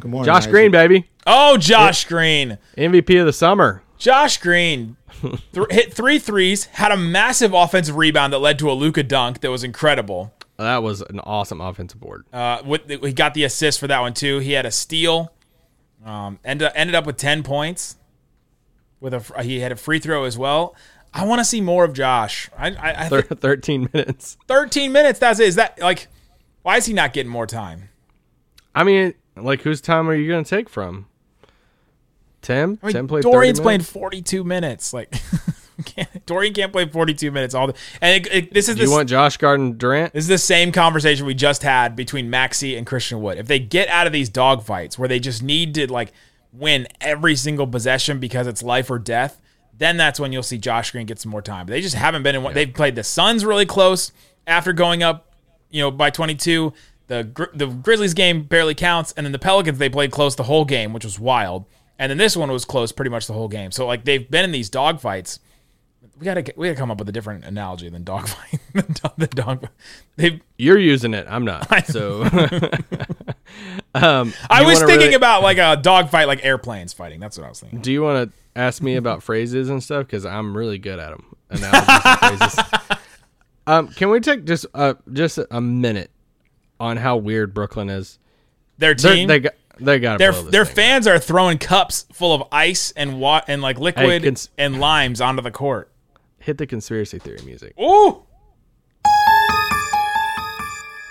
Good 0.00 0.10
morning, 0.10 0.26
Josh 0.26 0.42
Isaac. 0.42 0.50
Green, 0.52 0.70
baby. 0.70 1.10
Oh, 1.26 1.56
Josh 1.56 2.04
Green. 2.06 2.58
MVP 2.76 3.18
of 3.20 3.26
the 3.26 3.32
summer. 3.32 3.82
Josh 3.98 4.38
Green 4.38 4.96
th- 5.20 5.66
hit 5.70 5.92
three 5.92 6.18
threes, 6.18 6.64
had 6.66 6.90
a 6.90 6.96
massive 6.96 7.52
offensive 7.52 7.96
rebound 7.96 8.32
that 8.32 8.38
led 8.38 8.58
to 8.60 8.70
a 8.70 8.72
Luka 8.72 9.02
dunk 9.02 9.40
that 9.40 9.50
was 9.50 9.62
incredible. 9.62 10.32
That 10.56 10.82
was 10.82 11.02
an 11.02 11.20
awesome 11.20 11.60
offensive 11.60 12.00
board. 12.00 12.24
Uh, 12.32 12.62
with 12.64 12.86
the, 12.86 12.96
he 12.98 13.12
got 13.12 13.34
the 13.34 13.44
assist 13.44 13.78
for 13.80 13.86
that 13.88 14.00
one 14.00 14.14
too. 14.14 14.38
He 14.38 14.52
had 14.52 14.64
a 14.66 14.70
steal. 14.70 15.32
Um, 16.04 16.38
ended 16.44 16.70
ended 16.74 16.94
up 16.94 17.04
with 17.04 17.16
ten 17.18 17.42
points. 17.42 17.96
With 19.00 19.12
a 19.14 19.42
he 19.42 19.60
had 19.60 19.72
a 19.72 19.76
free 19.76 19.98
throw 19.98 20.24
as 20.24 20.36
well. 20.38 20.74
I 21.12 21.24
want 21.24 21.40
to 21.40 21.44
see 21.44 21.60
more 21.60 21.84
of 21.84 21.92
Josh. 21.92 22.48
I, 22.56 22.70
I, 22.70 23.04
I 23.04 23.08
Thir- 23.08 23.22
13 23.22 23.88
minutes. 23.92 24.36
thirteen 24.46 24.92
minutes. 24.92 25.18
That's 25.18 25.40
it. 25.40 25.48
Is 25.48 25.56
that 25.56 25.80
like? 25.80 26.08
Why 26.62 26.76
is 26.76 26.86
he 26.86 26.92
not 26.92 27.12
getting 27.12 27.32
more 27.32 27.46
time? 27.46 27.88
I 28.74 28.84
mean, 28.84 29.14
like, 29.36 29.62
whose 29.62 29.80
time 29.80 30.08
are 30.08 30.14
you 30.14 30.28
going 30.30 30.44
to 30.44 30.48
take 30.50 30.68
from? 30.68 31.06
Tim? 32.42 32.78
I 32.82 32.86
mean, 32.86 32.94
Tim 32.94 33.08
played 33.08 33.22
Dorian's 33.22 33.58
30 33.58 33.64
playing 33.64 33.80
42 33.80 34.44
minutes. 34.44 34.92
Like, 34.92 35.14
can't, 35.84 36.26
Dorian 36.26 36.54
can't 36.54 36.72
play 36.72 36.86
42 36.86 37.30
minutes 37.30 37.54
all 37.54 37.66
the. 37.68 37.74
And 38.00 38.26
it, 38.26 38.32
it, 38.32 38.54
this 38.54 38.68
is 38.68 38.76
Do 38.76 38.82
you 38.82 38.90
want 38.90 39.08
Josh 39.08 39.36
Garden 39.36 39.76
Durant? 39.76 40.12
this 40.12 40.24
is 40.24 40.28
the 40.28 40.38
same 40.38 40.72
conversation 40.72 41.26
we 41.26 41.34
just 41.34 41.62
had 41.62 41.96
between 41.96 42.30
Maxi 42.30 42.76
and 42.78 42.86
Christian 42.86 43.20
Wood. 43.20 43.38
If 43.38 43.46
they 43.46 43.58
get 43.58 43.88
out 43.88 44.06
of 44.06 44.12
these 44.12 44.28
dog 44.28 44.62
fights 44.62 44.98
where 44.98 45.08
they 45.08 45.18
just 45.18 45.42
need 45.42 45.74
to 45.74 45.90
like 45.92 46.12
win 46.52 46.86
every 47.00 47.36
single 47.36 47.66
possession 47.66 48.18
because 48.20 48.46
it's 48.46 48.62
life 48.62 48.90
or 48.90 48.98
death, 48.98 49.40
then 49.76 49.96
that's 49.96 50.20
when 50.20 50.32
you'll 50.32 50.42
see 50.42 50.58
Josh 50.58 50.90
Green 50.90 51.06
get 51.06 51.18
some 51.18 51.30
more 51.30 51.42
time. 51.42 51.66
But 51.66 51.72
they 51.72 51.80
just 51.80 51.94
haven't 51.94 52.22
been 52.22 52.34
in. 52.34 52.42
one 52.42 52.54
They've 52.54 52.72
played 52.72 52.94
the 52.96 53.04
Suns 53.04 53.44
really 53.44 53.66
close 53.66 54.12
after 54.46 54.72
going 54.72 55.02
up, 55.02 55.34
you 55.70 55.80
know, 55.80 55.90
by 55.90 56.10
22. 56.10 56.72
The 57.06 57.50
the 57.54 57.66
Grizzlies 57.66 58.14
game 58.14 58.42
barely 58.44 58.74
counts, 58.74 59.12
and 59.16 59.26
then 59.26 59.32
the 59.32 59.38
Pelicans 59.38 59.78
they 59.78 59.88
played 59.88 60.10
close 60.12 60.36
the 60.36 60.44
whole 60.44 60.64
game, 60.64 60.92
which 60.92 61.04
was 61.04 61.18
wild. 61.18 61.64
And 61.98 62.08
then 62.08 62.18
this 62.18 62.36
one 62.36 62.50
was 62.50 62.64
close 62.64 62.92
pretty 62.92 63.10
much 63.10 63.26
the 63.26 63.32
whole 63.32 63.48
game. 63.48 63.72
So 63.72 63.86
like 63.86 64.04
they've 64.04 64.30
been 64.30 64.44
in 64.44 64.52
these 64.52 64.70
dog 64.70 65.00
fights. 65.00 65.40
We 66.18 66.24
gotta 66.24 66.52
we 66.56 66.68
gotta 66.68 66.78
come 66.78 66.90
up 66.90 66.98
with 66.98 67.08
a 67.08 67.12
different 67.12 67.44
analogy 67.44 67.88
than 67.88 68.04
dog 68.12 68.28
fight. 68.28 68.60
the 68.74 68.82
dog, 68.82 69.12
the 69.18 69.26
dog 69.26 69.68
they 70.16 70.40
You're 70.56 70.78
using 70.78 71.14
it. 71.14 71.26
I'm 71.28 71.44
not. 71.44 71.68
So, 71.86 72.22
um, 73.94 74.32
I 74.48 74.64
was 74.64 74.78
thinking 74.78 74.98
really- 74.98 75.14
about 75.14 75.42
like 75.42 75.58
a 75.58 75.76
dog 75.80 76.10
fight, 76.10 76.26
like 76.26 76.44
airplanes 76.44 76.92
fighting. 76.92 77.20
That's 77.20 77.36
what 77.36 77.44
I 77.46 77.48
was 77.48 77.60
thinking. 77.60 77.80
Do 77.80 77.92
you 77.92 78.02
want 78.02 78.30
to 78.30 78.36
ask 78.56 78.82
me 78.82 78.96
about 78.96 79.22
phrases 79.24 79.68
and 79.68 79.82
stuff? 79.82 80.06
Because 80.06 80.24
I'm 80.26 80.56
really 80.56 80.78
good 80.78 80.98
at 80.98 81.10
them. 81.10 81.36
Analogies 81.50 81.88
and 81.88 82.38
phrases. 82.38 82.58
Um, 83.66 83.88
can 83.88 84.08
we 84.10 84.18
take 84.18 84.46
just 84.46 84.66
uh 84.74 84.94
just 85.12 85.38
a 85.50 85.60
minute 85.60 86.10
on 86.80 86.96
how 86.96 87.18
weird 87.18 87.54
Brooklyn 87.54 87.88
is? 87.88 88.18
Their 88.78 88.94
They're, 88.94 89.14
team, 89.14 89.28
they 89.28 89.38
got 89.38 89.52
they 89.78 90.00
got 90.00 90.18
their 90.18 90.32
blow 90.32 90.42
this 90.44 90.50
their 90.50 90.64
thing. 90.64 90.74
fans 90.74 91.06
are 91.06 91.18
throwing 91.20 91.58
cups 91.58 92.06
full 92.12 92.34
of 92.34 92.48
ice 92.50 92.90
and 92.92 93.20
wa- 93.20 93.42
and 93.46 93.62
like 93.62 93.78
liquid 93.78 94.24
cons- 94.24 94.48
and 94.58 94.80
limes 94.80 95.20
onto 95.20 95.42
the 95.42 95.52
court. 95.52 95.92
Hit 96.40 96.58
the 96.58 96.66
conspiracy 96.66 97.18
theory 97.20 97.40
music. 97.44 97.74
Ooh, 97.80 98.24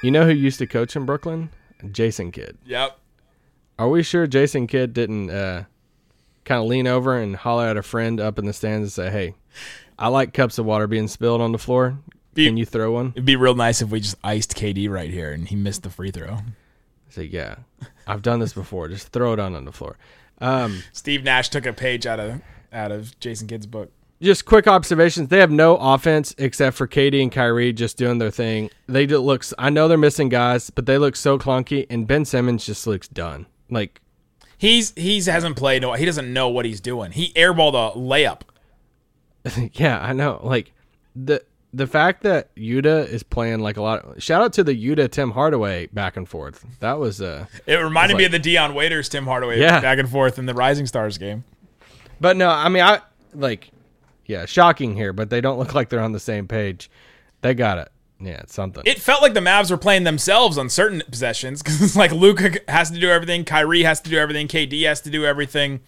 You 0.03 0.11
know 0.11 0.25
who 0.25 0.31
used 0.31 0.59
to 0.59 0.67
coach 0.67 0.95
in 0.95 1.05
Brooklyn? 1.05 1.49
Jason 1.91 2.31
Kidd. 2.31 2.57
yep. 2.65 2.97
Are 3.77 3.87
we 3.87 4.03
sure 4.03 4.27
Jason 4.27 4.65
Kidd 4.67 4.93
didn't 4.93 5.29
uh, 5.29 5.63
kind 6.49 6.61
of 6.61 6.67
lean 6.67 6.87
over 6.87 7.17
and 7.17 7.35
holler 7.37 7.67
at 7.67 7.77
a 7.77 7.81
friend 7.83 8.19
up 8.19 8.37
in 8.37 8.45
the 8.45 8.51
stands 8.53 8.83
and 8.83 8.91
say, 8.91 9.09
"Hey, 9.11 9.35
I 9.97 10.09
like 10.09 10.33
cups 10.33 10.57
of 10.57 10.65
water 10.65 10.87
being 10.87 11.07
spilled 11.07 11.39
on 11.39 11.51
the 11.53 11.57
floor. 11.57 11.97
Be- 12.33 12.45
Can 12.47 12.57
you 12.57 12.65
throw 12.65 12.91
one?" 12.91 13.13
It'd 13.15 13.23
be 13.25 13.35
real 13.37 13.55
nice 13.55 13.81
if 13.81 13.89
we 13.89 14.01
just 14.01 14.17
iced 14.23 14.55
KD 14.55 14.89
right 14.89 15.09
here 15.11 15.31
and 15.31 15.47
he 15.47 15.55
missed 15.55 15.83
the 15.83 15.89
free 15.89 16.11
throw. 16.11 16.33
I 16.33 16.41
say, 17.11 17.23
"Yeah, 17.23 17.55
I've 18.05 18.21
done 18.21 18.39
this 18.39 18.53
before. 18.53 18.87
Just 18.89 19.09
throw 19.09 19.31
it 19.33 19.39
on 19.39 19.55
on 19.55 19.63
the 19.65 19.71
floor." 19.71 19.97
Um, 20.41 20.83
Steve 20.91 21.23
Nash 21.23 21.49
took 21.49 21.65
a 21.65 21.73
page 21.73 22.05
out 22.05 22.19
of 22.19 22.41
out 22.73 22.91
of 22.91 23.17
Jason 23.19 23.47
Kidd's 23.47 23.65
book. 23.67 23.91
just 24.21 24.45
quick 24.45 24.67
observations. 24.67 25.29
They 25.29 25.39
have 25.39 25.49
no 25.51 25.77
offense 25.77 26.35
except 26.37 26.75
for 26.77 26.87
KD 26.87 27.21
and 27.21 27.31
Kyrie 27.31 27.71
just 27.73 27.97
doing 27.97 28.17
their 28.19 28.31
thing. 28.31 28.69
They 28.87 29.05
do 29.05 29.17
looks. 29.19 29.53
I 29.57 29.69
know 29.69 29.87
they're 29.87 29.97
missing 29.97 30.27
guys, 30.29 30.69
but 30.69 30.85
they 30.85 30.97
look 30.97 31.15
so 31.15 31.37
clunky. 31.39 31.85
And 31.89 32.05
Ben 32.07 32.25
Simmons 32.25 32.65
just 32.65 32.85
looks 32.85 33.07
done. 33.07 33.45
Like 33.69 34.01
He's 34.59 34.91
he's 34.95 35.25
hasn't 35.25 35.55
played. 35.55 35.81
No 35.81 35.93
he 35.93 36.05
doesn't 36.05 36.31
know 36.31 36.49
what 36.49 36.65
he's 36.65 36.79
doing. 36.81 37.11
He 37.11 37.31
airballed 37.33 37.73
a 37.73 37.97
layup. 37.97 38.41
yeah, 39.73 39.99
I 39.99 40.13
know. 40.13 40.39
Like 40.43 40.73
the 41.15 41.41
the 41.73 41.87
fact 41.87 42.23
that 42.23 42.53
Yuta 42.55 43.07
is 43.07 43.23
playing 43.23 43.59
like 43.59 43.77
a 43.77 43.81
lot. 43.81 44.21
shout 44.21 44.41
out 44.41 44.53
to 44.53 44.63
the 44.63 44.73
Yuta 44.73 45.09
Tim 45.09 45.31
Hardaway 45.31 45.87
back 45.87 46.17
and 46.17 46.27
forth. 46.27 46.65
That 46.81 46.99
was 46.99 47.21
uh 47.21 47.45
It 47.65 47.75
reminded 47.75 48.17
me 48.17 48.23
like- 48.23 48.27
of 48.27 48.31
the 48.33 48.39
Dion 48.39 48.73
Waiters, 48.75 49.07
Tim 49.09 49.25
Hardaway 49.25 49.59
Yeah. 49.59 49.79
back 49.79 49.97
and 49.97 50.09
forth 50.09 50.37
in 50.37 50.45
the 50.45 50.53
Rising 50.53 50.85
Stars 50.87 51.17
game. 51.17 51.45
But 52.19 52.35
no, 52.37 52.49
I 52.49 52.67
mean 52.69 52.83
I 52.83 52.99
like 53.33 53.71
yeah, 54.25 54.45
shocking 54.45 54.93
here, 54.95 55.13
but 55.13 55.29
they 55.31 55.41
don't 55.41 55.57
look 55.57 55.73
like 55.73 55.89
they're 55.89 56.01
on 56.01 56.11
the 56.11 56.19
same 56.19 56.47
page. 56.47 56.91
They 57.41 57.53
got 57.55 57.77
it. 57.79 57.89
Yeah, 58.21 58.41
it's 58.41 58.53
something. 58.53 58.83
It 58.85 58.99
felt 58.99 59.21
like 59.21 59.33
the 59.33 59.39
Mavs 59.39 59.71
were 59.71 59.77
playing 59.77 60.03
themselves 60.03 60.57
on 60.57 60.69
certain 60.69 61.01
possessions 61.09 61.61
because 61.61 61.81
it's 61.81 61.95
like 61.95 62.11
Luka 62.11 62.59
has 62.67 62.91
to 62.91 62.99
do 62.99 63.09
everything, 63.09 63.45
Kyrie 63.45 63.83
has 63.83 64.01
to 64.01 64.09
do 64.09 64.17
everything, 64.17 64.47
KD 64.47 64.85
has 64.87 65.01
to 65.01 65.09
do 65.09 65.25
everything 65.25 65.79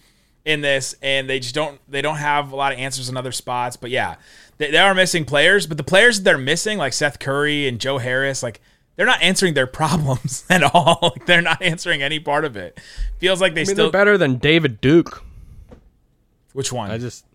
in 0.44 0.62
this, 0.62 0.94
and 1.02 1.28
they 1.28 1.38
just 1.38 1.54
don't 1.54 1.78
they 1.88 2.00
don't 2.00 2.16
have 2.16 2.52
a 2.52 2.56
lot 2.56 2.72
of 2.72 2.78
answers 2.78 3.08
in 3.08 3.16
other 3.16 3.32
spots. 3.32 3.76
But 3.76 3.90
yeah, 3.90 4.16
they, 4.56 4.70
they 4.70 4.78
are 4.78 4.94
missing 4.94 5.24
players, 5.26 5.66
but 5.66 5.76
the 5.76 5.84
players 5.84 6.18
that 6.18 6.24
they're 6.24 6.38
missing, 6.38 6.78
like 6.78 6.94
Seth 6.94 7.18
Curry 7.18 7.68
and 7.68 7.78
Joe 7.78 7.98
Harris, 7.98 8.42
like 8.42 8.60
they're 8.96 9.06
not 9.06 9.22
answering 9.22 9.52
their 9.52 9.66
problems 9.82 10.44
at 10.48 10.62
all. 10.62 10.98
Like 11.12 11.26
they're 11.26 11.42
not 11.42 11.60
answering 11.60 12.02
any 12.02 12.18
part 12.18 12.46
of 12.46 12.56
it. 12.56 12.80
Feels 13.18 13.42
like 13.42 13.54
they 13.54 13.62
I 13.62 13.64
mean, 13.64 13.74
still. 13.76 13.90
better 13.90 14.16
than 14.16 14.36
David 14.36 14.80
Duke. 14.80 15.22
Which 16.54 16.72
one? 16.72 16.90
I 16.90 16.96
just 16.96 17.26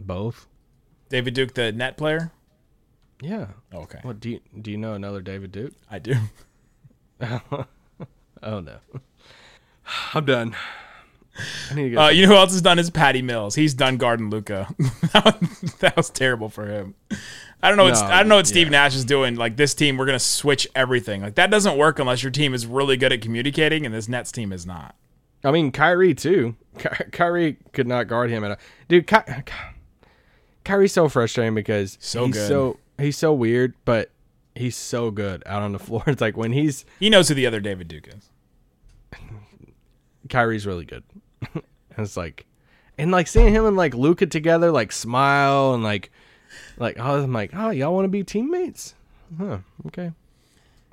both. 0.00 0.46
David 1.08 1.34
Duke, 1.34 1.54
the 1.54 1.72
net 1.72 1.96
player. 1.96 2.30
Yeah. 3.22 3.46
Okay, 3.72 4.00
What 4.02 4.18
do 4.20 4.30
you 4.30 4.40
do 4.60 4.70
you 4.72 4.76
know 4.76 4.94
another 4.94 5.20
David 5.22 5.52
Duke? 5.52 5.72
I 5.90 5.98
do. 5.98 6.14
Oh 8.44 8.58
no. 8.60 8.78
I'm 10.14 10.24
done. 10.24 10.56
I 11.70 11.74
need 11.74 11.82
to 11.84 11.90
get 11.90 11.98
Uh, 11.98 12.08
you 12.08 12.22
know 12.22 12.32
who 12.32 12.36
else 12.38 12.50
has 12.52 12.60
done 12.62 12.78
is 12.80 12.90
Patty 12.90 13.22
Mills. 13.22 13.54
He's 13.54 13.72
done 13.72 13.96
guarding 13.96 14.30
Luka. 14.30 14.66
that, 15.12 15.94
was, 15.96 16.10
terrible 16.10 16.48
for 16.48 16.66
him. 16.66 16.94
I 17.62 17.68
don't 17.68 17.76
know 17.76 17.84
what 17.84 17.94
No, 17.94 18.00
I 18.06 18.18
don't 18.18 18.28
know 18.28 18.36
what 18.36 18.48
Steve 18.48 18.66
yeah. 18.66 18.72
Nash 18.72 18.96
is 18.96 19.04
doing. 19.04 19.36
Like 19.36 19.56
this 19.56 19.74
team, 19.74 19.96
we're 19.96 20.06
gonna 20.06 20.18
switch 20.18 20.66
everything. 20.74 21.22
Like 21.22 21.36
that 21.36 21.50
doesn't 21.52 21.78
work 21.78 22.00
unless 22.00 22.22
your 22.24 22.32
team 22.32 22.52
is 22.52 22.66
really 22.66 22.96
good 22.96 23.12
at 23.12 23.20
communicating, 23.22 23.86
and 23.86 23.94
this 23.94 24.08
Nets 24.08 24.32
team 24.32 24.52
is 24.52 24.66
not. 24.66 24.96
I 25.44 25.52
mean, 25.52 25.70
Kyrie 25.72 26.14
too. 26.14 26.56
Ky- 26.78 27.04
Kyrie 27.12 27.56
could 27.72 27.86
not 27.86 28.08
guard 28.08 28.28
him 28.30 28.42
at 28.44 28.50
all. 28.52 28.56
dude. 28.88 29.06
Ky- 29.06 29.16
Ky- 29.46 29.52
Kyrie's 30.64 30.92
so 30.92 31.08
frustrating 31.08 31.54
because 31.54 31.96
So 32.00 32.26
he's 32.26 32.34
good. 32.34 32.48
so 32.48 32.78
he's 33.02 33.16
so 33.16 33.32
weird, 33.32 33.74
but 33.84 34.10
he's 34.54 34.76
so 34.76 35.10
good 35.10 35.42
out 35.46 35.62
on 35.62 35.72
the 35.72 35.78
floor. 35.86 36.02
It's 36.06 36.20
like 36.20 36.36
when 36.36 36.52
he's 36.52 36.84
He 36.98 37.10
knows 37.10 37.28
who 37.28 37.34
the 37.34 37.46
other 37.46 37.60
David 37.60 37.88
Duke 37.88 38.08
is. 38.08 38.30
Kyrie's 40.28 40.66
really 40.66 40.84
good. 40.84 41.02
and 41.54 41.62
it's 41.98 42.16
like, 42.16 42.46
and 42.96 43.10
like 43.10 43.26
seeing 43.26 43.52
him 43.52 43.66
and 43.66 43.76
like 43.76 43.94
Luka 43.94 44.26
together, 44.26 44.70
like 44.70 44.92
smile 44.92 45.74
and 45.74 45.82
like, 45.82 46.10
like 46.78 46.96
oh, 46.98 47.22
I'm 47.22 47.32
like, 47.32 47.50
oh, 47.54 47.70
y'all 47.70 47.94
want 47.94 48.04
to 48.04 48.08
be 48.08 48.22
teammates? 48.24 48.94
Huh? 49.38 49.58
Okay. 49.86 50.12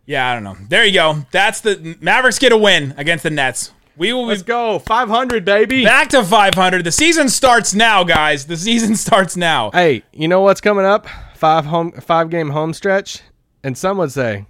Yeah, 0.05 0.29
I 0.29 0.33
don't 0.33 0.43
know. 0.43 0.57
There 0.67 0.83
you 0.85 0.93
go. 0.93 1.25
That's 1.31 1.61
the 1.61 1.97
Mavericks 2.01 2.39
get 2.39 2.51
a 2.51 2.57
win 2.57 2.95
against 2.97 3.23
the 3.23 3.29
Nets. 3.29 3.71
We 3.95 4.13
will 4.13 4.27
Let's 4.27 4.43
go, 4.43 4.79
500, 4.79 5.43
baby. 5.43 5.83
back 5.83 6.07
to 6.09 6.23
500. 6.23 6.85
The 6.85 6.91
season 6.91 7.27
starts 7.27 7.75
now, 7.75 8.05
guys. 8.05 8.47
The 8.47 8.55
season 8.55 8.95
starts 8.95 9.35
now. 9.35 9.71
Hey, 9.71 10.03
you 10.13 10.27
know 10.29 10.39
what's 10.41 10.61
coming 10.61 10.85
up? 10.85 11.05
Five 11.39 11.67
home, 11.67 11.93
five 11.93 12.29
game 12.29 12.49
home 12.49 12.73
stretch, 12.73 13.21
and 13.63 13.77
some 13.77 13.97
would 13.99 14.11
say 14.11 14.45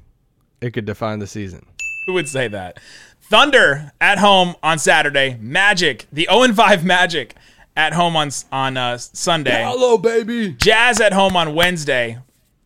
it 0.59 0.71
could 0.71 0.85
define 0.85 1.19
the 1.19 1.27
season. 1.27 1.67
Who 2.07 2.13
would 2.13 2.27
say 2.27 2.47
that? 2.47 2.79
Thunder 3.21 3.91
at 4.01 4.17
home 4.17 4.55
on 4.63 4.79
Saturday. 4.79 5.37
Magic, 5.39 6.07
the 6.11 6.27
0 6.31 6.51
5 6.51 6.83
Magic 6.83 7.35
at 7.77 7.93
home 7.93 8.15
on 8.15 8.31
on 8.51 8.75
uh, 8.75 8.97
Sunday. 8.97 9.63
Hello, 9.63 9.99
baby. 9.99 10.53
Jazz 10.53 10.99
at 10.99 11.13
home 11.13 11.35
on 11.35 11.53
Wednesday, 11.53 12.17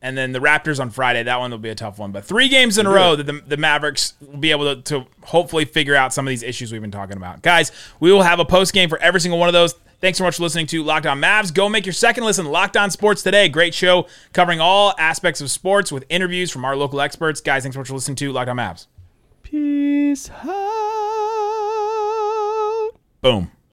and 0.02 0.18
then 0.18 0.32
the 0.32 0.40
Raptors 0.40 0.80
on 0.80 0.90
Friday. 0.90 1.24
That 1.24 1.42
one 1.42 1.52
will 1.52 1.58
be 1.58 1.68
a 1.68 1.76
tough 1.76 2.00
one. 2.00 2.14
But 2.14 2.24
three 2.24 2.48
games 2.48 2.78
in 2.78 2.86
a 2.86 2.90
row 2.90 3.18
that 3.18 3.26
the, 3.26 3.42
the 3.46 3.58
Mavericks 3.58 4.14
will 4.22 4.38
be 4.38 4.52
able 4.52 4.74
to, 4.74 4.82
to 4.84 5.06
hopefully 5.24 5.66
figure 5.66 5.98
out 5.98 6.14
some 6.14 6.26
of 6.26 6.30
these 6.30 6.44
issues 6.44 6.72
we've 6.72 6.80
been 6.80 6.92
talking 6.92 7.18
about. 7.18 7.42
Guys, 7.42 7.74
we 8.00 8.10
will 8.10 8.24
have 8.24 8.40
a 8.40 8.46
post 8.46 8.74
game 8.74 8.88
for 8.88 9.00
every 9.00 9.20
single 9.20 9.38
one 9.38 9.50
of 9.50 9.54
those. 9.54 9.76
Thanks 10.04 10.18
so 10.18 10.26
much 10.26 10.36
for 10.36 10.44
listening 10.44 10.68
to 10.68 10.84
Locked 10.84 11.06
On 11.06 11.22
Mavs. 11.22 11.54
Go 11.54 11.70
make 11.70 11.86
your 11.86 11.94
second 11.94 12.26
listen, 12.26 12.46
Locked 12.46 12.76
On 12.76 12.92
Sports 12.92 13.24
today. 13.24 13.48
Great 13.48 13.74
show 13.74 14.06
covering 14.34 14.60
all 14.60 14.94
aspects 15.00 15.40
of 15.40 15.50
sports 15.50 15.94
with 15.94 16.04
interviews 16.10 16.52
from 16.52 16.66
our 16.66 16.76
local 16.76 17.00
experts. 17.00 17.40
Guys, 17.40 17.64
thanks 17.64 17.76
so 17.76 17.80
much 17.80 17.88
for 17.88 17.94
listening 17.94 18.18
to 18.18 18.34
Locked 18.34 18.50
On 18.50 18.58
Mavs. 18.58 18.88
Peace 19.44 20.30
out. 20.30 20.50
Boom. 23.22 23.54